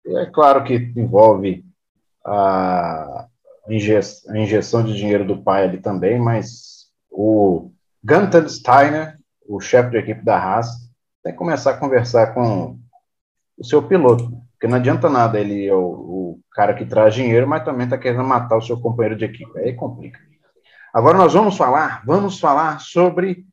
É 0.05 0.25
claro 0.25 0.63
que 0.63 0.91
envolve 0.95 1.63
a, 2.25 3.27
injeção 3.69 4.83
de 4.83 4.95
dinheiro 4.95 5.25
do 5.25 5.43
pai 5.43 5.65
ali 5.65 5.77
também, 5.77 6.19
mas 6.19 6.87
o 7.11 7.71
Gunther 8.03 8.49
Steiner, 8.49 9.17
o 9.47 9.59
chefe 9.59 9.91
de 9.91 9.97
equipe 9.97 10.25
da 10.25 10.37
Haas, 10.37 10.88
tem 11.24 11.34
que 11.34 11.38
começar 11.38 11.72
a 11.72 11.78
conversar 11.78 12.34
com 12.34 12.78
o 13.57 13.65
seu 13.65 13.84
piloto, 13.84 14.30
porque 14.51 14.67
não 14.67 14.78
adianta 14.78 15.09
nada 15.09 15.39
ele 15.39 15.67
é 15.67 15.74
o, 15.74 15.80
o 15.80 16.39
cara 16.51 16.74
que 16.74 16.86
traz 16.86 17.13
dinheiro, 17.13 17.47
mas 17.47 17.63
também 17.63 17.86
está 17.86 17.97
querendo 17.97 18.24
matar 18.24 18.57
o 18.57 18.61
seu 18.61 18.80
companheiro 18.80 19.17
de 19.17 19.26
equipe, 19.26 19.57
aí 19.59 19.74
complica. 19.74 20.20
Agora 20.93 21.17
nós 21.17 21.34
vamos 21.34 21.55
falar, 21.55 22.03
vamos 22.05 22.39
falar 22.39 22.80
sobre 22.80 23.45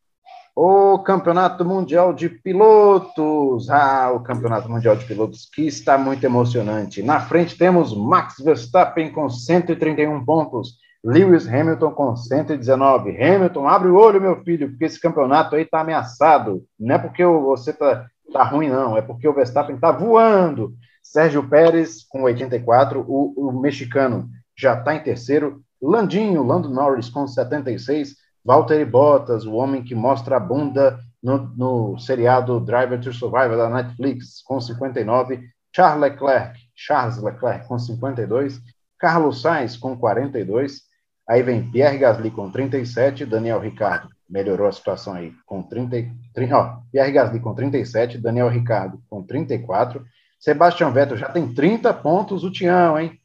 o 0.56 0.98
Campeonato 1.00 1.66
Mundial 1.66 2.14
de 2.14 2.30
Pilotos. 2.30 3.68
Ah, 3.68 4.10
o 4.10 4.20
Campeonato 4.20 4.70
Mundial 4.70 4.96
de 4.96 5.04
Pilotos 5.04 5.46
que 5.52 5.66
está 5.66 5.98
muito 5.98 6.24
emocionante. 6.24 7.02
Na 7.02 7.20
frente 7.20 7.58
temos 7.58 7.94
Max 7.94 8.36
Verstappen 8.42 9.12
com 9.12 9.28
131 9.28 10.24
pontos, 10.24 10.78
Lewis 11.06 11.46
Hamilton 11.46 11.92
com 11.92 12.16
119. 12.16 13.10
Hamilton, 13.10 13.68
abre 13.68 13.88
o 13.88 13.94
olho, 13.94 14.20
meu 14.20 14.42
filho, 14.42 14.70
porque 14.70 14.86
esse 14.86 15.00
campeonato 15.00 15.54
aí 15.54 15.62
está 15.62 15.80
ameaçado. 15.80 16.64
Não 16.76 16.96
é 16.96 16.98
porque 16.98 17.24
você 17.24 17.72
tá, 17.72 18.06
tá 18.32 18.42
ruim, 18.42 18.68
não, 18.68 18.96
é 18.96 19.02
porque 19.02 19.28
o 19.28 19.32
Verstappen 19.32 19.76
está 19.76 19.92
voando. 19.92 20.74
Sérgio 21.00 21.48
Pérez 21.48 22.04
com 22.08 22.22
84, 22.22 23.04
o, 23.06 23.48
o 23.48 23.52
mexicano 23.52 24.28
já 24.58 24.74
está 24.74 24.96
em 24.96 25.02
terceiro. 25.02 25.62
Landinho, 25.80 26.42
Lando 26.42 26.68
Norris 26.68 27.08
com 27.08 27.24
76. 27.24 28.16
Valtteri 28.44 28.84
Bottas, 28.84 29.46
o 29.46 29.54
homem 29.54 29.84
que 29.84 29.94
mostra 29.94 30.38
a 30.38 30.40
bunda 30.40 30.98
no, 31.22 31.38
no 31.56 31.98
seriado 32.00 32.58
Driver 32.58 33.00
to 33.00 33.12
Survive 33.12 33.56
da 33.56 33.70
Netflix, 33.70 34.42
com 34.42 34.60
59, 34.60 35.40
Charles 35.74 36.00
Leclerc, 36.00 36.58
Charles 36.74 37.18
Leclerc 37.18 37.66
com 37.68 37.78
52, 37.78 38.60
Carlos 38.98 39.42
Sainz 39.42 39.76
com 39.76 39.96
42, 39.96 40.86
aí 41.28 41.42
vem 41.42 41.70
Pierre 41.70 41.98
Gasly 41.98 42.30
com 42.30 42.50
37, 42.50 43.26
Daniel 43.26 43.60
Ricardo 43.60 44.08
melhorou 44.28 44.66
a 44.66 44.72
situação 44.72 45.14
aí 45.14 45.32
com 45.46 45.62
30, 45.62 46.10
30 46.34 46.56
ó, 46.56 46.78
Pierre 46.90 47.12
Gasly 47.12 47.40
com 47.40 47.54
37, 47.54 48.18
Daniel 48.18 48.48
Ricardo 48.48 49.00
com 49.08 49.22
34, 49.22 50.04
Sebastian 50.38 50.90
Vettel 50.90 51.16
já 51.16 51.30
tem 51.30 51.52
30 51.52 51.94
pontos, 51.94 52.44
o 52.44 52.50
Tião, 52.50 52.98
hein? 52.98 53.18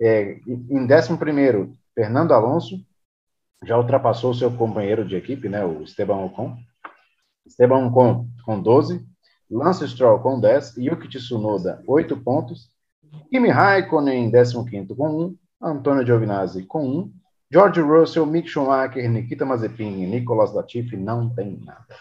É, 0.00 0.38
em 0.46 0.86
11 0.90 1.16
primeiro, 1.16 1.72
Fernando 1.94 2.32
Alonso, 2.32 2.84
já 3.64 3.76
ultrapassou 3.76 4.34
seu 4.34 4.50
companheiro 4.50 5.04
de 5.04 5.14
equipe, 5.14 5.48
né, 5.48 5.64
o 5.64 5.82
Esteban 5.82 6.24
Ocon. 6.24 6.56
Esteban 7.46 7.86
Ocon 7.86 8.26
com 8.44 8.60
12, 8.60 9.04
Lance 9.50 9.86
Stroll 9.88 10.18
com 10.20 10.40
10, 10.40 10.76
Yuki 10.78 11.08
Tsunoda 11.08 11.82
8 11.86 12.16
pontos, 12.16 12.70
Kimi 13.30 13.50
Raikkonen 13.50 14.30
15 14.30 14.54
com 14.96 15.26
1, 15.26 15.36
Antônio 15.62 16.04
Giovinazzi 16.04 16.64
com 16.64 16.86
1, 16.86 17.12
George 17.52 17.80
Russell, 17.80 18.26
Mick 18.26 18.48
Schumacher, 18.48 19.08
Nikita 19.10 19.44
Mazepin 19.44 20.02
e 20.02 20.06
Nicolas 20.06 20.52
Latifi 20.52 20.96
não 20.96 21.28
tem 21.28 21.60
nada. 21.64 21.96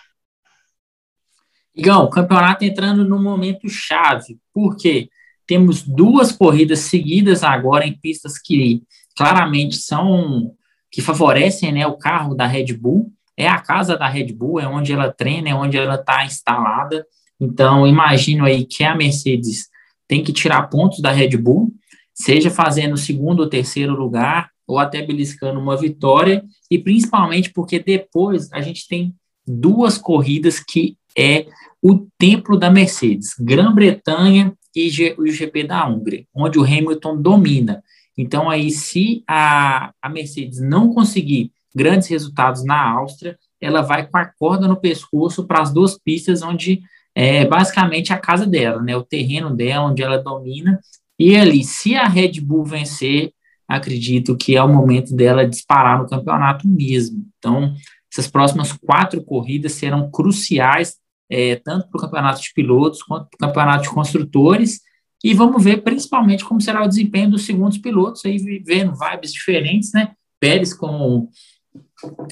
Igão, 1.76 2.04
o 2.04 2.10
campeonato 2.10 2.66
entrando 2.66 3.06
num 3.06 3.22
momento 3.22 3.70
chave, 3.70 4.40
porque 4.54 5.10
temos 5.46 5.84
duas 5.84 6.32
corridas 6.32 6.80
seguidas 6.80 7.44
agora 7.44 7.86
em 7.86 7.98
pistas 7.98 8.38
que 8.38 8.84
claramente 9.16 9.76
são 9.76 10.56
que 10.92 11.02
favorecem 11.02 11.72
né, 11.72 11.88
o 11.88 11.98
carro 11.98 12.36
da 12.36 12.46
Red 12.46 12.74
Bull. 12.74 13.12
É 13.38 13.48
a 13.48 13.60
casa 13.60 13.98
da 13.98 14.08
Red 14.08 14.34
Bull, 14.34 14.60
é 14.60 14.68
onde 14.68 14.92
ela 14.92 15.12
treina, 15.12 15.50
é 15.50 15.56
onde 15.56 15.78
ela 15.78 15.96
está 15.96 16.26
instalada. 16.26 17.06
Então, 17.40 17.88
imagino 17.88 18.46
aí 18.46 18.66
que 18.66 18.84
a 18.84 18.94
Mercedes 18.94 19.70
tem 20.08 20.22
que 20.24 20.34
tirar 20.34 20.70
pontos 20.70 21.00
da 21.00 21.12
Red 21.12 21.38
Bull, 21.38 21.74
seja 22.14 22.50
fazendo 22.50 22.98
segundo 22.98 23.42
ou 23.42 23.50
terceiro 23.50 23.94
lugar, 23.96 24.50
ou 24.68 24.80
até 24.80 25.02
beliscando 25.02 25.60
uma 25.60 25.76
vitória, 25.76 26.44
e 26.70 26.78
principalmente 26.78 27.52
porque 27.52 27.80
depois 27.80 28.52
a 28.52 28.62
gente 28.62 28.88
tem 28.88 29.14
duas 29.46 29.98
corridas 29.98 30.60
que 30.60 30.96
é 31.18 31.48
o 31.82 32.08
templo 32.18 32.58
da 32.58 32.70
Mercedes, 32.70 33.36
Grã-Bretanha 33.40 34.54
e 34.76 34.88
o 35.18 35.28
GP 35.28 35.64
da 35.64 35.86
Hungria, 35.88 36.26
onde 36.34 36.60
o 36.60 36.64
Hamilton 36.64 37.22
domina. 37.22 37.84
Então, 38.18 38.50
aí, 38.50 38.70
se 38.70 39.24
a, 39.28 39.92
a 40.02 40.10
Mercedes 40.10 40.60
não 40.60 40.94
conseguir 40.94 41.52
grandes 41.74 42.08
resultados 42.08 42.64
na 42.64 42.92
Áustria, 42.92 43.38
ela 43.60 43.82
vai 43.82 44.06
com 44.08 44.18
a 44.18 44.26
corda 44.26 44.68
no 44.68 44.76
pescoço 44.76 45.46
para 45.46 45.62
as 45.62 45.74
duas 45.74 45.98
pistas 45.98 46.42
onde 46.42 46.82
é 47.16 47.46
basicamente 47.46 48.14
a 48.14 48.18
casa 48.18 48.46
dela, 48.46 48.82
né? 48.82 48.96
O 48.96 49.04
terreno 49.04 49.56
dela, 49.56 49.88
onde 49.88 50.02
ela 50.02 50.18
domina. 50.18 50.80
E 51.22 51.38
ali, 51.38 51.64
se 51.64 51.96
a 51.96 52.08
Red 52.08 52.42
Bull 52.42 52.66
vencer, 52.66 53.32
acredito 53.68 54.36
que 54.36 54.56
é 54.56 54.64
o 54.64 54.68
momento 54.68 55.16
dela 55.16 55.48
disparar 55.48 56.00
no 56.00 56.10
campeonato 56.10 56.68
mesmo. 56.68 57.24
Então, 57.38 57.76
essas 58.12 58.28
próximas 58.28 58.74
quatro 58.74 59.24
corridas 59.24 59.74
serão 59.74 60.10
cruciais, 60.10 60.96
é, 61.30 61.58
tanto 61.58 61.88
para 61.90 62.00
o 62.00 62.02
campeonato 62.02 62.42
de 62.42 62.52
pilotos 62.56 63.04
quanto 63.04 63.30
para 63.30 63.36
o 63.36 63.48
campeonato 63.50 63.84
de 63.84 63.90
construtores. 63.92 64.82
E 65.24 65.36
vamos 65.36 65.64
ver 65.64 65.84
principalmente 65.84 66.44
como 66.44 66.60
será 66.60 66.84
o 66.84 66.88
desempenho 66.88 67.30
dos 67.30 67.46
segundos 67.46 67.78
pilotos, 67.78 68.26
aí 68.26 68.40
vendo 68.66 68.96
vibes 68.96 69.32
diferentes, 69.32 69.94
né? 69.94 70.14
Pérez 70.40 70.74
com 70.74 71.30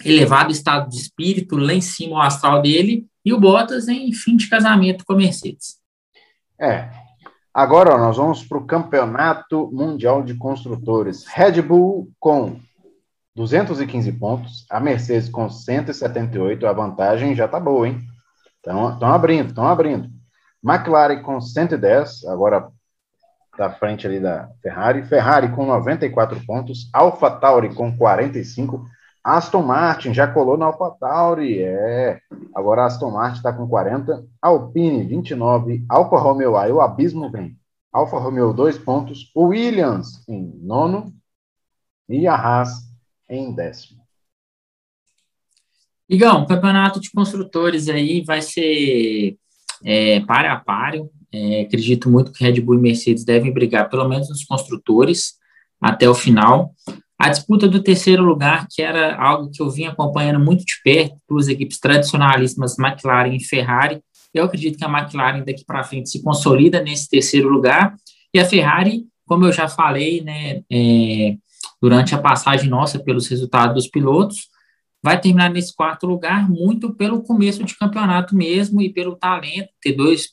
elevado 0.03 0.51
estado 0.51 0.89
de 0.89 0.97
espírito, 0.97 1.57
lá 1.57 1.75
em 1.75 1.81
cima 1.81 2.15
o 2.15 2.21
astral 2.21 2.59
dele, 2.59 3.05
e 3.23 3.31
o 3.31 3.39
Bottas 3.39 3.87
em 3.87 4.11
fim 4.13 4.35
de 4.35 4.49
casamento 4.49 5.05
com 5.05 5.13
a 5.13 5.17
Mercedes. 5.17 5.77
É. 6.59 6.98
Agora 7.59 7.93
ó, 7.93 7.97
nós 7.97 8.15
vamos 8.15 8.41
para 8.41 8.57
o 8.57 8.65
Campeonato 8.65 9.69
Mundial 9.73 10.23
de 10.23 10.33
Construtores. 10.33 11.25
Red 11.27 11.61
Bull 11.61 12.09
com 12.17 12.57
215 13.35 14.13
pontos, 14.13 14.65
a 14.69 14.79
Mercedes 14.79 15.27
com 15.27 15.49
178, 15.49 16.65
a 16.65 16.71
vantagem 16.71 17.35
já 17.35 17.49
tá 17.49 17.59
boa, 17.59 17.85
hein? 17.85 17.99
Estão 18.55 19.11
abrindo, 19.11 19.49
estão 19.49 19.67
abrindo. 19.67 20.09
McLaren 20.63 21.21
com 21.21 21.41
110, 21.41 22.23
agora 22.27 22.71
da 23.57 23.69
frente 23.69 24.07
ali 24.07 24.21
da 24.21 24.49
Ferrari. 24.61 25.03
Ferrari 25.03 25.49
com 25.51 25.65
94 25.65 26.39
pontos, 26.45 26.89
Alpha 26.93 27.29
Tauri 27.29 27.75
com 27.75 27.93
45, 27.97 28.85
Aston 29.37 29.61
Martin 29.63 30.13
já 30.13 30.27
colou 30.27 30.57
na 30.57 30.65
AlphaTauri, 30.65 31.61
é. 31.61 32.19
Agora 32.55 32.83
a 32.83 32.85
Aston 32.85 33.11
Martin 33.11 33.37
está 33.37 33.53
com 33.53 33.67
40, 33.67 34.25
Alpine 34.41 35.03
29, 35.03 35.85
Alfa 35.89 36.17
Romeo, 36.17 36.57
aí 36.57 36.71
o 36.71 36.81
abismo 36.81 37.29
vem. 37.29 37.57
Alfa 37.91 38.17
Romeo 38.17 38.53
2 38.53 38.77
pontos, 38.77 39.31
Williams 39.35 40.23
em 40.27 40.53
nono 40.61 41.13
e 42.07 42.27
a 42.27 42.35
Haas 42.35 42.89
em 43.29 43.53
décimo. 43.53 43.99
Igão, 46.07 46.41
o 46.43 46.47
campeonato 46.47 46.99
de 46.99 47.11
construtores 47.11 47.87
aí 47.87 48.21
vai 48.21 48.41
ser 48.41 49.37
é, 49.83 50.19
para 50.21 50.53
a 50.53 50.59
páreo. 50.59 51.09
É, 51.31 51.61
acredito 51.61 52.09
muito 52.09 52.31
que 52.31 52.43
Red 52.43 52.59
Bull 52.61 52.75
e 52.75 52.81
Mercedes 52.81 53.23
devem 53.23 53.53
brigar, 53.53 53.89
pelo 53.89 54.07
menos 54.09 54.29
nos 54.29 54.43
construtores, 54.43 55.35
até 55.79 56.09
o 56.09 56.15
final. 56.15 56.73
A 57.19 57.27
disputa 57.27 57.67
do 57.67 57.83
terceiro 57.83 58.23
lugar, 58.23 58.65
que 58.71 58.81
era 58.81 59.13
algo 59.21 59.51
que 59.51 59.61
eu 59.61 59.69
vinha 59.69 59.89
acompanhando 59.89 60.39
muito 60.39 60.63
de 60.63 60.81
perto, 60.81 61.17
duas 61.27 61.49
equipes 61.49 61.77
tradicionalíssimas, 61.77 62.79
McLaren 62.79 63.35
e 63.35 63.43
Ferrari. 63.43 64.01
Eu 64.33 64.45
acredito 64.45 64.77
que 64.77 64.85
a 64.85 64.89
McLaren 64.89 65.43
daqui 65.43 65.65
para 65.65 65.83
frente 65.83 66.09
se 66.09 66.23
consolida 66.23 66.81
nesse 66.81 67.09
terceiro 67.09 67.49
lugar. 67.49 67.93
E 68.33 68.39
a 68.39 68.45
Ferrari, 68.45 69.03
como 69.25 69.45
eu 69.45 69.51
já 69.51 69.67
falei, 69.67 70.21
né, 70.21 70.61
é, 70.71 71.35
durante 71.81 72.15
a 72.15 72.17
passagem 72.17 72.69
nossa 72.69 72.97
pelos 72.97 73.27
resultados 73.27 73.75
dos 73.75 73.87
pilotos, 73.87 74.47
vai 75.03 75.19
terminar 75.19 75.49
nesse 75.49 75.75
quarto 75.75 76.07
lugar 76.07 76.49
muito 76.49 76.93
pelo 76.93 77.21
começo 77.21 77.65
de 77.65 77.77
campeonato 77.77 78.33
mesmo 78.33 78.81
e 78.81 78.93
pelo 78.93 79.17
talento, 79.17 79.69
ter 79.81 79.91
dois, 79.91 80.29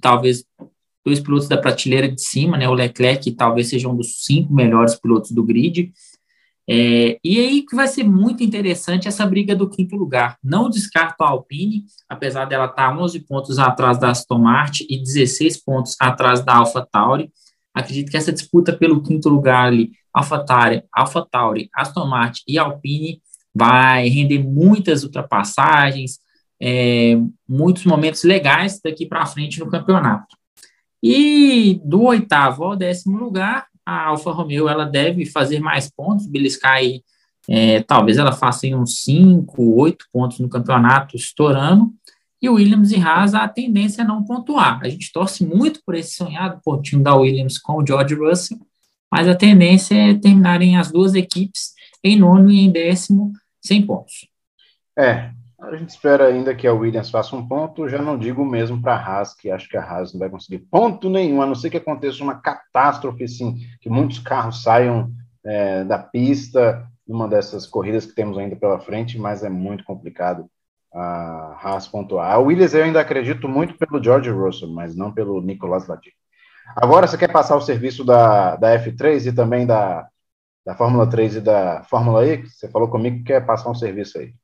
talvez 0.00 0.44
dois 1.04 1.18
pilotos 1.20 1.48
da 1.48 1.56
prateleira 1.56 2.08
de 2.08 2.20
cima, 2.20 2.56
né? 2.56 2.68
O 2.68 2.74
Leclerc 2.74 3.30
talvez 3.32 3.68
seja 3.68 3.88
um 3.88 3.96
dos 3.96 4.24
cinco 4.24 4.52
melhores 4.52 4.94
pilotos 4.94 5.32
do 5.32 5.42
grid. 5.42 5.92
É, 6.68 7.18
e 7.24 7.40
aí 7.40 7.62
que 7.62 7.74
vai 7.74 7.88
ser 7.88 8.04
muito 8.04 8.42
interessante 8.42 9.08
essa 9.08 9.26
briga 9.26 9.54
do 9.54 9.68
quinto 9.68 9.96
lugar. 9.96 10.36
Não 10.42 10.70
descarto 10.70 11.24
a 11.24 11.28
Alpine, 11.28 11.84
apesar 12.08 12.44
dela 12.44 12.66
estar 12.66 12.96
11 12.96 13.20
pontos 13.20 13.58
atrás 13.58 13.98
da 13.98 14.10
Aston 14.10 14.38
Martin 14.38 14.86
e 14.88 14.98
16 14.98 15.62
pontos 15.64 15.96
atrás 16.00 16.44
da 16.44 16.56
Alpha 16.56 16.86
Tauri. 16.90 17.30
Acredito 17.74 18.10
que 18.10 18.16
essa 18.16 18.32
disputa 18.32 18.72
pelo 18.72 19.02
quinto 19.02 19.28
lugar 19.28 19.66
ali, 19.66 19.92
Alpha 20.12 20.38
Tauri, 20.44 20.84
Alpha 20.92 21.26
Tauri, 21.30 21.70
Aston 21.74 22.06
Martin 22.06 22.42
e 22.46 22.58
Alpine, 22.58 23.20
vai 23.54 24.08
render 24.08 24.38
muitas 24.38 25.04
ultrapassagens, 25.04 26.18
é, 26.60 27.18
muitos 27.48 27.84
momentos 27.84 28.22
legais 28.22 28.80
daqui 28.82 29.06
para 29.06 29.26
frente 29.26 29.58
no 29.58 29.68
campeonato. 29.68 30.36
E 31.02 31.80
do 31.84 32.02
oitavo 32.02 32.64
ao 32.64 32.76
décimo 32.76 33.18
lugar, 33.18 33.66
a 33.84 34.06
Alfa 34.06 34.30
Romeo 34.30 34.68
ela 34.68 34.84
deve 34.84 35.26
fazer 35.26 35.60
mais 35.60 35.90
pontos, 35.90 36.26
beliscar 36.26 36.74
aí, 36.74 37.02
é, 37.48 37.82
talvez 37.82 38.18
ela 38.18 38.32
faça 38.32 38.66
aí 38.66 38.74
uns 38.74 39.02
5, 39.02 39.62
8 39.76 40.06
pontos 40.12 40.38
no 40.38 40.48
campeonato, 40.48 41.16
estourando, 41.16 41.92
e 42.40 42.48
o 42.48 42.54
Williams 42.54 42.90
e 42.90 42.96
Haas, 42.96 43.34
a 43.34 43.46
tendência 43.46 44.02
é 44.02 44.04
não 44.04 44.24
pontuar. 44.24 44.80
A 44.82 44.88
gente 44.88 45.12
torce 45.12 45.46
muito 45.46 45.80
por 45.86 45.94
esse 45.94 46.14
sonhado 46.16 46.60
pontinho 46.64 47.02
da 47.02 47.14
Williams 47.14 47.58
com 47.58 47.74
o 47.74 47.86
George 47.86 48.14
Russell, 48.14 48.58
mas 49.10 49.28
a 49.28 49.34
tendência 49.34 49.94
é 49.94 50.14
terminarem 50.14 50.76
as 50.76 50.90
duas 50.90 51.14
equipes 51.14 51.72
em 52.02 52.18
nono 52.18 52.50
e 52.50 52.60
em 52.60 52.70
décimo, 52.70 53.32
sem 53.60 53.86
pontos. 53.86 54.26
É, 54.98 55.30
a 55.62 55.76
gente 55.76 55.90
espera 55.90 56.26
ainda 56.26 56.54
que 56.54 56.66
a 56.66 56.72
Williams 56.72 57.10
faça 57.10 57.36
um 57.36 57.46
ponto, 57.46 57.88
já 57.88 58.02
não 58.02 58.18
digo 58.18 58.44
mesmo 58.44 58.82
para 58.82 58.96
a 58.96 58.98
Haas, 58.98 59.32
que 59.32 59.50
acho 59.50 59.68
que 59.68 59.76
a 59.76 59.82
Haas 59.82 60.12
não 60.12 60.18
vai 60.18 60.28
conseguir 60.28 60.58
ponto 60.58 61.08
nenhum, 61.08 61.40
a 61.40 61.46
não 61.46 61.54
ser 61.54 61.70
que 61.70 61.76
aconteça 61.76 62.22
uma 62.22 62.34
catástrofe, 62.34 63.24
assim, 63.24 63.60
que 63.80 63.88
muitos 63.88 64.18
carros 64.18 64.62
saiam 64.62 65.12
é, 65.44 65.84
da 65.84 65.98
pista 65.98 66.86
numa 67.06 67.28
dessas 67.28 67.66
corridas 67.66 68.04
que 68.04 68.14
temos 68.14 68.36
ainda 68.38 68.56
pela 68.56 68.80
frente, 68.80 69.18
mas 69.18 69.44
é 69.44 69.48
muito 69.48 69.84
complicado 69.84 70.50
a 70.92 71.56
Haas 71.62 71.86
pontuar. 71.86 72.32
A 72.32 72.38
Williams 72.38 72.74
eu 72.74 72.82
ainda 72.82 73.00
acredito 73.00 73.48
muito 73.48 73.76
pelo 73.78 74.02
George 74.02 74.30
Russell, 74.30 74.68
mas 74.68 74.96
não 74.96 75.12
pelo 75.12 75.40
Nicolas 75.40 75.86
Latifi. 75.86 76.16
Agora, 76.76 77.06
você 77.06 77.16
quer 77.16 77.30
passar 77.30 77.56
o 77.56 77.60
serviço 77.60 78.04
da, 78.04 78.56
da 78.56 78.78
F3 78.78 79.26
e 79.26 79.32
também 79.32 79.66
da, 79.66 80.08
da 80.64 80.74
Fórmula 80.74 81.08
3 81.08 81.36
e 81.36 81.40
da 81.40 81.82
Fórmula 81.84 82.26
E? 82.26 82.46
Você 82.46 82.68
falou 82.68 82.88
comigo 82.88 83.18
que 83.18 83.24
quer 83.24 83.44
passar 83.44 83.70
um 83.70 83.74
serviço 83.74 84.18
aí. 84.18 84.34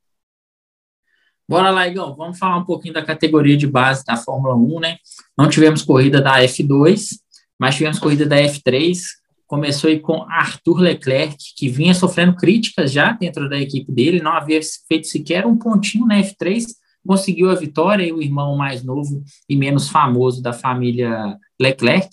Bora 1.48 1.70
lá, 1.70 1.88
Igão, 1.88 2.14
vamos 2.14 2.38
falar 2.38 2.58
um 2.58 2.64
pouquinho 2.64 2.92
da 2.92 3.02
categoria 3.02 3.56
de 3.56 3.66
base 3.66 4.04
da 4.04 4.18
Fórmula 4.18 4.54
1, 4.54 4.80
né? 4.80 4.98
Não 5.36 5.48
tivemos 5.48 5.80
corrida 5.80 6.20
da 6.20 6.42
F2, 6.42 7.20
mas 7.58 7.74
tivemos 7.74 7.98
corrida 7.98 8.26
da 8.26 8.36
F3. 8.36 8.98
Começou 9.46 9.88
aí 9.88 9.98
com 9.98 10.26
Arthur 10.28 10.80
Leclerc, 10.80 11.36
que 11.56 11.70
vinha 11.70 11.94
sofrendo 11.94 12.36
críticas 12.36 12.92
já 12.92 13.12
dentro 13.12 13.48
da 13.48 13.58
equipe 13.58 13.90
dele, 13.90 14.20
não 14.20 14.32
havia 14.32 14.60
feito 14.86 15.06
sequer 15.06 15.46
um 15.46 15.56
pontinho 15.56 16.04
na 16.04 16.20
F3, 16.20 16.66
conseguiu 17.06 17.50
a 17.50 17.54
vitória, 17.54 18.04
e 18.04 18.12
o 18.12 18.20
irmão 18.20 18.54
mais 18.54 18.84
novo 18.84 19.24
e 19.48 19.56
menos 19.56 19.88
famoso 19.88 20.42
da 20.42 20.52
família 20.52 21.34
Leclerc. 21.58 22.10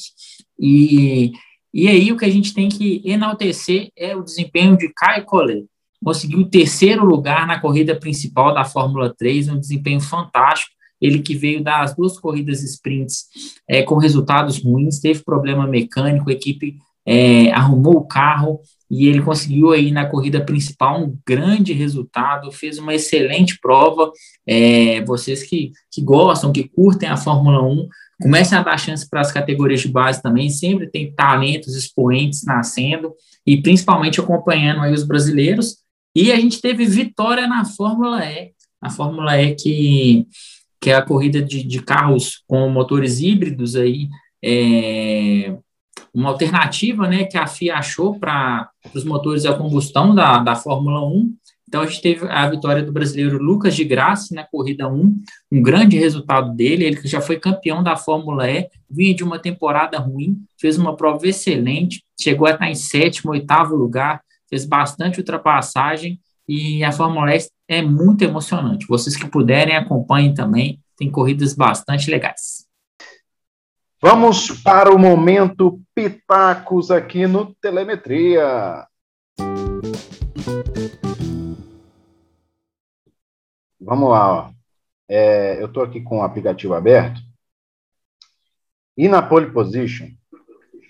E, 0.58 1.34
e 1.74 1.90
aí 1.90 2.10
o 2.10 2.16
que 2.16 2.24
a 2.24 2.32
gente 2.32 2.54
tem 2.54 2.70
que 2.70 3.02
enaltecer 3.04 3.90
é 3.98 4.16
o 4.16 4.24
desempenho 4.24 4.78
de 4.78 4.88
Kai 4.96 5.26
Collet 5.26 5.66
conseguiu 6.04 6.40
o 6.40 6.50
terceiro 6.50 7.06
lugar 7.06 7.48
na 7.48 7.60
corrida 7.60 7.96
principal 7.96 8.54
da 8.54 8.64
Fórmula 8.64 9.14
3, 9.16 9.50
um 9.50 9.60
desempenho 9.60 10.00
fantástico. 10.00 10.74
Ele 11.02 11.20
que 11.20 11.36
veio 11.36 11.64
das 11.64 11.96
duas 11.96 12.18
corridas 12.18 12.64
sprints 12.64 13.26
é, 13.68 13.84
com 13.84 13.98
resultados 13.98 14.64
ruins, 14.64 15.00
teve 15.00 15.24
problema 15.24 15.68
mecânico, 15.68 16.30
a 16.30 16.34
equipe 16.34 16.78
é, 17.06 17.52
arrumou 17.52 17.98
o 17.98 18.08
carro 18.08 18.60
e 18.90 19.08
ele 19.08 19.22
conseguiu 19.22 19.72
aí 19.72 19.92
na 19.92 20.06
corrida 20.06 20.44
principal 20.44 21.02
um 21.02 21.18
grande 21.26 21.74
resultado, 21.74 22.52
fez 22.52 22.78
uma 22.78 22.94
excelente 22.94 23.60
prova. 23.60 24.12
É, 24.48 25.04
vocês 25.06 25.44
que, 25.44 25.72
que 25.92 26.02
gostam, 26.02 26.52
que 26.52 26.64
curtem 26.64 27.10
a 27.10 27.18
Fórmula 27.18 27.62
1, 27.62 27.88
comecem 28.22 28.58
a 28.58 28.64
dar 28.64 28.78
chance 28.78 29.08
para 29.08 29.22
as 29.22 29.32
categorias 29.32 29.82
de 29.82 29.90
base 29.90 30.22
também, 30.22 30.50
sempre 30.50 30.90
tem 30.90 31.14
talentos, 31.14 31.76
expoentes 31.76 32.44
nascendo, 32.46 33.14
e 33.46 33.62
principalmente 33.62 34.20
acompanhando 34.20 34.82
aí 34.82 34.94
os 34.94 35.04
brasileiros, 35.04 35.78
e 36.16 36.32
a 36.32 36.38
gente 36.38 36.62
teve 36.62 36.86
vitória 36.86 37.46
na 37.46 37.66
Fórmula 37.66 38.26
E, 38.26 38.52
a 38.82 38.90
Fórmula 38.90 39.42
E 39.42 39.54
que, 39.54 40.26
que 40.80 40.90
é 40.90 40.96
a 40.96 41.02
corrida 41.02 41.42
de, 41.42 41.62
de 41.62 41.82
carros 41.82 42.42
com 42.48 42.70
motores 42.70 43.20
híbridos 43.20 43.76
aí, 43.76 44.08
é, 44.44 45.58
uma 46.14 46.30
alternativa 46.30 47.08
né, 47.08 47.26
que 47.26 47.38
a 47.38 47.46
FIA 47.46 47.76
achou 47.76 48.18
para 48.18 48.70
os 48.94 49.04
motores 49.04 49.46
a 49.46 49.54
combustão 49.54 50.16
da, 50.16 50.38
da 50.40 50.56
Fórmula 50.56 51.06
1. 51.06 51.36
Então, 51.68 51.82
a 51.82 51.88
gente 51.88 52.02
teve 52.02 52.26
a 52.30 52.48
vitória 52.50 52.82
do 52.82 52.94
brasileiro 52.94 53.38
Lucas 53.38 53.76
de 53.76 53.84
Graça 53.84 54.34
na 54.34 54.46
corrida 54.46 54.88
1, 54.88 55.16
um 55.52 55.62
grande 55.62 55.98
resultado 55.98 56.54
dele. 56.56 56.86
Ele 56.86 57.02
que 57.02 57.08
já 57.08 57.20
foi 57.20 57.38
campeão 57.38 57.84
da 57.84 57.98
Fórmula 57.98 58.50
E, 58.50 58.70
vinha 58.90 59.14
de 59.14 59.24
uma 59.24 59.40
temporada 59.40 60.00
ruim, 60.00 60.38
fez 60.58 60.78
uma 60.78 60.96
prova 60.96 61.28
excelente, 61.28 62.02
chegou 62.18 62.48
a 62.48 62.52
estar 62.52 62.70
em 62.70 62.76
sétimo, 62.76 63.32
oitavo 63.32 63.76
lugar, 63.76 64.22
fez 64.50 64.66
bastante 64.66 65.20
ultrapassagem 65.20 66.20
e 66.48 66.84
a 66.84 66.92
Fórmula 66.92 67.36
E 67.36 67.40
é 67.68 67.82
muito 67.82 68.24
emocionante. 68.24 68.86
Vocês 68.88 69.16
que 69.16 69.28
puderem, 69.28 69.76
acompanhem 69.76 70.34
também, 70.34 70.80
tem 70.98 71.10
corridas 71.10 71.54
bastante 71.54 72.10
legais. 72.10 72.66
Vamos 74.02 74.52
para 74.62 74.94
o 74.94 75.00
momento 75.00 75.82
Pitacos 75.96 76.92
aqui 76.92 77.26
no 77.26 77.56
Telemetria. 77.56 78.86
Vamos 83.80 84.10
lá, 84.10 84.32
ó. 84.32 84.52
É, 85.08 85.62
eu 85.62 85.68
estou 85.68 85.84
aqui 85.84 86.02
com 86.02 86.20
o 86.20 86.22
aplicativo 86.22 86.74
aberto. 86.74 87.22
E 88.98 89.08
na 89.08 89.22
pole 89.22 89.52
position, 89.52 90.10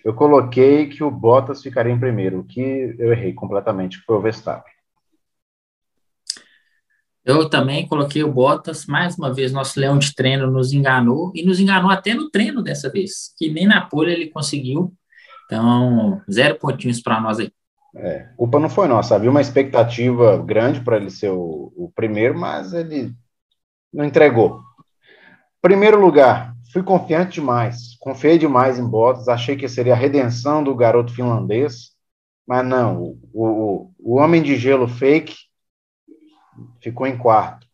eu 0.05 0.13
coloquei 0.13 0.87
que 0.87 1.03
o 1.03 1.09
Bottas 1.09 1.63
ficaria 1.63 1.91
em 1.91 1.99
primeiro, 1.99 2.39
o 2.39 2.43
que 2.43 2.95
eu 2.99 3.11
errei 3.11 3.33
completamente, 3.33 3.97
foi 4.01 4.15
o 4.15 4.21
Verstappen. 4.21 4.71
Eu 7.25 7.49
também 7.49 7.87
coloquei 7.87 8.23
o 8.23 8.31
Bottas, 8.31 8.85
mais 8.85 9.17
uma 9.17 9.33
vez, 9.33 9.51
nosso 9.51 9.79
leão 9.79 9.97
de 9.97 10.13
treino 10.13 10.45
nos 10.45 10.71
enganou, 10.71 11.31
e 11.33 11.43
nos 11.43 11.59
enganou 11.59 11.89
até 11.89 12.13
no 12.13 12.29
treino 12.29 12.61
dessa 12.61 12.87
vez, 12.87 13.33
que 13.35 13.49
nem 13.49 13.65
na 13.65 13.81
pole 13.81 14.13
ele 14.13 14.29
conseguiu. 14.29 14.93
Então, 15.45 16.21
zero 16.31 16.59
pontinhos 16.59 17.01
para 17.01 17.19
nós 17.19 17.39
aí. 17.39 17.51
É, 17.95 18.29
culpa 18.37 18.59
não 18.59 18.69
foi 18.69 18.87
nossa, 18.87 19.15
havia 19.15 19.31
uma 19.31 19.41
expectativa 19.41 20.37
grande 20.37 20.81
para 20.81 20.97
ele 20.97 21.09
ser 21.09 21.29
o, 21.29 21.73
o 21.75 21.91
primeiro, 21.95 22.37
mas 22.37 22.73
ele 22.73 23.11
não 23.91 24.05
entregou. 24.05 24.61
Primeiro 25.61 25.99
lugar, 25.99 26.54
fui 26.76 26.84
confiante 26.84 27.36
demais, 27.36 27.95
confiei 28.01 28.38
demais 28.38 28.78
em 28.78 28.86
Bottas, 28.86 29.30
achei 29.30 29.55
que 29.55 29.65
seria 29.65 29.93
a 29.93 29.95
redenção 29.95 30.61
do 30.61 30.76
garoto 30.76 31.13
finlandês, 31.13 31.91
mas 32.45 32.67
não, 32.67 33.01
o, 33.01 33.17
o, 33.34 33.91
o 33.97 34.15
homem 34.17 34.43
de 34.43 34.57
gelo 34.57 34.86
fake 34.86 35.34
ficou 36.82 37.07
em 37.07 37.17
quarto. 37.17 37.65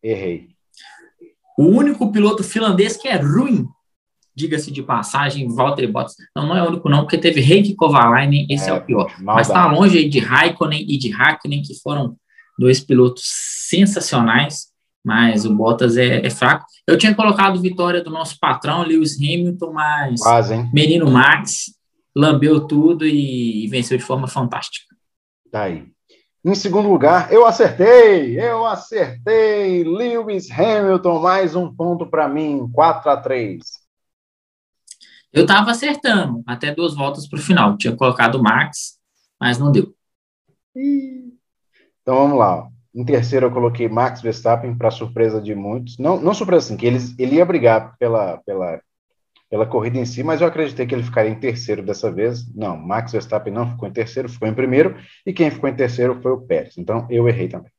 Errei. 0.00 0.50
O 1.58 1.64
único 1.64 2.12
piloto 2.12 2.44
finlandês 2.44 2.96
que 2.96 3.08
é 3.08 3.16
ruim, 3.16 3.66
diga-se 4.32 4.70
de 4.70 4.80
passagem, 4.80 5.52
Valtteri 5.52 5.88
Bottas. 5.88 6.14
Não, 6.36 6.46
não 6.46 6.56
é 6.56 6.62
o 6.62 6.68
único 6.68 6.88
não, 6.88 7.00
porque 7.00 7.18
teve 7.18 7.40
Heikki 7.40 7.74
Kovalainen, 7.74 8.46
esse 8.48 8.70
é, 8.70 8.72
é 8.72 8.74
o 8.74 8.84
pior. 8.84 9.12
Mas 9.20 9.48
está 9.48 9.66
longe 9.66 9.98
aí 9.98 10.08
de 10.08 10.20
Raikkonen 10.20 10.86
e 10.88 10.96
de 10.96 11.12
Hakkinen, 11.12 11.62
que 11.62 11.74
foram 11.82 12.16
dois 12.56 12.78
pilotos 12.78 13.24
sensacionais, 13.24 14.68
mas 15.06 15.44
o 15.44 15.54
Bottas 15.54 15.96
é, 15.96 16.26
é, 16.26 16.28
fraco. 16.28 16.66
Eu 16.84 16.98
tinha 16.98 17.14
colocado 17.14 17.62
vitória 17.62 18.02
do 18.02 18.10
nosso 18.10 18.36
patrão, 18.40 18.82
Lewis 18.82 19.16
Hamilton, 19.16 19.72
mas 19.72 20.20
Quase, 20.20 20.68
menino 20.72 21.08
Max 21.08 21.66
lambeu 22.14 22.66
tudo 22.66 23.06
e, 23.06 23.64
e 23.64 23.68
venceu 23.68 23.96
de 23.96 24.02
forma 24.02 24.26
fantástica. 24.26 24.96
Tá 25.48 25.62
aí. 25.62 25.86
Em 26.44 26.54
segundo 26.56 26.88
lugar, 26.88 27.32
eu 27.32 27.46
acertei, 27.46 28.36
eu 28.40 28.66
acertei. 28.66 29.84
Lewis 29.84 30.50
Hamilton, 30.50 31.20
mais 31.20 31.54
um 31.54 31.72
ponto 31.72 32.04
para 32.06 32.28
mim, 32.28 32.68
4 32.72 33.08
a 33.08 33.16
3 33.16 33.62
Eu 35.32 35.42
estava 35.42 35.70
acertando, 35.70 36.42
até 36.48 36.74
duas 36.74 36.96
voltas 36.96 37.28
para 37.28 37.38
o 37.38 37.42
final. 37.42 37.76
Tinha 37.76 37.94
colocado 37.94 38.36
o 38.36 38.42
Max, 38.42 38.98
mas 39.40 39.56
não 39.56 39.70
deu. 39.70 39.94
Então 42.02 42.16
vamos 42.16 42.38
lá. 42.38 42.68
Em 42.96 43.04
terceiro, 43.04 43.46
eu 43.46 43.50
coloquei 43.50 43.88
Max 43.88 44.22
Verstappen, 44.22 44.74
para 44.74 44.90
surpresa 44.90 45.40
de 45.40 45.54
muitos. 45.54 45.98
Não, 45.98 46.18
não 46.18 46.32
surpresa 46.32 46.66
assim, 46.66 46.76
que 46.76 46.86
ele, 46.86 46.98
ele 47.18 47.36
ia 47.36 47.44
brigar 47.44 47.94
pela, 47.98 48.38
pela 48.38 48.80
pela 49.48 49.66
corrida 49.66 49.98
em 49.98 50.04
si, 50.04 50.22
mas 50.22 50.40
eu 50.40 50.46
acreditei 50.46 50.86
que 50.86 50.94
ele 50.94 51.04
ficaria 51.04 51.30
em 51.30 51.38
terceiro 51.38 51.82
dessa 51.82 52.10
vez. 52.10 52.52
Não, 52.54 52.76
Max 52.76 53.12
Verstappen 53.12 53.52
não 53.52 53.70
ficou 53.70 53.88
em 53.88 53.92
terceiro, 53.92 54.28
ficou 54.28 54.48
em 54.48 54.54
primeiro, 54.54 54.96
e 55.24 55.32
quem 55.32 55.50
ficou 55.50 55.68
em 55.68 55.76
terceiro 55.76 56.20
foi 56.20 56.32
o 56.32 56.40
Pérez. 56.40 56.76
Então 56.76 57.06
eu 57.10 57.28
errei 57.28 57.48
também. 57.48 57.70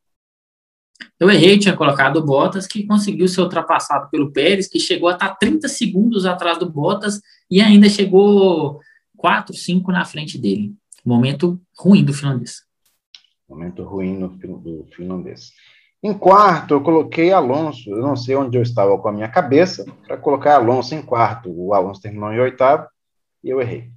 Eu 1.19 1.29
errei, 1.29 1.57
tinha 1.57 1.75
colocado 1.75 2.17
o 2.17 2.25
Bottas, 2.25 2.67
que 2.67 2.85
conseguiu 2.85 3.27
ser 3.27 3.41
ultrapassado 3.41 4.09
pelo 4.09 4.31
Pérez, 4.31 4.67
que 4.67 4.79
chegou 4.79 5.09
a 5.09 5.13
estar 5.13 5.35
30 5.35 5.67
segundos 5.67 6.25
atrás 6.25 6.57
do 6.57 6.69
Bottas 6.69 7.19
e 7.49 7.59
ainda 7.59 7.89
chegou 7.89 8.79
4, 9.17 9.53
5 9.53 9.91
na 9.91 10.05
frente 10.05 10.37
dele. 10.37 10.73
Momento 11.03 11.59
ruim 11.77 12.03
do 12.03 12.13
finlandês. 12.13 12.66
Momento 13.47 13.83
ruim 13.83 14.17
no, 14.17 14.27
do 14.29 14.85
finlandês. 14.95 15.51
Em 16.03 16.13
quarto, 16.13 16.73
eu 16.73 16.81
coloquei 16.81 17.31
Alonso. 17.31 17.89
Eu 17.89 18.01
não 18.01 18.15
sei 18.15 18.35
onde 18.35 18.57
eu 18.57 18.61
estava 18.61 18.97
com 18.97 19.07
a 19.07 19.11
minha 19.11 19.27
cabeça 19.27 19.85
para 20.05 20.17
colocar 20.17 20.55
Alonso 20.55 20.93
em 20.93 21.01
quarto. 21.01 21.49
O 21.49 21.73
Alonso 21.73 22.01
terminou 22.01 22.31
em 22.31 22.39
oitavo 22.39 22.87
e 23.43 23.49
eu 23.49 23.59
errei. 23.59 23.89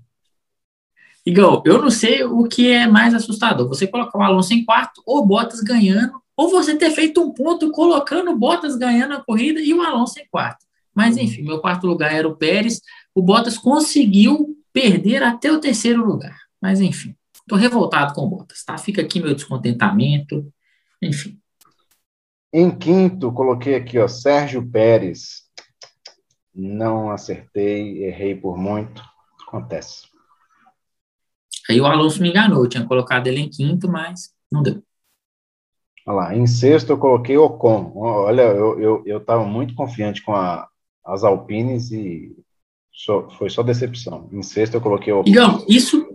Igor, 1.24 1.62
eu 1.66 1.82
não 1.82 1.90
sei 1.90 2.24
o 2.24 2.44
que 2.44 2.70
é 2.70 2.86
mais 2.86 3.12
assustador. 3.12 3.68
Você 3.68 3.86
colocar 3.86 4.18
o 4.18 4.22
Alonso 4.22 4.55
em 4.55 4.64
quarto 4.64 5.03
ou 5.05 5.26
Bottas 5.26 5.61
ganhando, 5.61 6.20
ou 6.34 6.48
você 6.48 6.74
ter 6.74 6.90
feito 6.90 7.20
um 7.20 7.32
ponto 7.32 7.70
colocando 7.70 8.36
Bottas 8.36 8.76
ganhando 8.76 9.14
a 9.14 9.22
corrida 9.22 9.61
e 9.61 9.74
o 9.74 9.82
Alonso 9.82 10.18
em 10.18 10.26
quarto. 10.30 10.64
Mas 10.94 11.16
enfim, 11.16 11.42
meu 11.42 11.61
quarto 11.61 11.86
lugar 11.86 12.12
era 12.12 12.26
o 12.26 12.36
Pérez. 12.36 12.80
O 13.14 13.20
Bottas 13.20 13.59
conseguiu 13.59 14.57
perder 14.72 15.22
até 15.22 15.53
o 15.53 15.61
terceiro 15.61 16.05
lugar. 16.05 16.36
Mas 16.61 16.80
enfim, 16.80 17.14
estou 17.43 17.59
revoltado 17.59 18.14
com 18.14 18.22
o 18.22 18.28
Bottas, 18.28 18.64
tá? 18.64 18.78
Fica 18.78 19.03
aqui 19.03 19.20
meu 19.20 19.34
descontentamento. 19.34 20.53
Enfim. 21.03 21.38
Em 22.53 22.70
quinto, 22.70 23.32
coloquei 23.32 23.74
aqui, 23.74 23.99
ó, 23.99 24.09
Sérgio 24.09 24.66
Pérez. 24.68 25.49
Não 26.55 27.11
acertei, 27.11 28.05
errei 28.05 28.34
por 28.34 28.57
muito. 28.57 29.03
Acontece. 29.47 30.09
Aí 31.68 31.80
o 31.80 31.86
Alonso 31.86 32.20
me 32.20 32.30
enganou, 32.30 32.64
eu 32.64 32.68
tinha 32.68 32.84
colocado 32.84 33.28
ele 33.28 33.41
em 33.41 33.49
quinto, 33.49 33.88
mas 33.88 34.34
não 34.51 34.62
deu. 34.62 34.82
Olha 36.07 36.16
lá, 36.16 36.34
em 36.34 36.47
sexto 36.47 36.91
eu 36.91 36.99
coloquei 36.99 37.36
Ocon. 37.36 37.93
Olha, 37.95 38.43
eu 38.43 39.18
estava 39.18 39.43
eu, 39.43 39.47
eu 39.47 39.49
muito 39.49 39.74
confiante 39.74 40.22
com 40.22 40.34
a, 40.34 40.68
as 41.05 41.22
Alpines 41.22 41.93
e 41.93 42.36
só, 42.93 43.30
foi 43.30 43.49
só 43.49 43.62
decepção. 43.62 44.28
Em 44.32 44.43
sexto 44.43 44.74
eu 44.74 44.80
coloquei 44.80 45.12
Ocon. 45.12 45.24
Digamos, 45.24 45.64
isso 45.68 46.10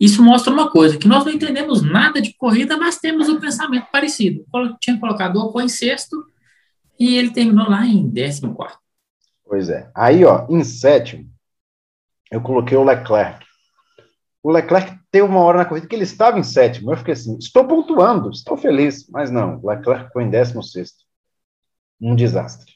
isso 0.00 0.22
mostra 0.22 0.50
uma 0.50 0.70
coisa, 0.70 0.96
que 0.96 1.06
nós 1.06 1.26
não 1.26 1.32
entendemos 1.32 1.82
nada 1.82 2.22
de 2.22 2.32
corrida, 2.32 2.74
mas 2.78 2.96
temos 2.96 3.28
um 3.28 3.38
pensamento 3.38 3.86
parecido. 3.92 4.46
Tinha 4.80 4.98
colocado 4.98 5.36
o 5.36 5.40
Ocon 5.40 5.60
em 5.60 5.68
sexto 5.68 6.16
e 6.98 7.16
ele 7.16 7.30
terminou 7.30 7.68
lá 7.68 7.84
em 7.84 8.08
décimo 8.08 8.54
quarto. 8.54 8.78
Pois 9.44 9.68
é. 9.68 9.90
Aí, 9.94 10.24
ó, 10.24 10.46
em 10.48 10.64
sétimo, 10.64 11.30
eu 12.30 12.40
coloquei 12.40 12.78
o 12.78 12.84
Leclerc. 12.84 13.44
O 14.42 14.50
Leclerc 14.50 14.98
teve 15.10 15.26
uma 15.26 15.40
hora 15.40 15.58
na 15.58 15.64
corrida 15.66 15.86
que 15.86 15.94
ele 15.94 16.04
estava 16.04 16.38
em 16.38 16.42
sétimo. 16.42 16.90
Eu 16.90 16.96
fiquei 16.96 17.12
assim, 17.12 17.36
estou 17.36 17.68
pontuando, 17.68 18.30
estou 18.30 18.56
feliz. 18.56 19.06
Mas 19.10 19.30
não, 19.30 19.60
o 19.60 19.68
Leclerc 19.68 20.06
ficou 20.06 20.22
em 20.22 20.30
décimo 20.30 20.62
sexto. 20.62 21.04
Um 22.00 22.16
desastre. 22.16 22.72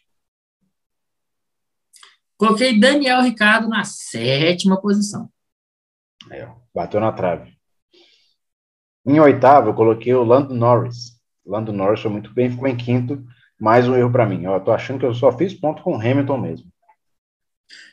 Coloquei 2.37 2.79
Daniel 2.79 3.22
Ricardo 3.22 3.68
na 3.68 3.85
sétima 3.85 4.79
posição. 4.79 5.31
É, 6.31 6.49
bateu 6.75 7.01
na 7.01 7.12
trave. 7.12 7.55
Em 9.07 9.20
oitavo, 9.20 9.68
eu 9.68 9.75
coloquei 9.75 10.14
o 10.14 10.25
Lando 10.25 10.55
Norris. 10.55 11.20
Lando 11.45 11.72
Norris 11.72 12.01
foi 12.01 12.11
muito 12.11 12.33
bem, 12.33 12.51
ficou 12.51 12.66
em 12.66 12.77
quinto. 12.77 13.22
Mais 13.61 13.87
um 13.87 13.95
erro 13.95 14.11
para 14.11 14.27
mim. 14.27 14.45
Eu 14.45 14.59
tô 14.61 14.72
achando 14.72 14.99
que 14.99 15.07
eu 15.07 15.14
só 15.14 15.31
fiz 15.31 15.55
ponto 15.55 15.83
com 15.83 15.97
o 15.97 16.01
Hamilton 16.01 16.39
mesmo. 16.39 16.72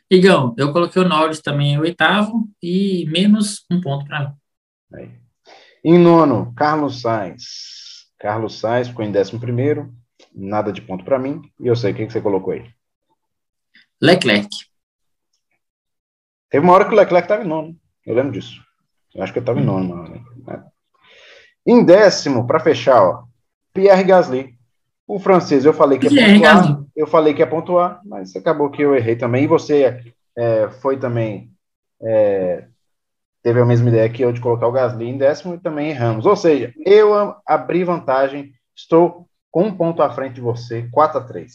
Igão, 0.09 0.53
eu 0.57 0.73
coloquei 0.73 1.01
o 1.01 1.07
Norris 1.07 1.41
também 1.41 1.73
em 1.73 1.79
oitavo 1.79 2.49
e 2.61 3.05
menos 3.09 3.65
um 3.71 3.79
ponto 3.79 4.05
para 4.05 4.19
mim. 4.19 4.35
Aí. 4.93 5.11
Em 5.83 5.97
nono, 5.97 6.53
Carlos 6.55 7.01
Sainz. 7.01 8.07
Carlos 8.19 8.59
Sainz 8.59 8.87
ficou 8.89 9.03
em 9.03 9.11
décimo 9.11 9.39
primeiro, 9.39 9.93
nada 10.33 10.71
de 10.71 10.81
ponto 10.81 11.03
para 11.03 11.17
mim. 11.17 11.41
E 11.59 11.67
eu 11.67 11.75
sei 11.75 11.91
o 11.91 11.95
que, 11.95 12.05
que 12.05 12.11
você 12.11 12.21
colocou 12.21 12.53
aí. 12.53 12.69
Leclerc. 14.01 14.49
Teve 16.49 16.65
uma 16.65 16.73
hora 16.73 16.85
que 16.85 16.93
o 16.93 16.97
Leclerc 16.97 17.25
estava 17.25 17.43
em 17.43 17.47
nono. 17.47 17.80
Eu 18.05 18.15
lembro 18.15 18.31
disso. 18.31 18.61
Eu 19.13 19.23
acho 19.23 19.33
que 19.33 19.39
eu 19.39 19.41
estava 19.41 19.59
em 19.59 19.65
nono. 19.65 20.03
Né? 20.09 20.63
Em 21.65 21.83
décimo, 21.83 22.47
para 22.47 22.59
fechar, 22.59 23.01
ó, 23.01 23.23
Pierre 23.73 24.03
Gasly. 24.03 24.55
O 25.07 25.19
francês, 25.19 25.65
eu 25.65 25.73
falei 25.73 25.99
que 25.99 26.07
ia 26.07 26.33
pontuar, 26.33 26.83
eu 26.95 27.05
falei 27.05 27.33
que 27.33 27.41
ia 27.41 27.47
pontuar, 27.47 28.01
mas 28.05 28.33
acabou 28.33 28.69
que 28.69 28.81
eu 28.81 28.95
errei 28.95 29.17
também. 29.17 29.43
E 29.43 29.47
você 29.47 30.01
é, 30.37 30.69
foi 30.69 30.97
também 30.97 31.51
é, 32.01 32.65
teve 33.43 33.59
a 33.59 33.65
mesma 33.65 33.89
ideia 33.89 34.09
que 34.09 34.23
eu 34.23 34.31
de 34.31 34.39
colocar 34.39 34.67
o 34.67 34.71
Gasly 34.71 35.09
em 35.09 35.17
décimo 35.17 35.55
e 35.55 35.59
também 35.59 35.89
erramos. 35.89 36.25
Ou 36.25 36.35
seja, 36.35 36.73
eu 36.85 37.35
abri 37.45 37.83
vantagem, 37.83 38.53
estou 38.75 39.27
com 39.51 39.65
um 39.65 39.75
ponto 39.75 40.01
à 40.01 40.09
frente 40.09 40.35
de 40.35 40.41
você, 40.41 40.87
4 40.91 41.19
a 41.19 41.23
3 41.23 41.51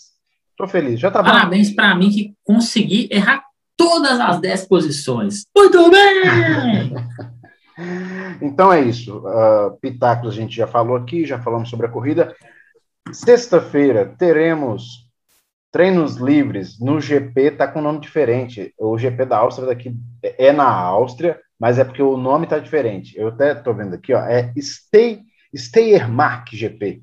Estou 0.51 0.69
feliz. 0.69 0.99
Já 0.99 1.11
tá 1.11 1.23
Parabéns 1.23 1.71
para 1.71 1.95
mim 1.95 2.11
que 2.11 2.35
consegui 2.43 3.09
errar 3.11 3.43
todas 3.77 4.19
as 4.19 4.41
10 4.41 4.67
posições. 4.67 5.45
Muito 5.55 5.91
bem! 5.91 6.95
então 8.41 8.73
é 8.73 8.81
isso. 8.81 9.19
Uh, 9.19 9.77
Pitacos 9.81 10.33
a 10.33 10.37
gente 10.37 10.57
já 10.57 10.67
falou 10.67 10.97
aqui, 10.97 11.27
já 11.27 11.39
falamos 11.39 11.69
sobre 11.69 11.87
a 11.87 11.91
corrida. 11.91 12.35
Sexta-feira 13.13 14.15
teremos 14.19 15.07
treinos 15.71 16.17
livres 16.17 16.81
no 16.81 17.01
GP, 17.01 17.51
tá 17.53 17.69
com 17.69 17.83
nome 17.83 18.01
diferente. 18.01 18.73
O 18.79 18.97
GP 18.97 19.27
da 19.27 19.39
Áustria 19.39 19.69
daqui 19.69 19.95
é 20.23 20.51
na 20.53 20.69
Áustria, 20.69 21.39
mas 21.59 21.79
é 21.79 21.85
porque 21.85 22.03
o 22.03 22.17
nome 22.17 22.47
tá 22.47 22.59
diferente. 22.59 23.17
Eu 23.17 23.29
até 23.29 23.55
tô 23.55 23.75
vendo 23.75 23.95
aqui, 23.95 24.15
ó, 24.15 24.21
é 24.21 24.53
Stay, 24.59 25.21
Steiermark 25.55 26.49
GP, 26.53 27.03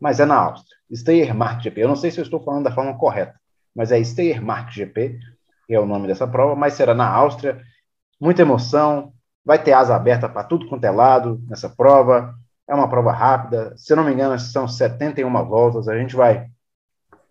mas 0.00 0.20
é 0.20 0.24
na 0.24 0.36
Áustria. 0.36 0.76
Steiermark 0.94 1.62
GP. 1.62 1.82
Eu 1.82 1.88
não 1.88 1.96
sei 1.96 2.10
se 2.10 2.20
eu 2.20 2.24
estou 2.24 2.40
falando 2.42 2.64
da 2.64 2.72
forma 2.72 2.96
correta, 2.96 3.34
mas 3.74 3.90
é 3.90 4.02
Steiermark 4.02 4.70
GP 4.70 5.18
que 5.66 5.74
é 5.74 5.80
o 5.80 5.86
nome 5.86 6.06
dessa 6.06 6.26
prova, 6.26 6.54
mas 6.54 6.74
será 6.74 6.94
na 6.94 7.08
Áustria. 7.08 7.60
Muita 8.20 8.42
emoção, 8.42 9.12
vai 9.44 9.62
ter 9.62 9.72
asa 9.72 9.94
aberta 9.94 10.28
para 10.28 10.44
tudo 10.44 10.68
quanto 10.68 10.84
é 10.84 10.90
lado 10.90 11.40
nessa 11.48 11.68
prova. 11.68 12.34
É 12.68 12.74
uma 12.74 12.88
prova 12.88 13.12
rápida, 13.12 13.74
se 13.76 13.94
não 13.94 14.04
me 14.04 14.12
engano, 14.12 14.38
são 14.38 14.68
71 14.68 15.30
voltas. 15.44 15.88
A 15.88 15.98
gente 15.98 16.14
vai 16.14 16.46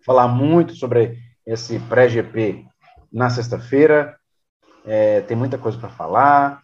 falar 0.04 0.28
muito 0.28 0.74
sobre 0.74 1.18
esse 1.46 1.78
pré-GP 1.80 2.66
na 3.12 3.30
sexta-feira. 3.30 4.16
É, 4.84 5.20
tem 5.22 5.36
muita 5.36 5.58
coisa 5.58 5.78
para 5.78 5.88
falar. 5.88 6.62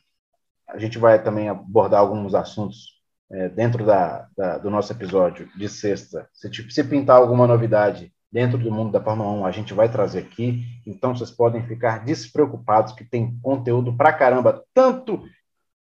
A 0.68 0.78
gente 0.78 0.98
vai 0.98 1.22
também 1.22 1.48
abordar 1.48 2.00
alguns 2.00 2.34
assuntos 2.34 2.98
é, 3.30 3.48
dentro 3.48 3.84
da, 3.84 4.26
da, 4.36 4.58
do 4.58 4.70
nosso 4.70 4.92
episódio 4.92 5.48
de 5.56 5.68
sexta. 5.68 6.28
Se, 6.32 6.50
se 6.70 6.84
pintar 6.84 7.16
alguma 7.16 7.46
novidade 7.46 8.12
dentro 8.30 8.58
do 8.58 8.70
mundo 8.70 8.92
da 8.92 9.00
Fórmula 9.00 9.30
1 9.30 9.46
a 9.46 9.50
gente 9.50 9.74
vai 9.74 9.90
trazer 9.90 10.20
aqui. 10.20 10.64
Então 10.86 11.14
vocês 11.14 11.30
podem 11.30 11.62
ficar 11.62 12.04
despreocupados 12.04 12.92
que 12.92 13.04
tem 13.04 13.38
conteúdo 13.42 13.92
pra 13.96 14.12
caramba, 14.12 14.62
tanto 14.74 15.22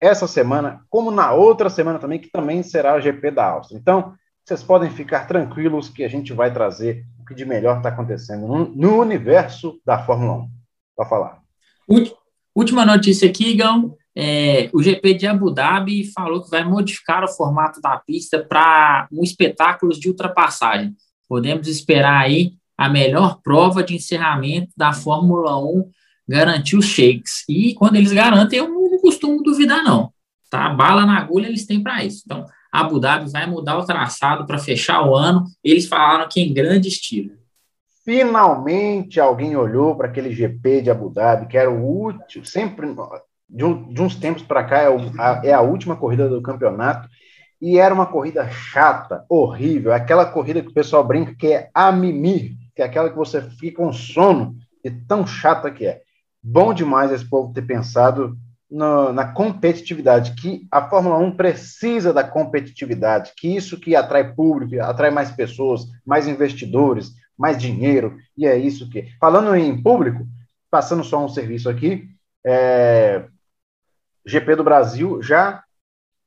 essa 0.01 0.27
semana 0.27 0.83
como 0.91 1.11
na 1.11 1.33
outra 1.33 1.71
semana 1.71 1.99
também, 1.99 2.19
que 2.19 2.31
também 2.31 2.63
será 2.63 2.95
a 2.95 3.01
GP 3.01 3.31
da 3.31 3.51
Áustria. 3.51 3.79
Então, 3.79 4.15
vocês 4.45 4.63
podem 4.63 4.91
ficar 4.91 5.27
tranquilos 5.27 5.89
que 5.89 6.05
a 6.05 6.09
gente 6.09 6.33
vai 6.33 6.53
trazer 6.53 7.05
que 7.27 7.35
de 7.35 7.45
melhor 7.45 7.79
está 7.79 7.89
acontecendo 7.89 8.47
no, 8.47 8.69
no, 8.69 9.01
universo 9.01 9.81
da 9.85 9.99
Fórmula 9.99 10.45
1. 10.45 10.51
Para 10.97 11.07
falar. 11.07 11.43
Última 12.55 12.87
notícia 12.87 13.29
aqui, 13.29 13.51
Igão. 13.51 13.97
É, 14.15 14.71
o 14.73 14.83
GP 14.83 15.15
de 15.15 15.27
Abu 15.27 15.51
Dhabi 15.51 16.11
falou 16.13 16.43
que 16.43 16.49
vai 16.49 16.65
modificar 16.65 17.23
o 17.23 17.29
formato 17.29 17.81
da 17.83 17.99
pista 17.99 18.43
para 18.43 19.09
um 19.13 19.23
espetáculo 19.23 19.93
de 19.93 20.09
ultrapassagem. 20.09 20.95
Podemos 21.29 21.69
esperar 21.69 22.23
aí 22.23 22.53
a 22.77 22.89
melhor 22.89 23.41
prova 23.43 23.83
de 23.83 23.95
encerramento 23.95 24.71
da 24.77 24.93
Fórmula 24.93 25.59
1 25.59 25.91
garantir 26.29 26.77
os 26.77 26.87
shakes. 26.87 27.45
E 27.49 27.75
quando 27.75 27.97
eles 27.97 28.13
garantem, 28.13 28.59
eu 28.59 28.69
não 28.69 28.99
costumo 28.99 29.43
duvidar, 29.43 29.83
não. 29.83 30.13
Tá? 30.51 30.69
Bala 30.69 31.07
na 31.07 31.19
agulha 31.19 31.47
eles 31.47 31.67
têm 31.67 31.83
para 31.83 32.05
isso. 32.05 32.23
Então, 32.25 32.45
Abu 32.71 33.01
Dhabi 33.01 33.31
vai 33.31 33.47
mudar 33.47 33.79
o 33.79 33.87
traçado 33.87 34.47
para 34.47 34.59
fechar 34.59 35.03
o 35.07 35.15
ano. 35.15 35.45
Eles 35.63 35.87
falaram 35.87 36.29
que 36.29 36.41
em 36.41 36.53
grande 36.53 36.89
estilo. 36.89 37.33
Finalmente 38.05 39.19
alguém 39.19 39.57
olhou 39.57 39.97
para 39.97 40.07
aquele 40.07 40.33
GP 40.33 40.83
de 40.83 40.91
Abu 40.91 41.11
Dhabi, 41.11 41.47
que 41.47 41.59
era 41.59 41.71
o 41.71 41.83
último, 41.83 42.45
sempre 42.45 42.95
de, 43.49 43.65
um, 43.65 43.93
de 43.93 44.01
uns 44.01 44.15
tempos 44.15 44.43
para 44.43 44.63
cá 44.63 44.79
é, 44.79 44.89
o, 44.89 44.99
a, 45.19 45.41
é 45.45 45.53
a 45.53 45.61
última 45.61 45.97
corrida 45.97 46.29
do 46.29 46.41
campeonato, 46.41 47.09
e 47.61 47.79
era 47.79 47.95
uma 47.95 48.07
corrida 48.07 48.49
chata, 48.49 49.25
horrível, 49.29 49.93
aquela 49.93 50.27
corrida 50.27 50.61
que 50.61 50.69
o 50.69 50.75
pessoal 50.75 51.03
brinca 51.05 51.35
que 51.35 51.49
é 51.49 51.71
a 51.73 51.91
mimir, 51.91 52.53
que 52.75 52.83
é 52.83 52.85
aquela 52.85 53.09
que 53.11 53.17
você 53.17 53.41
fica 53.43 53.79
com 53.79 53.93
sono, 53.93 54.57
e 54.85 54.91
tão 54.91 55.27
chata 55.27 55.71
que 55.71 55.87
é. 55.87 56.03
Bom 56.43 56.73
demais 56.73 57.11
esse 57.11 57.29
povo 57.29 57.53
ter 57.53 57.63
pensado 57.63 58.37
no, 58.71 59.13
na 59.13 59.33
competitividade, 59.33 60.35
que 60.35 60.67
a 60.71 60.89
Fórmula 60.89 61.19
1 61.19 61.33
precisa 61.33 62.13
da 62.13 62.23
competitividade, 62.23 63.33
que 63.37 63.49
isso 63.49 63.81
que 63.81 63.97
atrai 63.97 64.35
público, 64.35 64.81
atrai 64.83 65.11
mais 65.11 65.31
pessoas, 65.31 65.87
mais 66.05 66.29
investidores, 66.29 67.13
mais 67.39 67.59
dinheiro, 67.59 68.17
e 68.37 68.47
é 68.47 68.57
isso 68.57 68.89
que. 68.91 69.09
Falando 69.21 69.55
em 69.57 69.83
público, 69.83 70.27
passando 70.71 71.05
só 71.05 71.25
um 71.25 71.29
serviço 71.29 71.69
aqui, 71.69 72.09
é, 72.45 73.25
GP 74.25 74.57
do 74.57 74.65
Brasil 74.65 75.23
já 75.23 75.63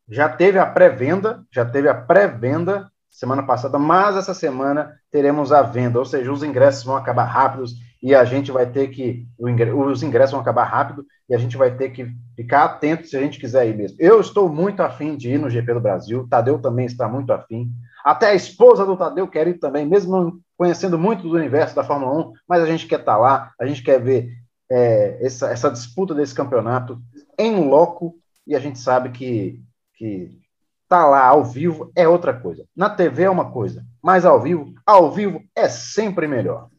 já 0.09 0.27
teve 0.27 0.57
a 0.57 0.65
pré-venda, 0.65 1.43
já 1.51 1.65
teve 1.65 1.87
a 1.87 1.93
pré-venda 1.93 2.89
semana 3.09 3.43
passada, 3.43 3.77
mas 3.77 4.15
essa 4.15 4.33
semana 4.33 4.93
teremos 5.11 5.51
a 5.51 5.61
venda, 5.61 5.99
ou 5.99 6.05
seja, 6.05 6.31
os 6.31 6.43
ingressos 6.43 6.83
vão 6.83 6.95
acabar 6.95 7.25
rápidos 7.25 7.73
e 8.01 8.15
a 8.15 8.23
gente 8.23 8.49
vai 8.49 8.65
ter 8.65 8.87
que 8.87 9.27
os 9.37 10.01
ingressos 10.03 10.31
vão 10.31 10.39
acabar 10.39 10.63
rápido 10.63 11.05
e 11.27 11.35
a 11.35 11.37
gente 11.37 11.57
vai 11.57 11.75
ter 11.75 11.89
que 11.89 12.07
ficar 12.35 12.63
atento 12.63 13.07
se 13.07 13.17
a 13.17 13.19
gente 13.19 13.39
quiser 13.39 13.67
ir 13.67 13.75
mesmo. 13.75 13.97
Eu 13.99 14.21
estou 14.21 14.47
muito 14.47 14.81
afim 14.81 15.17
de 15.17 15.31
ir 15.31 15.37
no 15.37 15.49
GP 15.49 15.73
do 15.73 15.81
Brasil, 15.81 16.27
Tadeu 16.29 16.59
também 16.59 16.85
está 16.85 17.09
muito 17.09 17.33
afim. 17.33 17.69
Até 18.03 18.27
a 18.27 18.35
esposa 18.35 18.85
do 18.85 18.95
Tadeu 18.95 19.27
quer 19.27 19.47
ir 19.47 19.55
também, 19.55 19.85
mesmo 19.85 20.11
não 20.11 20.39
conhecendo 20.57 20.97
muito 20.97 21.23
do 21.23 21.35
universo 21.35 21.75
da 21.75 21.83
Fórmula 21.83 22.29
1, 22.29 22.33
mas 22.47 22.63
a 22.63 22.65
gente 22.65 22.87
quer 22.87 22.99
estar 22.99 23.17
lá, 23.17 23.51
a 23.59 23.65
gente 23.65 23.83
quer 23.83 24.01
ver 24.01 24.29
é, 24.69 25.17
essa, 25.25 25.49
essa 25.49 25.69
disputa 25.69 26.13
desse 26.13 26.33
campeonato 26.33 27.01
em 27.37 27.67
loco, 27.67 28.15
e 28.45 28.55
a 28.55 28.59
gente 28.59 28.79
sabe 28.79 29.09
que, 29.09 29.61
que 29.99 30.31
tá 30.87 31.05
lá 31.05 31.25
ao 31.25 31.43
vivo 31.43 31.91
é 31.93 32.07
outra 32.07 32.33
coisa. 32.33 32.65
Na 32.75 32.89
TV 32.89 33.23
é 33.23 33.29
uma 33.29 33.51
coisa, 33.51 33.85
mas 34.01 34.25
ao 34.25 34.41
vivo, 34.41 34.73
ao 34.85 35.11
vivo 35.11 35.43
é 35.53 35.67
sempre 35.67 36.25
melhor. 36.25 36.69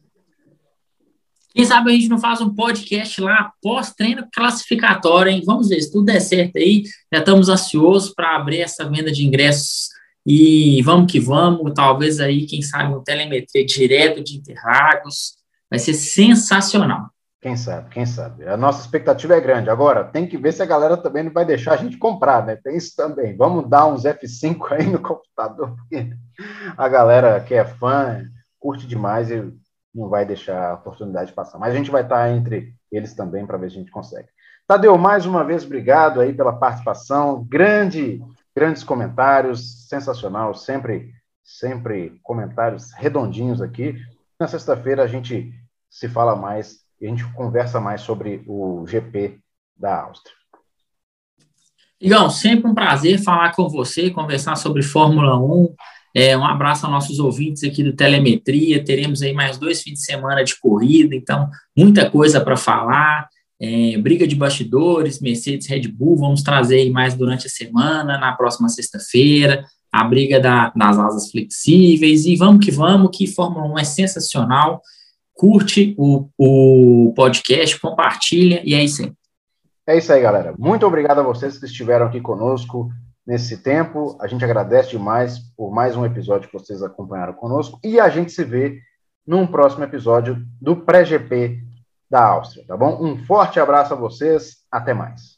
Quem 1.53 1.65
sabe 1.65 1.91
a 1.91 1.93
gente 1.93 2.09
não 2.09 2.17
faz 2.17 2.41
um 2.41 2.53
podcast 2.53 3.21
lá 3.21 3.51
pós-treino 3.61 4.27
classificatório, 4.33 5.31
hein? 5.31 5.43
Vamos 5.45 5.69
ver, 5.69 5.81
se 5.81 5.91
tudo 5.91 6.05
der 6.05 6.19
certo 6.19 6.57
aí, 6.57 6.83
já 7.13 7.19
estamos 7.19 7.47
ansiosos 7.47 8.13
para 8.13 8.35
abrir 8.35 8.61
essa 8.61 8.89
venda 8.89 9.11
de 9.11 9.25
ingressos 9.25 9.89
e 10.25 10.81
vamos 10.81 11.11
que 11.11 11.19
vamos, 11.19 11.73
talvez 11.73 12.19
aí, 12.19 12.45
quem 12.45 12.61
sabe, 12.61 12.95
um 12.95 13.03
telemetria 13.03 13.65
direto 13.65 14.23
de 14.23 14.37
Interlagos, 14.37 15.35
vai 15.69 15.77
ser 15.77 15.93
sensacional. 15.93 17.09
Quem 17.41 17.57
sabe, 17.57 17.89
quem 17.89 18.05
sabe. 18.05 18.47
A 18.47 18.55
nossa 18.55 18.81
expectativa 18.81 19.35
é 19.35 19.41
grande. 19.41 19.69
Agora, 19.69 20.03
tem 20.03 20.27
que 20.27 20.37
ver 20.37 20.53
se 20.53 20.61
a 20.61 20.65
galera 20.65 20.95
também 20.95 21.23
não 21.23 21.31
vai 21.31 21.43
deixar 21.43 21.73
a 21.73 21.77
gente 21.77 21.97
comprar, 21.97 22.45
né? 22.45 22.55
Tem 22.55 22.77
isso 22.77 22.95
também. 22.95 23.35
Vamos 23.35 23.67
dar 23.67 23.87
uns 23.87 24.03
F5 24.03 24.59
aí 24.71 24.85
no 24.85 24.99
computador, 24.99 25.75
porque 25.75 26.11
a 26.77 26.87
galera 26.87 27.39
que 27.39 27.55
é 27.55 27.65
fã 27.65 28.23
curte 28.59 28.85
demais 28.85 29.31
e 29.31 29.51
não 29.93 30.07
vai 30.07 30.23
deixar 30.23 30.69
a 30.69 30.73
oportunidade 30.75 31.33
passar. 31.33 31.57
Mas 31.57 31.73
a 31.73 31.77
gente 31.77 31.89
vai 31.89 32.03
estar 32.03 32.29
entre 32.29 32.75
eles 32.91 33.15
também 33.15 33.43
para 33.45 33.57
ver 33.57 33.71
se 33.71 33.77
a 33.77 33.79
gente 33.79 33.91
consegue. 33.91 34.27
Tadeu, 34.67 34.95
mais 34.95 35.25
uma 35.25 35.43
vez, 35.43 35.65
obrigado 35.65 36.21
aí 36.21 36.33
pela 36.33 36.53
participação. 36.53 37.43
Grande, 37.49 38.21
grandes 38.55 38.83
comentários, 38.83 39.87
sensacional, 39.89 40.53
sempre, 40.53 41.11
sempre 41.43 42.19
comentários 42.21 42.93
redondinhos 42.93 43.63
aqui. 43.63 43.95
Na 44.39 44.47
sexta-feira 44.47 45.01
a 45.01 45.07
gente 45.07 45.51
se 45.89 46.07
fala 46.07 46.35
mais 46.35 46.81
e 47.01 47.07
a 47.07 47.09
gente 47.09 47.25
conversa 47.33 47.81
mais 47.81 48.01
sobre 48.01 48.43
o 48.45 48.85
GP 48.85 49.39
da 49.75 50.03
Áustria. 50.03 50.35
Igão, 51.99 52.29
sempre 52.29 52.69
um 52.69 52.75
prazer 52.75 53.19
falar 53.21 53.53
com 53.55 53.67
você, 53.67 54.11
conversar 54.11 54.55
sobre 54.55 54.83
Fórmula 54.83 55.37
1. 55.39 55.73
É, 56.15 56.37
um 56.37 56.45
abraço 56.45 56.85
aos 56.85 56.93
nossos 56.93 57.19
ouvintes 57.19 57.63
aqui 57.63 57.83
do 57.83 57.93
Telemetria. 57.93 58.83
Teremos 58.83 59.21
aí 59.21 59.33
mais 59.33 59.57
dois 59.57 59.81
fins 59.81 59.99
de 59.99 60.05
semana 60.05 60.43
de 60.43 60.59
corrida, 60.59 61.15
então 61.15 61.49
muita 61.75 62.09
coisa 62.09 62.39
para 62.39 62.55
falar. 62.55 63.27
É, 63.59 63.97
briga 63.97 64.27
de 64.27 64.35
bastidores, 64.35 65.19
Mercedes, 65.19 65.67
Red 65.67 65.87
Bull, 65.87 66.17
vamos 66.17 66.41
trazer 66.41 66.77
aí 66.77 66.89
mais 66.89 67.13
durante 67.13 67.45
a 67.45 67.49
semana, 67.49 68.17
na 68.17 68.33
próxima 68.33 68.67
sexta-feira, 68.67 69.63
a 69.91 70.03
briga 70.03 70.39
da, 70.39 70.71
das 70.75 70.97
asas 70.97 71.29
flexíveis, 71.29 72.25
e 72.25 72.35
vamos 72.35 72.65
que 72.65 72.71
vamos, 72.71 73.15
que 73.15 73.27
Fórmula 73.27 73.67
1 73.73 73.79
é 73.79 73.83
sensacional 73.83 74.81
curte 75.33 75.95
o, 75.97 76.29
o 76.37 77.13
podcast, 77.15 77.79
compartilha 77.79 78.61
e 78.63 78.73
é 78.73 78.83
isso 78.83 79.03
aí. 79.03 79.13
É 79.87 79.97
isso 79.97 80.13
aí, 80.13 80.21
galera. 80.21 80.53
Muito 80.57 80.85
obrigado 80.85 81.19
a 81.19 81.23
vocês 81.23 81.57
que 81.57 81.65
estiveram 81.65 82.05
aqui 82.05 82.21
conosco 82.21 82.89
nesse 83.25 83.57
tempo. 83.57 84.17
A 84.21 84.27
gente 84.27 84.43
agradece 84.43 84.91
demais 84.91 85.39
por 85.57 85.71
mais 85.73 85.95
um 85.95 86.05
episódio 86.05 86.49
que 86.49 86.57
vocês 86.57 86.83
acompanharam 86.83 87.33
conosco 87.33 87.79
e 87.83 87.99
a 87.99 88.09
gente 88.09 88.31
se 88.31 88.43
vê 88.43 88.79
num 89.25 89.47
próximo 89.47 89.83
episódio 89.83 90.43
do 90.61 90.75
pré-GP 90.75 91.59
da 92.09 92.25
Áustria, 92.25 92.65
tá 92.67 92.75
bom? 92.75 93.01
Um 93.01 93.17
forte 93.25 93.59
abraço 93.59 93.93
a 93.93 93.97
vocês, 93.97 94.57
até 94.69 94.93
mais. 94.93 95.30